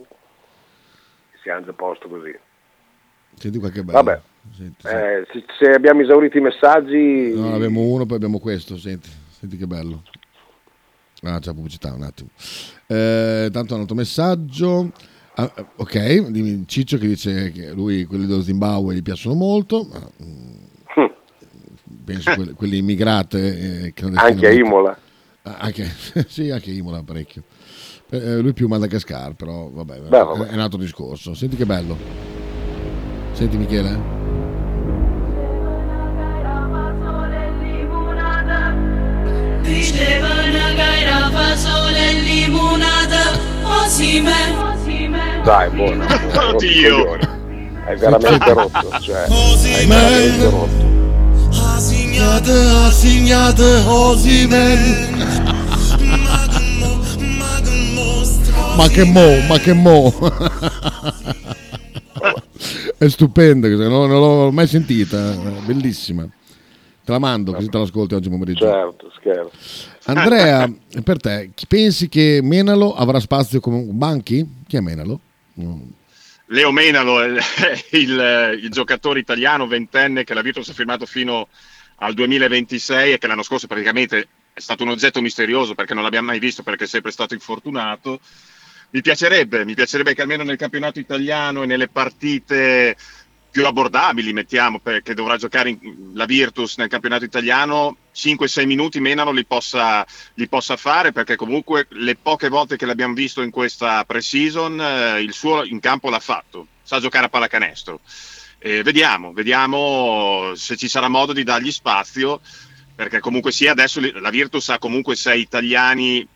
Siamo 1.42 1.64
già 1.66 1.72
a 1.72 1.74
posto 1.74 2.08
così. 2.08 2.36
Senti 3.36 3.60
qualche 3.60 3.84
bello. 3.84 4.02
Vabbè, 4.04 4.22
eh, 4.84 5.26
se, 5.32 5.44
se 5.58 5.72
abbiamo 5.72 6.02
esaurito 6.02 6.38
i 6.38 6.42
messaggi, 6.42 7.32
No, 7.34 7.54
abbiamo 7.54 7.82
uno, 7.82 8.06
poi 8.06 8.18
abbiamo 8.18 8.40
questo. 8.40 8.78
Senti, 8.78 9.10
senti 9.30 9.56
che 9.58 9.66
bello. 9.68 10.04
Ah, 11.24 11.40
c'è 11.40 11.48
la 11.48 11.54
pubblicità, 11.54 11.94
un 11.94 12.04
attimo. 12.04 12.30
Eh, 12.88 13.50
tanto 13.52 13.76
un 13.76 13.82
altro 13.82 13.96
messaggio. 13.96 14.92
Ah, 15.36 15.52
ok, 15.78 16.66
Ciccio 16.66 16.98
che 16.98 17.08
dice 17.08 17.52
che 17.52 17.72
lui 17.72 18.04
quelli 18.06 18.26
dello 18.26 18.42
Zimbabwe 18.42 18.94
gli 18.96 19.02
piacciono 19.02 19.36
molto. 19.36 19.86
mm, 20.24 20.58
penso 22.14 22.34
quelli, 22.36 22.54
quelli 22.54 22.78
immigrate. 22.78 23.92
eh, 23.94 23.94
anche 24.16 24.48
a 24.48 24.52
Imola. 24.52 24.98
Ah, 25.44 25.58
Anche, 25.60 25.90
sì, 26.28 26.50
anche 26.50 26.72
Imola 26.72 27.02
parecchio. 27.04 27.44
Eh, 28.12 28.40
lui 28.40 28.54
più 28.54 28.68
Madagascar, 28.68 29.34
però 29.36 29.70
vabbè, 29.70 30.00
Beh, 30.00 30.10
vabbè. 30.10 30.48
è 30.48 30.54
un 30.54 30.60
altro 30.60 30.80
discorso. 30.80 31.34
Senti 31.34 31.56
che 31.56 31.66
bello. 31.66 31.96
Senti 33.34 33.58
Michele. 33.58 34.18
Diceva 39.62 40.28
una 40.28 40.74
gaira 40.74 41.30
fa 41.30 41.56
sole 41.56 42.14
limonata 42.14 43.38
Osime 43.64 44.32
Dai, 45.44 45.70
buono. 45.70 46.06
Oddio. 46.54 47.18
È 47.86 47.96
veramente 47.96 48.54
rotto. 48.54 49.00
Cioè, 49.00 49.24
è 49.24 49.86
veramente 49.88 50.50
rotto. 50.50 50.89
Asignate, 52.22 52.52
asignate, 52.52 53.64
Osimen. 53.88 55.08
Ma 58.76 58.88
che 58.90 59.06
mo, 59.06 59.40
ma 59.48 59.58
che 59.58 59.72
mo. 59.72 60.14
è 62.98 63.08
stupenda, 63.08 63.70
non, 63.70 64.10
non 64.10 64.20
l'ho 64.20 64.52
mai 64.52 64.68
sentita, 64.68 65.32
è 65.32 65.62
bellissima. 65.66 66.24
Te 66.24 67.12
la 67.14 67.20
mando 67.20 67.54
così 67.54 67.70
te 67.70 67.78
l'ascolti 67.78 68.16
oggi 68.16 68.28
pomeriggio. 68.30 68.66
Certo, 68.66 69.12
scherzo. 69.18 69.52
Andrea, 70.04 70.70
per 71.02 71.22
te, 71.22 71.52
chi 71.56 71.68
pensi 71.68 72.10
che 72.10 72.42
Menalo 72.44 72.96
avrà 72.96 73.22
spazio 73.22 73.62
come 73.62 73.82
Banchi? 73.84 74.46
Chi 74.68 74.76
è 74.76 74.82
Menalo? 74.82 75.22
Mm. 75.62 75.82
Leo 76.48 76.72
Menalo, 76.74 77.24
il, 77.24 77.40
il- 77.92 78.60
il 78.62 78.70
giocatore 78.72 79.20
italiano 79.20 79.68
ventenne 79.68 80.26
che 80.26 80.34
la 80.34 80.42
Virtus 80.42 80.68
ha 80.68 80.74
firmato 80.74 81.06
fino 81.06 81.48
al 82.00 82.14
2026 82.14 83.14
e 83.14 83.18
che 83.18 83.28
l'anno 83.28 83.44
scorso 83.44 83.68
praticamente 83.68 84.28
è 84.54 84.60
stato 84.60 84.84
un 84.84 84.90
oggetto 84.90 85.22
misterioso 85.22 85.76
perché 85.76 85.94
non 85.94 86.04
l'abbiamo 86.04 86.28
mai 86.28 86.40
visto 86.40 86.64
perché 86.64 86.84
è 86.86 86.88
sempre 86.88 87.12
stato 87.12 87.34
infortunato. 87.34 88.20
Mi 88.92 89.02
piacerebbe, 89.02 89.66
mi 89.66 89.76
piacerebbe 89.76 90.14
che 90.14 90.22
almeno 90.22 90.44
nel 90.44 90.58
campionato 90.58 91.00
italiano 91.00 91.64
e 91.64 91.66
nelle 91.66 91.88
partite 91.88 92.96
più 93.52 93.66
abbordabili, 93.66 94.32
mettiamo, 94.32 94.80
perché 94.80 95.14
dovrà 95.14 95.36
giocare 95.38 95.70
in- 95.70 96.12
la 96.14 96.26
Virtus 96.26 96.78
nel 96.78 96.88
campionato 96.88 97.24
italiano, 97.24 97.98
5-6 98.14 98.66
minuti 98.66 99.00
Menalo 99.00 99.32
li 99.32 99.46
possa, 99.46 100.06
li 100.36 100.48
possa 100.48 100.78
fare, 100.78 101.12
perché 101.12 101.36
comunque 101.36 101.88
le 101.90 102.16
poche 102.16 102.50
volte 102.50 102.78
che 102.78 102.86
l'abbiamo 102.86 103.14
visto 103.14 103.42
in 103.42 103.50
questa 103.50 104.04
pre-season, 104.06 104.80
eh, 104.80 105.22
il 105.22 105.34
suo 105.34 105.64
in 105.64 105.80
campo 105.80 106.10
l'ha 106.10 106.20
fatto, 106.20 106.68
sa 106.84 107.00
giocare 107.00 107.26
a 107.26 107.30
pallacanestro. 107.30 108.02
Eh, 108.60 108.84
vediamo, 108.84 109.32
vediamo 109.32 110.52
se 110.56 110.76
ci 110.76 110.90
sarà 110.90 111.08
modo 111.08 111.32
di 111.32 111.44
dargli 111.44 111.72
spazio, 111.72 112.42
perché 112.94 113.20
comunque 113.20 113.52
sia 113.52 113.72
adesso 113.72 114.02
la 114.20 114.30
Virtus 114.30 114.70
ha 114.70 114.78
comunque 114.78 115.16
sei 115.16 115.42
italiani 115.42 116.28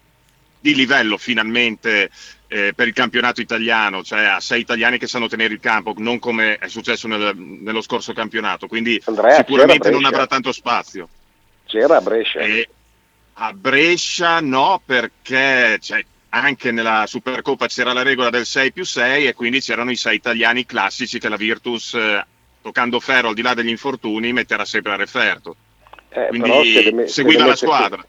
di 0.59 0.73
livello 0.73 1.17
finalmente 1.17 2.09
eh, 2.47 2.73
per 2.73 2.87
il 2.87 2.93
campionato 2.93 3.41
italiano, 3.41 4.03
cioè 4.03 4.23
ha 4.23 4.39
sei 4.39 4.61
italiani 4.61 4.97
che 4.97 5.07
sanno 5.07 5.27
tenere 5.27 5.53
il 5.53 5.59
campo, 5.59 5.93
non 5.97 6.19
come 6.19 6.57
è 6.57 6.69
successo 6.69 7.07
nel- 7.09 7.35
nello 7.35 7.81
scorso 7.81 8.13
campionato, 8.13 8.67
quindi 8.67 9.01
Andrea, 9.03 9.35
sicuramente 9.35 9.89
non 9.89 10.05
avrà 10.05 10.25
tanto 10.25 10.53
spazio. 10.53 11.09
C'era 11.65 11.97
a 11.97 12.01
Brescia. 12.01 12.39
E 12.39 12.69
a 13.33 13.51
Brescia 13.51 14.39
no, 14.39 14.81
perché 14.85 15.79
cioè, 15.81 16.05
anche 16.35 16.71
nella 16.71 17.05
Supercoppa 17.05 17.67
c'era 17.67 17.93
la 17.93 18.01
regola 18.01 18.31
del 18.31 18.45
6 18.45 18.71
più 18.71 18.83
6 18.83 19.27
e 19.27 19.33
quindi 19.33 19.59
c'erano 19.59 19.91
i 19.91 19.95
sei 19.95 20.15
italiani 20.15 20.65
classici 20.65 21.19
che 21.19 21.29
la 21.29 21.35
Virtus, 21.35 21.93
eh, 21.93 22.25
toccando 22.61 22.99
ferro 22.99 23.27
al 23.27 23.33
di 23.35 23.43
là 23.43 23.53
degli 23.53 23.69
infortuni, 23.69 24.33
metterà 24.33 24.65
sempre 24.65 24.93
a 24.93 24.95
referto. 24.95 25.55
Eh, 26.09 26.27
quindi 26.29 26.49
però 26.49 26.63
se 26.63 26.91
me- 26.91 27.07
se 27.07 27.13
seguita 27.13 27.43
le 27.43 27.49
la 27.49 27.55
squadra. 27.55 28.05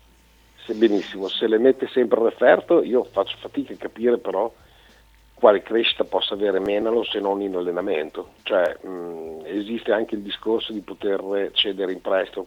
Se, 0.65 0.73
benissimo, 0.73 1.29
se 1.29 1.47
le 1.47 1.59
mette 1.59 1.87
sempre 1.93 2.19
a 2.21 2.25
referto, 2.25 2.83
io 2.83 3.05
faccio 3.13 3.37
fatica 3.39 3.75
a 3.75 3.77
capire 3.77 4.17
però 4.17 4.51
quale 5.35 5.63
crescita 5.63 6.05
possa 6.05 6.33
avere 6.33 6.59
Menalo 6.61 7.05
se 7.05 7.21
non 7.21 7.43
in 7.43 7.55
allenamento. 7.55 8.33
Cioè, 8.45 8.79
mh, 8.87 9.43
esiste 9.45 9.93
anche 9.93 10.15
il 10.15 10.23
discorso 10.23 10.73
di 10.73 10.81
poter 10.81 11.51
cedere 11.53 11.93
in 11.93 12.01
prestito, 12.01 12.47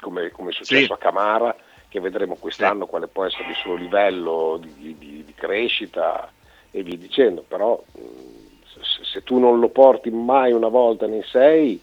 come, 0.00 0.30
come 0.30 0.50
è 0.50 0.52
successo 0.52 0.86
Sì. 0.86 0.92
a 0.92 0.96
Camara, 0.96 1.54
che 1.92 2.00
vedremo 2.00 2.36
quest'anno 2.36 2.86
quale 2.86 3.06
può 3.06 3.26
essere 3.26 3.50
il 3.50 3.56
suo 3.56 3.74
livello 3.74 4.58
di, 4.58 4.96
di- 4.98 5.24
di 5.26 5.34
crescita 5.34 6.32
e 6.70 6.82
via 6.82 6.96
dicendo. 6.96 7.44
Però 7.46 7.84
se, 7.92 9.04
se 9.04 9.22
tu 9.22 9.38
non 9.38 9.60
lo 9.60 9.68
porti 9.68 10.08
mai 10.08 10.52
una 10.52 10.68
volta 10.68 11.06
nei 11.06 11.22
sei, 11.22 11.78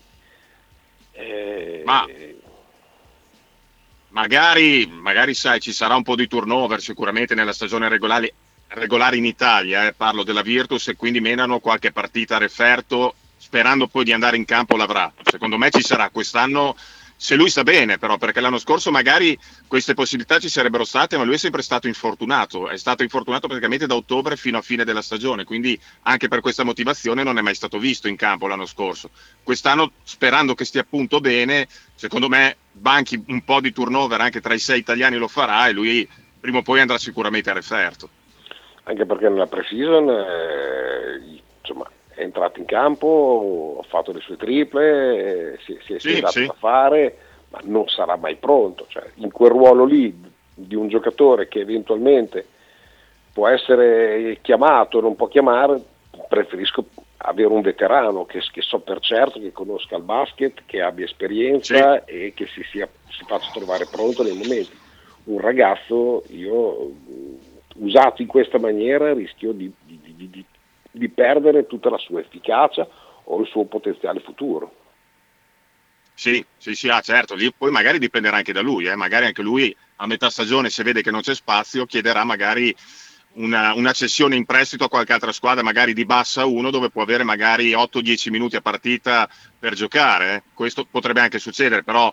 eh, 1.11 1.83
Ma 1.85 2.07
magari, 4.09 4.87
magari 4.87 5.35
sai, 5.35 5.59
ci 5.59 5.71
sarà 5.71 5.95
un 5.95 6.01
po' 6.01 6.15
di 6.15 6.27
turnover 6.27 6.81
sicuramente 6.81 7.35
nella 7.35 7.53
stagione 7.53 7.87
regolare, 7.87 8.33
regolare 8.69 9.17
in 9.17 9.25
Italia, 9.25 9.85
eh, 9.85 9.93
parlo 9.93 10.23
della 10.23 10.41
Virtus 10.41 10.87
e 10.87 10.95
quindi 10.95 11.19
menano 11.19 11.59
qualche 11.59 11.91
partita 11.91 12.37
a 12.37 12.39
referto 12.39 13.13
sperando 13.37 13.85
poi 13.85 14.03
di 14.05 14.11
andare 14.11 14.37
in 14.37 14.45
campo 14.45 14.75
l'avrà. 14.75 15.11
Secondo 15.23 15.57
me 15.57 15.69
ci 15.69 15.81
sarà 15.81 16.09
quest'anno 16.09 16.75
se 17.21 17.35
lui 17.35 17.49
sta 17.49 17.63
bene 17.63 17.97
però 17.97 18.17
perché 18.17 18.39
l'anno 18.39 18.59
scorso 18.59 18.91
magari 18.91 19.37
queste 19.67 19.93
possibilità 19.93 20.39
ci 20.39 20.47
sarebbero 20.47 20.85
state 20.85 21.17
ma 21.17 21.25
lui 21.25 21.33
è 21.33 21.37
sempre 21.37 21.61
stato 21.61 21.87
infortunato, 21.87 22.69
è 22.69 22.77
stato 22.77 23.03
infortunato 23.03 23.45
praticamente 23.45 23.87
da 23.87 23.95
ottobre 23.95 24.37
fino 24.37 24.57
a 24.57 24.61
fine 24.61 24.85
della 24.85 25.01
stagione, 25.01 25.43
quindi 25.43 25.77
anche 26.03 26.29
per 26.29 26.39
questa 26.39 26.63
motivazione 26.63 27.23
non 27.23 27.37
è 27.37 27.41
mai 27.41 27.55
stato 27.55 27.77
visto 27.77 28.07
in 28.07 28.15
campo 28.15 28.47
l'anno 28.47 28.65
scorso. 28.65 29.09
Quest'anno 29.43 29.91
sperando 30.03 30.55
che 30.55 30.63
stia 30.63 30.79
appunto 30.79 31.19
bene, 31.19 31.67
secondo 31.93 32.29
me 32.29 32.55
Banchi 32.71 33.21
un 33.27 33.43
po' 33.43 33.59
di 33.59 33.73
turnover 33.73 34.21
anche 34.21 34.39
tra 34.39 34.53
i 34.53 34.59
sei 34.59 34.79
italiani 34.79 35.17
lo 35.17 35.27
farà 35.27 35.67
e 35.67 35.73
lui 35.73 36.07
prima 36.39 36.59
o 36.59 36.61
poi 36.61 36.79
andrà 36.79 36.97
sicuramente 36.97 37.49
a 37.49 37.53
referto. 37.53 38.09
anche 38.83 39.05
perché 39.05 39.27
nella 39.27 39.47
pre-season 39.47 40.09
eh, 40.09 41.41
insomma, 41.59 41.91
è 42.19 42.23
entrato 42.23 42.59
in 42.59 42.65
campo, 42.65 43.79
ha 43.81 43.87
fatto 43.87 44.11
le 44.11 44.19
sue 44.19 44.35
triple, 44.35 45.53
eh, 45.53 45.57
si, 45.63 45.77
si 45.85 45.93
è 45.93 45.99
Sì, 45.99 46.21
sì. 46.25 46.45
da 46.45 46.53
fare, 46.57 47.17
ma 47.49 47.59
non 47.63 47.87
sarà 47.87 48.17
mai 48.17 48.35
pronto. 48.35 48.85
Cioè, 48.89 49.03
in 49.15 49.31
quel 49.31 49.51
ruolo 49.51 49.85
lì 49.85 50.13
di 50.53 50.75
un 50.75 50.89
giocatore 50.89 51.47
che 51.47 51.59
eventualmente 51.61 52.45
può 53.31 53.47
essere 53.47 54.39
chiamato 54.41 54.97
o 54.97 55.01
non 55.01 55.15
può 55.15 55.27
chiamare, 55.27 55.81
preferisco 56.27 56.85
avere 57.21 57.47
un 57.47 57.61
veterano 57.61 58.25
che, 58.25 58.41
che 58.51 58.61
so 58.61 58.79
per 58.79 58.99
certo 58.99 59.39
che 59.39 59.51
conosca 59.53 59.95
il 59.95 60.03
basket, 60.03 60.63
che 60.65 60.81
abbia 60.81 61.05
esperienza 61.05 62.03
e 62.05 62.33
che 62.35 62.47
si, 62.47 62.63
sia, 62.69 62.87
si 63.09 63.23
faccia 63.25 63.49
trovare 63.53 63.85
pronto 63.85 64.23
nei 64.23 64.33
momenti. 64.33 64.77
Un 65.25 65.39
ragazzo, 65.39 66.23
io 66.29 66.91
usato 67.75 68.21
in 68.21 68.27
questa 68.27 68.59
maniera, 68.59 69.13
rischio 69.13 69.53
di, 69.53 69.71
di- 69.85 69.99
di- 70.01 70.29
di- 70.29 70.45
di 70.91 71.09
perdere 71.09 71.67
tutta 71.67 71.89
la 71.89 71.97
sua 71.97 72.19
efficacia 72.19 72.87
o 73.23 73.39
il 73.39 73.47
suo 73.47 73.65
potenziale 73.65 74.19
futuro. 74.21 74.73
Sì, 76.13 76.45
sì, 76.57 76.75
sì, 76.75 76.89
ah, 76.89 76.99
certo, 76.99 77.33
lì 77.35 77.53
poi 77.57 77.71
magari 77.71 77.97
dipenderà 77.97 78.37
anche 78.37 78.51
da 78.51 78.61
lui, 78.61 78.85
eh, 78.87 78.95
magari 78.95 79.25
anche 79.25 79.41
lui 79.41 79.73
a 79.97 80.05
metà 80.05 80.29
stagione 80.29 80.69
se 80.69 80.83
vede 80.83 81.01
che 81.01 81.11
non 81.11 81.21
c'è 81.21 81.33
spazio 81.33 81.85
chiederà 81.85 82.25
magari 82.25 82.75
una, 83.33 83.73
una 83.73 83.93
cessione 83.93 84.35
in 84.35 84.45
prestito 84.45 84.83
a 84.83 84.89
qualche 84.89 85.13
altra 85.13 85.31
squadra, 85.31 85.63
magari 85.63 85.93
di 85.93 86.05
bassa 86.05 86.45
1 86.45 86.71
dove 86.71 86.89
può 86.89 87.03
avere 87.03 87.23
magari 87.23 87.71
8-10 87.71 88.31
minuti 88.31 88.57
a 88.57 88.61
partita 88.61 89.29
per 89.57 89.75
giocare, 89.75 90.35
eh. 90.35 90.43
questo 90.53 90.85
potrebbe 90.85 91.21
anche 91.21 91.39
succedere, 91.39 91.83
però 91.83 92.11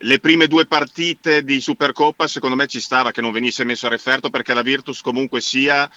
le 0.00 0.20
prime 0.20 0.46
due 0.46 0.66
partite 0.66 1.42
di 1.42 1.60
Supercoppa 1.60 2.28
secondo 2.28 2.54
me 2.54 2.66
ci 2.66 2.80
stava 2.80 3.10
che 3.12 3.22
non 3.22 3.32
venisse 3.32 3.64
messo 3.64 3.86
a 3.86 3.90
referto 3.90 4.28
perché 4.28 4.52
la 4.52 4.62
Virtus 4.62 5.00
comunque 5.00 5.40
sia 5.40 5.90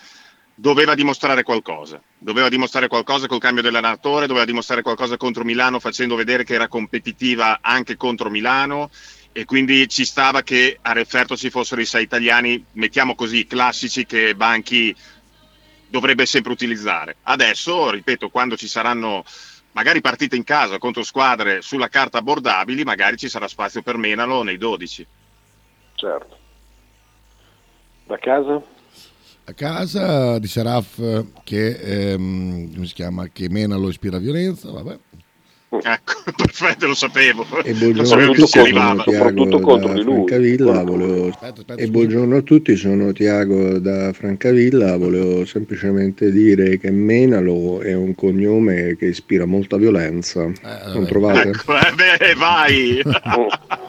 doveva 0.59 0.93
dimostrare 0.93 1.43
qualcosa, 1.43 2.01
doveva 2.17 2.49
dimostrare 2.49 2.89
qualcosa 2.89 3.27
col 3.27 3.39
cambio 3.39 3.63
dell'allenatore, 3.63 4.27
doveva 4.27 4.45
dimostrare 4.45 4.81
qualcosa 4.81 5.15
contro 5.15 5.45
Milano 5.45 5.79
facendo 5.79 6.15
vedere 6.15 6.43
che 6.43 6.53
era 6.53 6.67
competitiva 6.67 7.59
anche 7.61 7.95
contro 7.95 8.29
Milano 8.29 8.89
e 9.31 9.45
quindi 9.45 9.87
ci 9.87 10.03
stava 10.03 10.41
che 10.41 10.77
a 10.81 10.91
referto 10.91 11.37
ci 11.37 11.49
fossero 11.49 11.79
i 11.79 11.85
sei 11.85 12.03
italiani, 12.03 12.65
mettiamo 12.73 13.15
così, 13.15 13.47
classici 13.47 14.05
che 14.05 14.35
Banchi 14.35 14.93
dovrebbe 15.87 16.25
sempre 16.25 16.51
utilizzare. 16.51 17.15
Adesso, 17.23 17.91
ripeto, 17.91 18.27
quando 18.27 18.57
ci 18.57 18.67
saranno 18.67 19.23
magari 19.71 20.01
partite 20.01 20.35
in 20.35 20.43
casa 20.43 20.77
contro 20.77 21.03
squadre 21.03 21.61
sulla 21.61 21.87
carta 21.87 22.17
abbordabili, 22.17 22.83
magari 22.83 23.15
ci 23.15 23.29
sarà 23.29 23.47
spazio 23.47 23.81
per 23.81 23.95
Menalo 23.95 24.43
nei 24.43 24.57
12. 24.57 25.07
Certo. 25.95 26.37
Da 28.07 28.17
casa? 28.17 28.61
A 29.49 29.53
casa 29.53 30.37
di 30.37 30.45
Seraf 30.45 30.99
eh, 30.99 31.25
che, 31.43 31.71
ehm, 31.71 32.71
come 32.71 32.85
si 32.85 32.93
chiama, 32.93 33.27
che 33.33 33.49
mena 33.49 33.77
lo 33.77 33.89
ispira 33.89 34.19
violenza, 34.19 34.69
vabbè. 34.69 34.95
Ecco, 35.69 36.13
perfetto, 36.37 36.85
lo 36.85 36.93
sapevo. 36.93 37.43
E 37.63 37.73
buongiorno 37.73 38.33
si 38.33 38.41
tutti, 38.41 38.47
sono 38.47 38.63
arrivava. 38.63 39.03
Tiago 39.03 39.49
da 39.49 40.03
Francavilla, 40.03 40.83
volevo... 40.83 41.31
e 41.75 41.87
buongiorno 41.87 42.35
a 42.35 42.41
tutti, 42.41 42.75
sono 42.75 43.11
Tiago 43.11 43.79
da 43.79 44.13
Francavilla, 44.13 44.97
volevo 44.97 45.43
semplicemente 45.45 46.31
dire 46.31 46.77
che 46.77 46.91
Menalo 46.91 47.81
è 47.81 47.95
un 47.95 48.13
cognome 48.13 48.95
che 48.99 49.07
ispira 49.07 49.45
molta 49.45 49.77
violenza, 49.77 50.43
non 50.43 51.07
trovate? 51.07 51.49
Ecco, 51.49 51.73
eh, 51.75 51.93
beh, 51.95 52.35
vai. 52.35 53.01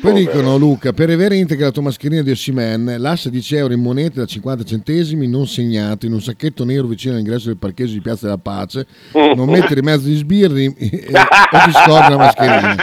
Poi 0.00 0.12
dicono 0.12 0.56
Luca, 0.56 0.92
per 0.92 1.08
avere 1.10 1.36
integra 1.36 1.66
la 1.66 1.70
tua 1.70 1.82
mascherina 1.82 2.22
di 2.22 2.30
Ossimen, 2.30 2.96
lascia 2.98 3.30
10 3.30 3.56
euro 3.56 3.72
in 3.72 3.80
monete 3.80 4.20
da 4.20 4.26
50 4.26 4.64
centesimi 4.64 5.26
non 5.26 5.46
segnate 5.46 6.06
in 6.06 6.12
un 6.12 6.20
sacchetto 6.20 6.64
nero 6.64 6.86
vicino 6.86 7.14
all'ingresso 7.14 7.46
del 7.46 7.56
parcheggio 7.56 7.94
di 7.94 8.00
Piazza 8.00 8.26
della 8.26 8.38
Pace, 8.38 8.86
non 9.12 9.48
mettere 9.48 9.80
in 9.80 9.86
mezzo 9.86 10.06
gli 10.08 10.16
sbirri 10.16 10.66
e, 10.76 10.86
e 10.86 11.06
ti 11.06 11.72
scordi 11.72 12.10
la 12.10 12.16
mascherina. 12.16 12.76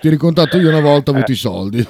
Ti 0.00 0.08
ricontatto 0.08 0.58
io 0.58 0.68
una 0.68 0.80
volta 0.80 1.10
ho 1.10 1.14
avuto 1.14 1.32
i 1.32 1.36
soldi. 1.36 1.86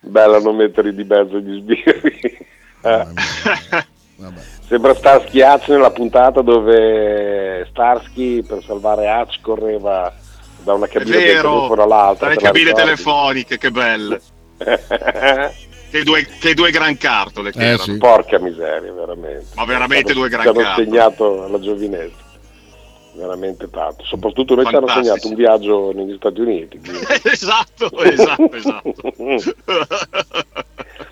Bella 0.00 0.38
non 0.40 0.56
mettere 0.56 0.94
di 0.94 1.04
mezzo 1.04 1.38
gli 1.38 1.60
sbirri. 1.60 2.20
Eh. 2.82 3.06
Sembra 4.66 4.94
Starsky 4.94 5.40
Hatch 5.40 5.68
nella 5.68 5.90
puntata 5.90 6.40
dove 6.42 7.66
Starsky 7.70 8.42
per 8.42 8.62
salvare 8.62 9.08
Hatch 9.08 9.40
correva 9.40 10.12
da 10.62 10.74
una 10.74 10.86
cabina 10.86 11.16
telefono 11.16 11.82
all'altra. 11.82 12.28
la 12.28 12.34
cabine 12.36 12.64
ricordi? 12.66 12.84
telefoniche, 12.84 13.58
che 13.58 13.70
belle. 13.70 14.20
che, 15.90 16.02
due, 16.04 16.24
che 16.40 16.54
due 16.54 16.70
gran 16.70 16.96
cartole 16.96 17.50
che 17.52 17.58
Eh, 17.60 17.66
erano. 17.74 17.96
Porca 17.98 18.38
miseria, 18.38 18.92
veramente. 18.92 19.46
Ma 19.54 19.64
veramente 19.64 20.12
hanno- 20.12 20.20
due 20.20 20.28
gran 20.28 20.42
Ci 20.42 20.48
hanno 20.48 20.58
cartole. 20.60 20.86
segnato 20.86 21.44
alla 21.44 21.60
giovinezza. 21.60 22.20
Veramente 23.14 23.68
tanto. 23.68 24.04
Soprattutto 24.04 24.54
noi 24.54 24.64
ci 24.66 24.74
hanno 24.74 24.88
segnato 24.88 25.28
un 25.28 25.34
viaggio 25.34 25.92
negli 25.92 26.14
Stati 26.16 26.40
Uniti. 26.40 26.80
esatto, 27.24 27.90
esatto, 28.02 28.50
esatto. 28.52 28.92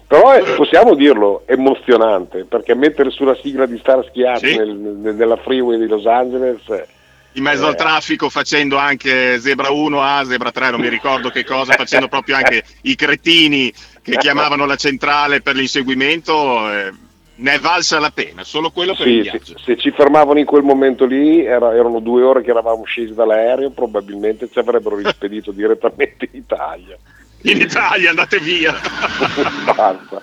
Però 0.06 0.32
è- 0.32 0.54
possiamo 0.56 0.94
dirlo, 0.94 1.42
emozionante, 1.46 2.44
perché 2.44 2.74
mettere 2.74 3.10
sulla 3.10 3.36
sigla 3.42 3.66
di 3.66 3.78
Starsky 3.78 4.26
Hatch 4.26 4.46
Sì. 4.46 4.56
nel- 4.56 4.74
nel- 4.74 5.14
nella 5.14 5.36
freeway 5.36 5.78
di 5.78 5.86
Los 5.86 6.04
Angeles 6.06 6.60
eh, 6.68 6.86
In 7.34 7.44
mezzo 7.44 7.66
al 7.66 7.76
traffico 7.76 8.28
facendo 8.28 8.76
anche 8.76 9.38
Zebra 9.40 9.70
1 9.70 10.02
A, 10.02 10.24
Zebra 10.24 10.50
3, 10.50 10.70
non 10.70 10.80
mi 10.80 10.88
ricordo 10.88 11.30
che 11.30 11.44
cosa, 11.44 11.74
facendo 11.74 12.08
proprio 12.08 12.34
anche 12.36 12.64
i 12.82 12.96
cretini 12.96 13.72
che 14.02 14.16
chiamavano 14.16 14.66
la 14.66 14.74
centrale 14.74 15.40
per 15.40 15.54
l'inseguimento, 15.54 16.68
eh, 16.72 16.92
ne 17.36 17.52
è 17.54 17.58
valsa 17.60 18.00
la 18.00 18.10
pena, 18.10 18.42
solo 18.42 18.70
quello 18.70 18.94
per 18.96 19.06
il 19.06 19.22
Sì, 19.22 19.30
viaggio. 19.30 19.58
se, 19.58 19.64
se 19.64 19.76
ci 19.76 19.90
fermavano 19.92 20.40
in 20.40 20.44
quel 20.44 20.64
momento 20.64 21.04
lì, 21.06 21.44
era- 21.44 21.72
erano 21.72 22.00
due 22.00 22.22
ore 22.24 22.42
che 22.42 22.50
eravamo 22.50 22.82
scesi 22.84 23.14
dall'aereo, 23.14 23.70
probabilmente 23.70 24.48
ci 24.50 24.58
avrebbero 24.58 24.96
rispedito 24.96 25.52
direttamente 25.52 26.28
in 26.32 26.40
Italia. 26.40 26.98
In 27.42 27.60
Italia 27.60 28.10
andate 28.10 28.38
via. 28.40 28.74
Basta. 29.64 30.20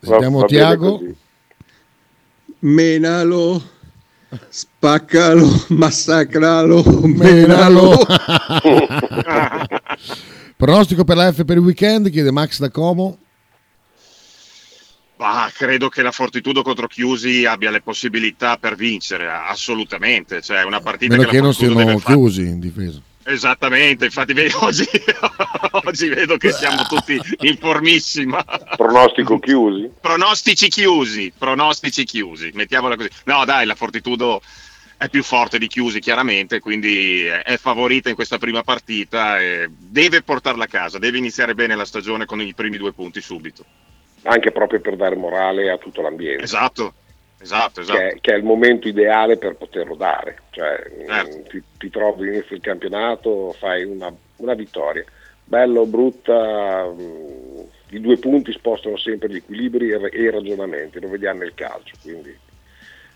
Sentiamo 0.00 0.44
Tiago. 0.44 0.98
così. 0.98 1.16
Menalo, 2.60 3.62
spaccalo, 4.48 5.64
massacralo, 5.70 6.82
Menalo. 7.04 7.98
Pronostico 10.56 11.04
per 11.04 11.16
la 11.16 11.32
F 11.32 11.44
per 11.44 11.56
il 11.56 11.62
weekend, 11.62 12.10
chiede 12.10 12.30
Max 12.30 12.58
da 12.60 12.70
Como. 12.70 13.18
Ma 15.16 15.50
credo 15.54 15.88
che 15.88 16.02
la 16.02 16.10
Fortitudo 16.10 16.62
contro 16.62 16.86
Chiusi 16.86 17.44
abbia 17.46 17.70
le 17.70 17.80
possibilità 17.80 18.56
per 18.56 18.74
vincere, 18.74 19.30
assolutamente. 19.30 20.42
Cioè, 20.42 20.64
una 20.64 20.80
partita 20.80 21.14
Meno 21.16 21.24
che 21.28 21.30
che 21.30 21.36
la 21.38 21.42
non 21.44 21.54
siano 21.54 21.74
deve 21.74 21.98
fare. 21.98 22.14
chiusi 22.14 22.42
in 22.42 22.60
difesa. 22.60 23.00
Esattamente, 23.26 24.04
infatti 24.04 24.32
oggi, 24.60 24.86
oggi 25.70 26.08
vedo 26.08 26.36
che 26.36 26.52
siamo 26.52 26.82
tutti 26.88 27.18
in 27.40 27.56
formissima. 27.56 28.44
Pronostico 28.76 29.38
chiusi? 29.38 29.90
Pronostici 30.00 30.68
chiusi, 30.68 31.32
pronostici 31.36 32.04
chiusi, 32.04 32.50
mettiamola 32.54 32.96
così. 32.96 33.08
No, 33.24 33.44
dai, 33.44 33.64
la 33.64 33.74
Fortitudo 33.74 34.42
è 34.96 35.08
più 35.08 35.22
forte 35.22 35.58
di 35.58 35.66
Chiusi 35.66 36.00
chiaramente, 36.00 36.60
quindi 36.60 37.24
è 37.24 37.56
favorita 37.56 38.08
in 38.08 38.14
questa 38.14 38.38
prima 38.38 38.62
partita 38.62 39.40
e 39.40 39.68
deve 39.70 40.22
portarla 40.22 40.64
a 40.64 40.68
casa, 40.68 40.98
deve 40.98 41.18
iniziare 41.18 41.54
bene 41.54 41.74
la 41.74 41.84
stagione 41.84 42.26
con 42.26 42.40
i 42.40 42.54
primi 42.54 42.76
due 42.76 42.92
punti 42.92 43.20
subito. 43.20 43.64
Anche 44.22 44.52
proprio 44.52 44.80
per 44.80 44.96
dare 44.96 45.16
morale 45.16 45.70
a 45.70 45.76
tutto 45.76 46.00
l'ambiente. 46.00 46.44
Esatto, 46.44 46.94
esatto, 47.44 47.80
esatto. 47.80 47.98
Che, 47.98 48.08
è, 48.08 48.20
che 48.20 48.32
è 48.32 48.36
il 48.36 48.42
momento 48.44 48.88
ideale 48.88 49.36
per 49.36 49.54
poterlo 49.54 49.94
dare. 49.94 50.38
Cioè, 50.50 50.90
Certo. 51.06 51.36
mh, 51.36 51.42
ti, 51.48 51.62
ti 51.78 51.90
trovi 51.90 52.22
all'inizio 52.22 52.48
del 52.50 52.60
campionato, 52.60 53.54
fai 53.58 53.84
una, 53.84 54.12
una 54.36 54.54
vittoria. 54.54 55.04
Bello 55.44 55.82
o 55.82 55.86
brutta, 55.86 56.86
mh, 56.86 57.64
i 57.90 58.00
due 58.00 58.16
punti 58.16 58.50
spostano 58.52 58.96
sempre 58.96 59.28
gli 59.28 59.36
equilibri 59.36 59.90
e, 59.90 60.10
e 60.10 60.22
i 60.22 60.30
ragionamenti, 60.30 61.00
lo 61.00 61.08
vediamo 61.08 61.40
nel 61.40 61.52
calcio. 61.54 61.94
Quindi 62.00 62.36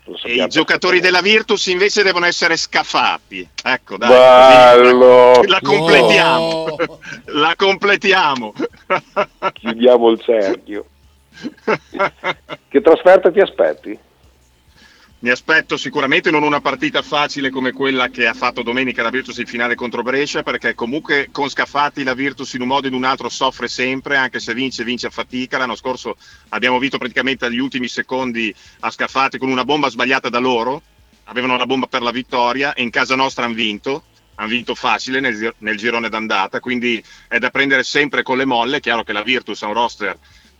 lo 0.05 0.17
E 0.23 0.43
i 0.43 0.47
giocatori 0.47 0.99
della 0.99 1.21
Virtus 1.21 1.65
invece 1.67 2.03
devono 2.03 2.25
essere 2.25 2.55
scafati. 2.55 3.47
Ecco, 3.63 3.97
dai, 3.97 4.09
Bello! 4.09 5.41
la 5.43 5.59
completiamo. 5.61 6.77
La 7.33 7.53
completiamo. 7.55 8.53
Chiudiamo 9.53 10.09
il 10.09 10.21
cerchio. 10.21 10.85
che 12.67 12.81
trasferta 12.81 13.31
ti 13.31 13.39
aspetti? 13.39 13.97
Mi 15.21 15.31
aspetto 15.31 15.75
sicuramente 15.75 16.31
non 16.31 16.43
una 16.43 16.61
partita 16.61 17.01
facile 17.01 17.49
come 17.49 17.73
quella 17.73 18.07
che 18.07 18.25
ha 18.25 18.33
fatto 18.33 18.63
domenica 18.63 19.03
la 19.03 19.09
Virtus 19.09 19.39
in 19.39 19.47
finale 19.47 19.75
contro 19.75 20.01
Brescia, 20.01 20.43
perché 20.43 20.75
comunque 20.75 21.27
con 21.29 21.49
Scafati 21.49 22.03
la 22.03 22.13
Virtus 22.13 22.53
in 22.53 22.61
un 22.61 22.67
modo 22.69 22.85
o 22.85 22.89
in 22.89 22.95
un 22.95 23.03
altro 23.03 23.27
soffre 23.27 23.67
sempre, 23.67 24.15
anche 24.15 24.39
se 24.39 24.53
vince, 24.53 24.85
vince 24.85 25.07
a 25.07 25.09
fatica. 25.09 25.57
L'anno 25.57 25.75
scorso 25.75 26.15
abbiamo 26.49 26.79
vinto 26.79 26.97
praticamente 26.97 27.43
agli 27.43 27.59
ultimi 27.59 27.89
secondi 27.89 28.55
a 28.79 28.89
Scafati 28.89 29.37
con 29.37 29.49
una 29.49 29.65
bomba 29.65 29.89
sbagliata 29.89 30.29
da 30.29 30.39
loro, 30.39 30.81
avevano 31.25 31.57
la 31.57 31.65
bomba 31.65 31.87
per 31.87 32.01
la 32.01 32.11
vittoria 32.11 32.73
e 32.73 32.81
in 32.81 32.89
casa 32.89 33.17
nostra 33.17 33.43
hanno 33.43 33.55
vinto. 33.55 34.03
Hanno 34.35 34.47
vinto 34.47 34.73
facile 34.73 35.19
nel, 35.19 35.53
nel 35.57 35.75
girone 35.75 36.07
d'andata, 36.07 36.61
quindi 36.61 37.03
è 37.27 37.39
da 37.39 37.49
prendere 37.49 37.83
sempre 37.83 38.23
con 38.23 38.37
le 38.37 38.45
molle. 38.45 38.77
È 38.77 38.79
chiaro 38.79 39.03
che 39.03 39.11
la 39.11 39.21
Virtus 39.21 39.63
ha 39.63 39.67
un 39.67 39.73
roster 39.73 40.17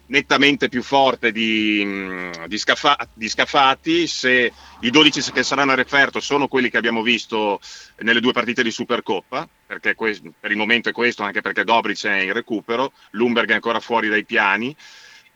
nettamente 0.09 0.69
più 0.69 0.83
forte 0.83 1.31
di, 1.31 1.83
mh, 1.83 2.47
di, 2.47 2.57
Scafa- 2.57 3.07
di 3.13 3.29
Scafati, 3.29 4.07
se 4.07 4.51
i 4.81 4.89
12 4.89 5.31
che 5.31 5.43
saranno 5.43 5.71
a 5.71 5.75
referto 5.75 6.19
sono 6.19 6.47
quelli 6.47 6.69
che 6.69 6.77
abbiamo 6.77 7.01
visto 7.01 7.59
nelle 7.99 8.19
due 8.19 8.33
partite 8.33 8.63
di 8.63 8.71
Supercoppa, 8.71 9.47
perché 9.65 9.95
que- 9.95 10.19
per 10.39 10.51
il 10.51 10.57
momento 10.57 10.89
è 10.89 10.91
questo, 10.91 11.23
anche 11.23 11.41
perché 11.41 11.63
Dobric 11.63 12.05
è 12.05 12.21
in 12.21 12.33
recupero, 12.33 12.91
Lumberg 13.11 13.49
è 13.49 13.53
ancora 13.53 13.79
fuori 13.79 14.09
dai 14.09 14.25
piani, 14.25 14.75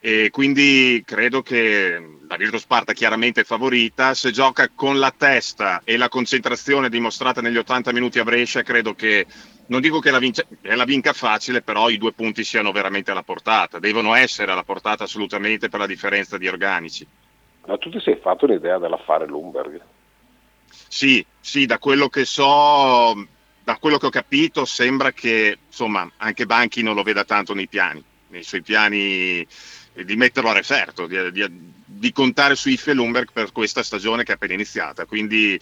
e 0.00 0.28
quindi 0.30 1.02
credo 1.06 1.40
che 1.40 2.18
la 2.28 2.36
Virtus 2.36 2.60
Sparta 2.60 2.92
chiaramente 2.92 3.42
favorita, 3.42 4.12
se 4.12 4.32
gioca 4.32 4.68
con 4.74 4.98
la 4.98 5.14
testa 5.16 5.80
e 5.82 5.96
la 5.96 6.10
concentrazione 6.10 6.90
dimostrata 6.90 7.40
negli 7.40 7.56
80 7.56 7.90
minuti 7.90 8.18
a 8.18 8.24
Brescia, 8.24 8.62
credo 8.62 8.94
che, 8.94 9.24
non 9.66 9.80
dico 9.80 10.00
che 10.00 10.10
la, 10.10 10.18
vince, 10.18 10.46
che 10.60 10.74
la 10.74 10.84
vinca 10.84 11.12
facile, 11.12 11.62
però 11.62 11.88
i 11.88 11.98
due 11.98 12.12
punti 12.12 12.44
siano 12.44 12.72
veramente 12.72 13.10
alla 13.10 13.22
portata, 13.22 13.78
devono 13.78 14.14
essere 14.14 14.52
alla 14.52 14.62
portata 14.62 15.04
assolutamente 15.04 15.68
per 15.68 15.80
la 15.80 15.86
differenza 15.86 16.36
di 16.36 16.48
organici. 16.48 17.06
Ma 17.66 17.78
tu 17.78 17.90
ti 17.90 18.00
sei 18.00 18.16
fatto 18.16 18.44
un'idea 18.44 18.78
dell'affare 18.78 19.26
Lumberg? 19.26 19.80
Sì, 20.88 21.24
sì, 21.40 21.66
da 21.66 21.78
quello 21.78 22.08
che 22.08 22.24
so, 22.24 23.26
da 23.62 23.76
quello 23.78 23.98
che 23.98 24.06
ho 24.06 24.10
capito, 24.10 24.64
sembra 24.64 25.12
che 25.12 25.58
insomma 25.66 26.08
anche 26.18 26.46
Banchi 26.46 26.82
non 26.82 26.94
lo 26.94 27.02
veda 27.02 27.24
tanto 27.24 27.54
nei 27.54 27.66
piani, 27.66 28.04
nei 28.28 28.42
suoi 28.42 28.62
piani 28.62 29.46
di 29.94 30.16
metterlo 30.16 30.50
a 30.50 30.54
referto, 30.54 31.06
di, 31.06 31.32
di, 31.32 31.46
di 31.84 32.12
contare 32.12 32.54
su 32.54 32.68
Iffe 32.68 32.92
Lumberg 32.92 33.30
per 33.32 33.52
questa 33.52 33.82
stagione 33.82 34.24
che 34.24 34.32
è 34.32 34.34
appena 34.34 34.54
iniziata. 34.54 35.06
Quindi 35.06 35.58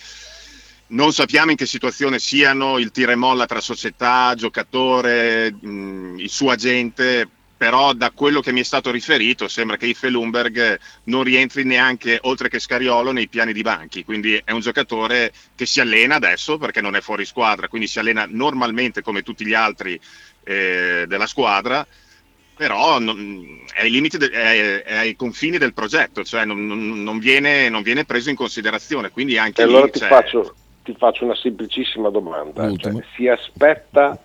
non 0.93 1.13
sappiamo 1.13 1.51
in 1.51 1.57
che 1.57 1.67
situazione 1.67 2.19
siano 2.19 2.79
il 2.79 2.91
tira 2.91 3.13
e 3.13 3.17
molla 3.17 3.47
tra 3.47 3.61
società, 3.61 4.35
giocatore, 4.37 5.53
mh, 5.53 6.19
il 6.19 6.29
suo 6.29 6.51
agente, 6.51 7.29
però 7.57 7.93
da 7.93 8.11
quello 8.11 8.41
che 8.41 8.53
mi 8.53 8.61
è 8.61 8.65
stato 8.65 8.91
riferito 8.91 9.47
sembra 9.49 9.77
che 9.77 9.87
Iffe 9.87 10.09
Lumberg 10.09 10.79
non 11.05 11.23
rientri 11.23 11.65
neanche 11.65 12.19
oltre 12.23 12.49
che 12.49 12.59
Scariolo 12.59 13.13
nei 13.13 13.29
piani 13.29 13.53
di 13.53 13.63
banchi, 13.63 14.05
quindi 14.05 14.41
è 14.45 14.51
un 14.51 14.61
giocatore 14.61 15.33
che 15.55 15.65
si 15.65 15.81
allena 15.81 16.17
adesso 16.17 16.59
perché 16.59 16.81
non 16.81 16.97
è 16.97 17.01
fuori 17.01 17.25
squadra, 17.25 17.69
quindi 17.69 17.87
si 17.87 17.99
allena 17.99 18.27
normalmente 18.29 19.01
come 19.01 19.23
tutti 19.23 19.47
gli 19.47 19.55
altri 19.55 19.99
eh, 20.45 21.05
della 21.07 21.27
squadra 21.27 21.87
però 22.55 22.99
non, 22.99 23.65
è, 23.73 23.83
ai 23.83 24.09
de, 24.09 24.31
è, 24.31 24.83
è, 24.83 24.97
ai 24.97 25.17
confini 25.17 25.59
del 25.59 25.73
progetto, 25.73 26.23
cioè 26.23 26.45
non, 26.45 26.67
non, 26.67 27.03
non, 27.03 27.19
viene, 27.19 27.69
non 27.69 27.83
viene, 27.83 28.05
preso 28.05 28.31
in 28.31 28.37
considerazione. 28.37 29.11
Quindi 29.11 29.37
anche 29.37 29.63
e 29.63 29.65
allora 29.65 29.87
lì, 29.87 29.91
ti, 29.91 29.99
cioè... 29.99 30.09
faccio, 30.09 30.55
ti, 30.83 30.95
faccio, 30.95 31.25
una 31.25 31.35
semplicissima 31.35 32.11
domanda. 32.11 32.75
Cioè, 32.77 32.93
si 33.15 33.29
aspetta 33.29 34.19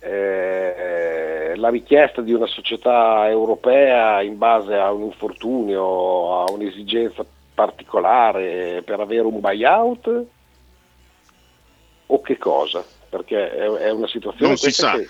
eh, 0.00 1.54
la 1.56 1.68
richiesta 1.68 2.20
di 2.20 2.32
una 2.32 2.46
società 2.46 3.28
europea 3.28 4.22
in 4.22 4.38
base 4.38 4.74
a 4.74 4.92
un 4.92 5.02
infortunio, 5.02 6.42
a 6.42 6.50
un'esigenza 6.50 7.24
particolare 7.54 8.82
per 8.84 9.00
avere 9.00 9.26
un 9.26 9.40
buyout? 9.40 10.24
O 12.06 12.20
che 12.20 12.36
cosa? 12.36 12.84
Perché 13.08 13.50
è, 13.50 13.66
è 13.66 13.90
una 13.90 14.08
situazione... 14.08 14.48
Non 14.48 14.56
si 14.56 14.70
sa. 14.70 14.92
Che 14.92 15.08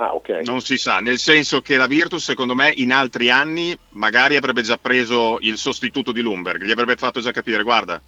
Ah, 0.00 0.14
okay. 0.14 0.42
Non 0.46 0.62
si 0.62 0.78
sa, 0.78 1.00
nel 1.00 1.18
senso 1.18 1.60
che 1.60 1.76
la 1.76 1.86
Virtus 1.86 2.24
secondo 2.24 2.54
me 2.54 2.72
in 2.74 2.90
altri 2.90 3.28
anni 3.28 3.76
magari 3.90 4.34
avrebbe 4.34 4.62
già 4.62 4.78
preso 4.78 5.36
il 5.42 5.58
sostituto 5.58 6.10
di 6.10 6.22
Lumberg, 6.22 6.64
gli 6.64 6.70
avrebbe 6.70 6.96
fatto 6.96 7.20
già 7.20 7.32
capire, 7.32 7.62
guarda, 7.62 8.00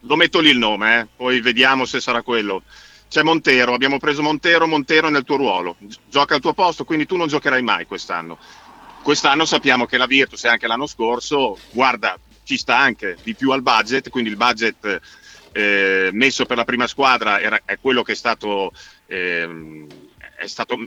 lo 0.00 0.16
metto 0.16 0.40
lì 0.40 0.50
il 0.50 0.58
nome, 0.58 1.00
eh, 1.00 1.06
poi 1.16 1.40
vediamo 1.40 1.84
se 1.84 2.00
sarà 2.00 2.22
quello. 2.22 2.62
C'è 3.08 3.22
Montero, 3.22 3.74
abbiamo 3.74 3.98
preso 3.98 4.22
Montero, 4.22 4.66
Montero 4.66 5.08
nel 5.08 5.24
tuo 5.24 5.36
ruolo, 5.36 5.76
gioca 6.08 6.34
al 6.34 6.40
tuo 6.40 6.52
posto, 6.52 6.84
quindi 6.84 7.06
tu 7.06 7.16
non 7.16 7.26
giocherai 7.26 7.62
mai 7.62 7.86
quest'anno. 7.86 8.38
Quest'anno 9.02 9.44
sappiamo 9.44 9.86
che 9.86 9.96
la 9.96 10.06
Virtus 10.06 10.44
anche 10.44 10.66
l'anno 10.66 10.86
scorso, 10.86 11.58
guarda, 11.70 12.18
ci 12.44 12.56
sta 12.56 12.76
anche 12.76 13.16
di 13.22 13.34
più 13.34 13.50
al 13.50 13.62
budget, 13.62 14.10
quindi 14.10 14.30
il 14.30 14.36
budget 14.36 15.00
eh, 15.52 16.10
messo 16.12 16.46
per 16.46 16.56
la 16.56 16.64
prima 16.64 16.86
squadra 16.86 17.40
era, 17.40 17.60
è 17.64 17.78
quello 17.80 18.02
che 18.02 18.12
è 18.12 18.16
stato... 18.16 18.72
Eh, 19.06 19.86
è 20.40 20.46
stato 20.46 20.78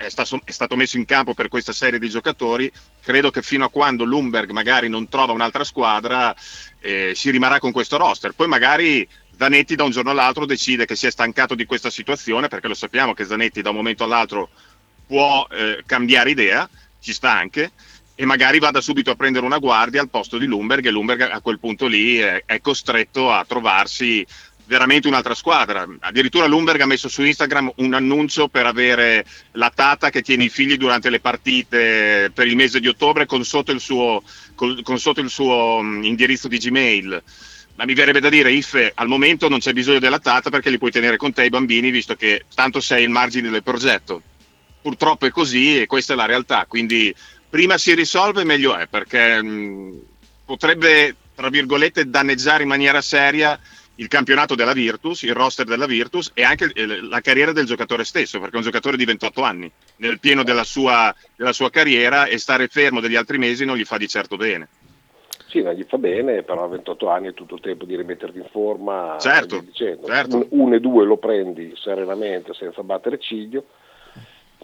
è 0.00 0.08
stato, 0.08 0.40
è 0.44 0.50
stato, 0.50 0.76
messo 0.76 0.96
in 0.96 1.04
campo 1.04 1.34
per 1.34 1.48
questa 1.48 1.72
serie 1.72 1.98
di 1.98 2.08
giocatori. 2.08 2.72
Credo 3.02 3.30
che 3.30 3.42
fino 3.42 3.66
a 3.66 3.70
quando 3.70 4.04
Lumberg 4.04 4.50
magari 4.50 4.88
non 4.88 5.08
trova 5.08 5.32
un'altra 5.32 5.62
squadra 5.62 6.34
eh, 6.80 7.12
si 7.14 7.30
rimarrà 7.30 7.58
con 7.58 7.70
questo 7.70 7.98
roster. 7.98 8.32
Poi 8.32 8.48
magari 8.48 9.06
Zanetti 9.36 9.74
da 9.74 9.84
un 9.84 9.90
giorno 9.90 10.10
all'altro 10.10 10.46
decide 10.46 10.86
che 10.86 10.96
si 10.96 11.06
è 11.06 11.10
stancato 11.10 11.54
di 11.54 11.66
questa 11.66 11.90
situazione, 11.90 12.48
perché 12.48 12.68
lo 12.68 12.74
sappiamo 12.74 13.12
che 13.12 13.26
Zanetti 13.26 13.60
da 13.60 13.70
un 13.70 13.76
momento 13.76 14.04
all'altro 14.04 14.48
può 15.06 15.46
eh, 15.50 15.82
cambiare 15.84 16.30
idea, 16.30 16.68
ci 17.00 17.12
sta 17.12 17.32
anche, 17.32 17.72
e 18.14 18.24
magari 18.24 18.58
vada 18.58 18.80
subito 18.80 19.10
a 19.10 19.16
prendere 19.16 19.44
una 19.44 19.58
guardia 19.58 20.00
al 20.00 20.10
posto 20.10 20.38
di 20.38 20.46
Lumberg 20.46 20.84
e 20.84 20.90
Lumberg 20.90 21.22
a 21.22 21.40
quel 21.40 21.58
punto 21.58 21.86
lì 21.86 22.16
è, 22.18 22.42
è 22.46 22.60
costretto 22.60 23.30
a 23.32 23.44
trovarsi 23.46 24.26
veramente 24.70 25.08
un'altra 25.08 25.34
squadra. 25.34 25.84
Addirittura 25.98 26.46
Lumberg 26.46 26.80
ha 26.80 26.86
messo 26.86 27.08
su 27.08 27.24
Instagram 27.24 27.72
un 27.78 27.92
annuncio 27.92 28.46
per 28.46 28.66
avere 28.66 29.26
la 29.52 29.72
tata 29.74 30.10
che 30.10 30.22
tiene 30.22 30.44
i 30.44 30.48
figli 30.48 30.76
durante 30.76 31.10
le 31.10 31.18
partite 31.18 32.30
per 32.32 32.46
il 32.46 32.54
mese 32.54 32.78
di 32.78 32.86
ottobre 32.86 33.26
con 33.26 33.44
sotto 33.44 33.72
il 33.72 33.80
suo, 33.80 34.22
con, 34.54 34.80
con 34.84 35.00
sotto 35.00 35.20
il 35.20 35.28
suo 35.28 35.80
mm, 35.82 36.04
indirizzo 36.04 36.46
di 36.46 36.58
Gmail. 36.58 37.22
Ma 37.74 37.84
mi 37.84 37.94
verrebbe 37.94 38.20
da 38.20 38.28
dire, 38.28 38.52
Iffe, 38.52 38.92
al 38.94 39.08
momento 39.08 39.48
non 39.48 39.58
c'è 39.58 39.72
bisogno 39.72 39.98
della 39.98 40.20
tata 40.20 40.50
perché 40.50 40.70
li 40.70 40.78
puoi 40.78 40.92
tenere 40.92 41.16
con 41.16 41.32
te 41.32 41.44
i 41.44 41.48
bambini, 41.48 41.90
visto 41.90 42.14
che 42.14 42.44
tanto 42.54 42.78
sei 42.78 43.02
il 43.02 43.10
margine 43.10 43.50
del 43.50 43.64
progetto. 43.64 44.22
Purtroppo 44.80 45.26
è 45.26 45.30
così 45.30 45.80
e 45.80 45.86
questa 45.86 46.12
è 46.12 46.16
la 46.16 46.26
realtà. 46.26 46.66
Quindi 46.68 47.12
prima 47.48 47.76
si 47.76 47.92
risolve 47.92 48.44
meglio 48.44 48.76
è, 48.76 48.86
perché 48.86 49.42
mh, 49.42 49.48
mm, 49.48 49.98
potrebbe, 50.44 51.16
tra 51.34 51.48
virgolette, 51.48 52.08
danneggiare 52.08 52.62
in 52.62 52.68
maniera 52.68 53.00
seria 53.00 53.58
il 54.00 54.08
campionato 54.08 54.54
della 54.54 54.72
Virtus, 54.72 55.22
il 55.22 55.34
roster 55.34 55.66
della 55.66 55.86
Virtus 55.86 56.32
e 56.34 56.42
anche 56.42 56.72
la 56.74 57.20
carriera 57.20 57.52
del 57.52 57.66
giocatore 57.66 58.04
stesso, 58.04 58.40
perché 58.40 58.54
è 58.54 58.58
un 58.58 58.64
giocatore 58.64 58.96
di 58.96 59.04
28 59.04 59.42
anni, 59.42 59.70
nel 59.96 60.18
pieno 60.18 60.42
della 60.42 60.64
sua, 60.64 61.14
della 61.36 61.52
sua 61.52 61.70
carriera 61.70 62.24
e 62.24 62.38
stare 62.38 62.68
fermo 62.68 63.00
degli 63.00 63.14
altri 63.14 63.36
mesi 63.36 63.64
non 63.64 63.76
gli 63.76 63.84
fa 63.84 63.98
di 63.98 64.08
certo 64.08 64.36
bene. 64.36 64.68
Sì, 65.48 65.62
non 65.62 65.74
gli 65.74 65.84
fa 65.86 65.98
bene, 65.98 66.42
però 66.42 66.64
a 66.64 66.68
28 66.68 67.08
anni 67.08 67.28
è 67.28 67.34
tutto 67.34 67.56
il 67.56 67.60
tempo 67.60 67.84
di 67.84 67.96
rimetterti 67.96 68.38
in 68.38 68.46
forma. 68.50 69.16
Certo, 69.20 69.64
certo. 69.72 70.46
Uno 70.50 70.76
e 70.76 70.80
due 70.80 71.04
lo 71.04 71.18
prendi 71.18 71.74
serenamente, 71.76 72.54
senza 72.54 72.82
battere 72.82 73.18
ciglio 73.18 73.66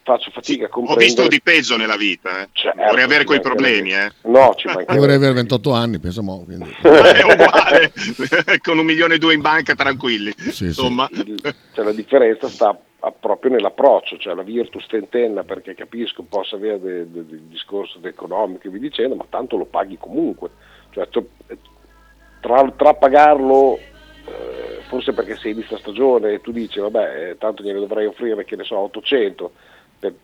faccio 0.07 0.31
fatica 0.31 0.67
a 0.67 0.69
comprendere. 0.69 1.05
Ho 1.05 1.15
visto 1.15 1.29
di 1.29 1.43
peggio 1.43 1.77
nella 1.77 1.97
vita, 1.97 2.43
eh. 2.43 2.49
certo, 2.53 2.81
vorrei 2.81 3.03
avere 3.03 3.25
quei 3.25 3.41
problemi. 3.41 3.93
Eh. 3.93 4.13
No, 4.23 4.55
ci 4.57 4.69
Io 4.69 4.85
vorrei 4.87 5.17
avere 5.17 5.33
28 5.33 5.73
anni, 5.73 5.99
pensiamo. 5.99 6.45
Quindi. 6.45 6.71
è 6.81 7.23
uguale, 7.25 7.93
con 8.63 8.79
un 8.79 8.85
milione 8.85 9.15
e 9.15 9.19
due 9.19 9.35
in 9.35 9.41
banca 9.41 9.75
tranquilli. 9.75 10.33
Sì, 10.37 10.67
Insomma. 10.67 11.09
Sì. 11.13 11.35
Cioè, 11.73 11.85
la 11.85 11.93
differenza 11.93 12.49
sta 12.49 12.79
proprio 13.19 13.51
nell'approccio, 13.51 14.17
cioè 14.17 14.35
la 14.35 14.43
Virtus 14.43 14.87
tentenna 14.87 15.43
perché 15.43 15.75
capisco 15.75 16.23
possa 16.23 16.57
avere 16.57 16.81
del 16.81 17.07
de, 17.09 17.27
de 17.27 17.41
discorso 17.49 17.99
economico 18.03 18.69
e 18.69 18.71
vi 18.71 18.79
dicendo, 18.79 19.17
ma 19.17 19.27
tanto 19.29 19.57
lo 19.57 19.65
paghi 19.65 19.99
comunque. 19.99 20.51
Cioè, 20.91 21.09
tra, 22.41 22.73
tra 22.77 22.95
pagarlo 22.95 23.79
eh, 24.25 24.83
forse 24.89 25.13
perché 25.13 25.37
sei 25.37 25.53
inizia 25.53 25.79
stagione 25.79 26.35
e 26.35 26.41
tu 26.41 26.53
dici 26.53 26.81
vabbè 26.81 27.31
eh, 27.31 27.39
tanto 27.39 27.63
gliene 27.63 27.79
dovrei 27.79 28.07
offrire 28.07 28.45
che 28.45 28.57
ne 28.57 28.65
so 28.65 28.77
800 28.79 29.45
per, 29.47 29.55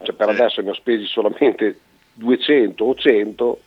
cioè 0.02 0.14
per 0.14 0.28
adesso 0.28 0.60
ne 0.60 0.70
ho 0.70 0.74
spesi 0.74 1.04
solamente 1.06 1.78
200 2.14 2.84
o 2.84 2.94
100, 2.94 3.60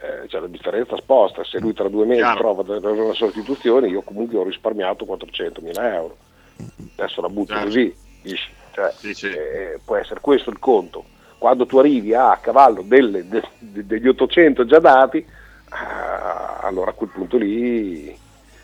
eh, 0.00 0.28
cioè 0.28 0.40
la 0.40 0.46
differenza 0.46 0.96
sposta, 0.96 1.44
se 1.44 1.58
lui 1.58 1.74
tra 1.74 1.88
due 1.88 2.06
mesi 2.06 2.20
Chiaro. 2.20 2.38
trova 2.38 2.90
una 2.90 3.14
sostituzione 3.14 3.88
io 3.88 4.02
comunque 4.02 4.38
ho 4.38 4.44
risparmiato 4.44 5.04
400 5.04 5.60
mila 5.60 5.94
euro, 5.94 6.16
adesso 6.96 7.20
la 7.20 7.28
butto 7.28 7.52
Chiaro. 7.52 7.64
così, 7.64 7.94
cioè, 8.78 8.92
sì, 8.94 9.14
sì. 9.14 9.26
Eh, 9.26 9.80
può 9.84 9.96
essere 9.96 10.20
questo 10.20 10.50
il 10.50 10.58
conto. 10.58 11.04
Quando 11.38 11.66
tu 11.66 11.78
arrivi 11.78 12.14
a, 12.14 12.36
cavallo 12.40 12.82
delle, 12.82 13.28
de, 13.28 13.42
de, 13.58 13.86
degli 13.86 14.08
800 14.08 14.64
già 14.66 14.78
dati, 14.78 15.24
ah, 15.70 16.58
allora 16.62 16.90
a 16.90 16.94
quel 16.94 17.10
punto 17.10 17.36
lì 17.36 18.16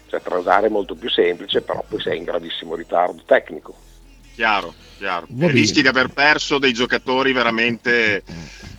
cioè, 0.07 0.20
transare 0.20 0.66
è 0.66 0.70
molto 0.70 0.95
più 0.95 1.11
semplice, 1.11 1.62
però 1.62 1.82
poi 1.89 2.01
sei 2.01 2.18
in 2.18 2.24
gravissimo 2.24 2.74
ritardo 2.76 3.22
tecnico. 3.26 3.74
Chiaro, 4.35 4.74
chiaro. 4.99 5.26
Rischi 5.39 5.82
di 5.82 5.89
aver 5.89 6.09
perso 6.09 6.59
dei 6.59 6.72
giocatori 6.72 7.32
veramente 7.32 8.22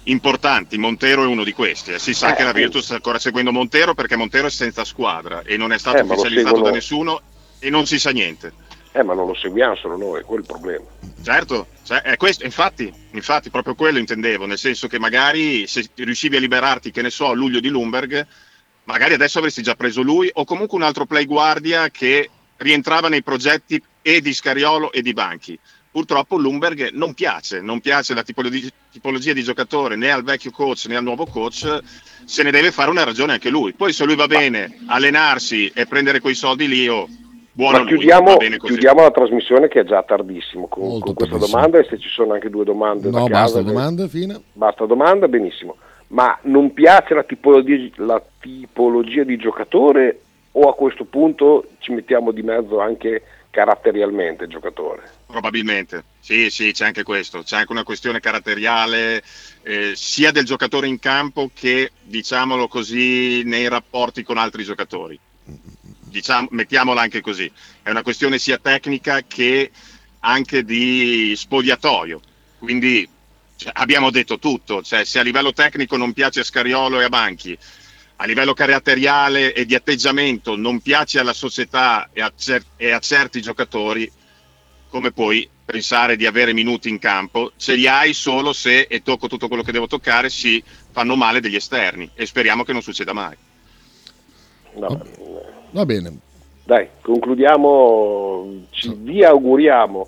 importanti. 0.04 0.78
Montero 0.78 1.24
è 1.24 1.28
uno 1.28 1.44
di 1.44 1.54
questi. 1.54 1.94
Eh. 1.94 2.00
Si 2.00 2.14
sa 2.14 2.34
eh, 2.34 2.36
che 2.36 2.44
la 2.44 2.52
Virtus 2.52 2.86
sta 2.86 2.96
ancora 2.96 3.20
seguendo 3.20 3.52
Montero 3.52 3.94
perché 3.94 4.16
Montero 4.16 4.48
è 4.48 4.52
senza 4.52 4.84
squadra 4.84 5.42
e 5.44 5.58
non 5.58 5.72
è 5.72 5.78
stato 5.78 5.98
eh, 5.98 6.02
ufficializzato 6.02 6.48
seguono... 6.48 6.64
da 6.64 6.72
nessuno 6.72 7.22
e 7.60 7.70
non 7.70 7.86
si 7.86 8.00
sa 8.00 8.12
niente. 8.12 8.54
Eh, 8.92 9.04
ma 9.04 9.14
non 9.14 9.28
lo 9.28 9.36
seguiamo 9.36 9.76
solo 9.76 9.98
noi, 9.98 10.22
è 10.22 10.24
quel 10.24 10.40
il 10.40 10.46
problema. 10.46 10.86
Certo, 11.22 11.68
cioè, 11.84 12.02
è 12.02 12.16
questo, 12.16 12.46
infatti, 12.46 12.92
infatti, 13.12 13.50
proprio 13.50 13.76
quello 13.76 13.98
intendevo, 13.98 14.46
nel 14.46 14.58
senso 14.58 14.88
che 14.88 15.00
magari 15.00 15.68
se 15.68 15.90
riuscivi 15.96 16.38
a 16.38 16.40
liberarti, 16.40 16.92
che 16.92 17.02
ne 17.02 17.10
so, 17.10 17.28
a 17.28 17.34
luglio 17.34 17.60
di 17.60 17.68
Lumberg, 17.68 18.26
magari 18.86 19.16
adesso 19.16 19.40
avresti 19.40 19.62
già 19.62 19.76
preso 19.76 20.02
lui 20.02 20.30
o 20.34 20.46
comunque 20.46 20.78
un 20.78 20.84
altro 20.84 21.06
play 21.06 21.26
guardia 21.26 21.90
che 21.90 22.30
rientrava 22.56 23.10
nei 23.10 23.22
progetti 23.22 23.82
e 24.08 24.22
di 24.22 24.34
Scariolo 24.34 24.92
e 24.92 25.02
di 25.02 25.14
Banchi. 25.14 25.58
Purtroppo 25.90 26.38
Lumberg 26.38 26.92
non 26.92 27.16
piace, 27.16 27.60
non 27.60 27.80
piace 27.80 28.14
la 28.14 28.22
tipologia, 28.22 28.68
tipologia 28.92 29.34
di 29.34 29.42
giocatore 29.42 29.96
né 29.96 30.12
al 30.12 30.24
vecchio 30.24 30.52
coach 30.52 30.86
né 30.88 30.96
al 30.96 31.04
nuovo 31.04 31.26
coach, 31.26 31.80
se 32.24 32.44
ne 32.44 32.52
deve 32.52 32.70
fare 32.70 32.92
una 32.92 33.04
ragione 33.04 33.34
anche 33.34 33.50
lui. 33.50 33.74
Poi 33.74 33.94
se 33.94 34.06
lui 34.06 34.16
va 34.16 34.28
bene 34.28 34.78
allenarsi 34.86 35.72
e 35.74 35.88
prendere 35.88 36.20
quei 36.20 36.36
soldi 36.36 36.68
lì, 36.68 36.88
oh, 36.88 37.08
buono 37.52 37.80
Ma 37.80 37.86
chiudiamo, 37.86 38.38
chiudiamo, 38.38 39.02
la 39.02 39.10
trasmissione 39.10 39.70
che 39.70 39.80
è 39.80 39.86
già 39.86 40.04
tardissimo 40.04 40.68
con, 40.68 41.00
con 41.00 41.16
questa 41.16 41.38
domanda 41.38 41.80
e 41.80 41.88
se 41.90 41.98
ci 41.98 42.10
sono 42.10 42.34
anche 42.34 42.52
due 42.52 42.64
domande 42.64 43.10
no, 43.10 43.24
da 43.24 43.26
basta 43.26 43.58
casa, 43.58 43.62
domanda, 43.62 44.08
fine. 44.08 44.40
Basta 44.54 44.86
domanda, 44.86 45.28
benissimo. 45.28 45.78
ma 46.10 46.38
non 46.44 46.74
piace 46.74 47.16
la 47.16 47.24
tipologia, 47.24 47.90
la 47.96 48.22
tipologia 48.40 49.24
di 49.24 49.38
giocatore 49.38 50.20
o 50.52 50.70
a 50.70 50.76
questo 50.76 51.06
punto 51.06 51.70
ci 51.80 51.92
mettiamo 51.92 52.32
di 52.32 52.44
mezzo 52.44 52.80
anche 52.80 53.24
caratterialmente 53.56 54.44
il 54.44 54.50
giocatore? 54.50 55.10
Probabilmente, 55.26 56.04
sì, 56.20 56.50
sì, 56.50 56.74
c'è 56.74 56.88
anche 56.88 57.04
questo, 57.04 57.42
c'è 57.42 57.56
anche 57.56 57.72
una 57.72 57.86
questione 57.86 58.20
caratteriale 58.20 59.24
eh, 59.64 59.94
sia 59.96 60.32
del 60.32 60.44
giocatore 60.44 60.88
in 60.88 61.00
campo 61.00 61.50
che, 61.54 61.92
diciamolo 62.02 62.68
così, 62.68 63.44
nei 63.46 63.70
rapporti 63.70 64.24
con 64.24 64.38
altri 64.38 64.66
giocatori. 64.66 65.18
Diciamo, 65.46 66.50
mettiamola 66.52 67.00
anche 67.00 67.22
così, 67.22 67.50
è 67.82 67.90
una 67.92 68.04
questione 68.04 68.40
sia 68.40 68.58
tecnica 68.58 69.22
che 69.26 69.72
anche 70.20 70.66
di 70.66 71.34
spogliatoio. 71.34 72.20
Quindi 72.60 73.08
cioè, 73.56 73.72
abbiamo 73.74 74.12
detto 74.12 74.38
tutto, 74.38 74.82
cioè, 74.82 75.06
se 75.06 75.20
a 75.20 75.24
livello 75.24 75.54
tecnico 75.54 75.96
non 75.96 76.12
piace 76.12 76.42
a 76.42 76.44
Scariolo 76.44 77.00
e 77.00 77.06
a 77.06 77.10
Banchi, 77.10 77.58
a 78.18 78.26
livello 78.26 78.54
caratteriale 78.54 79.54
e 79.54 79.66
di 79.66 79.76
atteggiamento 79.76 80.56
non 80.56 80.80
piace 80.80 81.20
alla 81.20 81.34
società 81.34 82.10
e 82.14 82.22
a, 82.22 82.32
cer- 82.36 82.66
e 82.78 82.92
a 82.92 83.00
certi 83.00 83.42
giocatori, 83.42 84.10
come 84.90 85.12
puoi 85.12 85.48
pensare 85.66 86.16
di 86.16 86.26
avere 86.26 86.54
minuti 86.54 86.90
in 86.90 87.00
campo? 87.00 87.52
Ce 87.58 87.74
li 87.76 87.88
hai 87.88 88.14
solo 88.14 88.54
se, 88.54 88.82
e 88.82 89.02
tocco 89.02 89.28
tutto 89.28 89.48
quello 89.48 89.64
che 89.64 89.72
devo 89.72 89.88
toccare, 89.88 90.30
si 90.30 90.64
fanno 90.92 91.16
male 91.16 91.42
degli 91.42 91.56
esterni 91.56 92.10
e 92.14 92.26
speriamo 92.26 92.64
che 92.64 92.72
non 92.74 92.82
succeda 92.82 93.14
mai. 93.14 93.36
No, 94.76 95.02
Va 95.72 95.86
bene. 95.86 96.20
Dai, 96.64 96.88
concludiamo, 97.02 98.66
ci 98.72 98.94
vi 98.94 99.24
auguriamo 99.24 100.08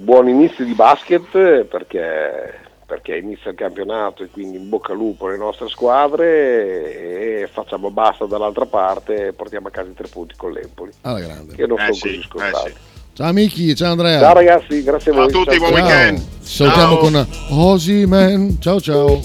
buon 0.00 0.28
inizio 0.28 0.64
di 0.64 0.74
basket 0.74 1.64
perché, 1.64 2.67
perché 2.88 3.16
inizia 3.16 3.50
il 3.50 3.56
campionato 3.58 4.22
e 4.22 4.30
quindi 4.30 4.56
in 4.56 4.66
bocca 4.70 4.92
al 4.92 4.98
lupo 4.98 5.26
alle 5.26 5.36
nostre 5.36 5.68
squadre 5.68 7.42
e 7.42 7.46
facciamo 7.52 7.90
basta 7.90 8.24
dall'altra 8.24 8.64
parte 8.64 9.26
e 9.26 9.32
portiamo 9.34 9.68
a 9.68 9.70
casa 9.70 9.90
i 9.90 9.94
tre 9.94 10.08
punti 10.08 10.34
con 10.38 10.52
l'Empoli. 10.52 10.90
Alla 11.02 11.20
grande. 11.20 11.54
Che 11.54 11.66
non 11.66 11.78
Eh 11.78 11.82
sono 11.82 11.94
sì, 11.94 12.00
così 12.00 12.22
scontati. 12.22 12.72
Ciao 13.12 13.28
amici, 13.28 13.74
ciao 13.74 13.90
Andrea. 13.90 14.18
Ciao 14.20 14.32
ragazzi, 14.32 14.82
grazie 14.82 15.10
a 15.10 15.14
Ciao 15.14 15.26
voi. 15.26 15.32
a 15.32 15.44
tutti, 15.44 15.58
buon 15.58 15.70
ciao. 15.74 15.82
weekend. 15.82 16.18
Ci 16.18 16.54
Salutiamo 16.54 16.94
Ciao. 16.94 16.98
con 17.00 17.26
Osiman. 17.50 18.56
Ciao 18.58 18.80
ciao. 18.80 19.20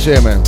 Tutti 0.00 0.12
insieme. 0.12 0.40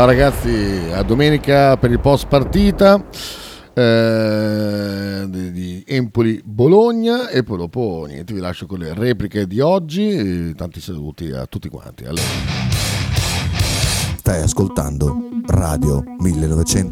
Ciao 0.00 0.08
ragazzi, 0.08 0.88
a 0.94 1.02
domenica 1.02 1.76
per 1.76 1.90
il 1.90 2.00
post 2.00 2.26
partita 2.26 3.04
eh, 3.74 5.26
di, 5.28 5.84
Empoli-Bologna 5.86 7.28
e 7.28 7.42
poi 7.42 7.58
dopo 7.58 8.06
niente, 8.08 8.32
vi 8.32 8.40
lascio 8.40 8.64
con 8.64 8.78
le 8.78 8.94
repliche 8.94 9.46
di 9.46 9.60
oggi. 9.60 10.54
Tanti 10.54 10.80
saluti 10.80 11.30
a 11.32 11.44
tutti 11.44 11.68
quanti. 11.68 12.04
Allora. 12.04 12.22
Stai 14.16 14.40
ascoltando 14.40 15.18
Radio 15.44 16.02
1900. 16.18 16.88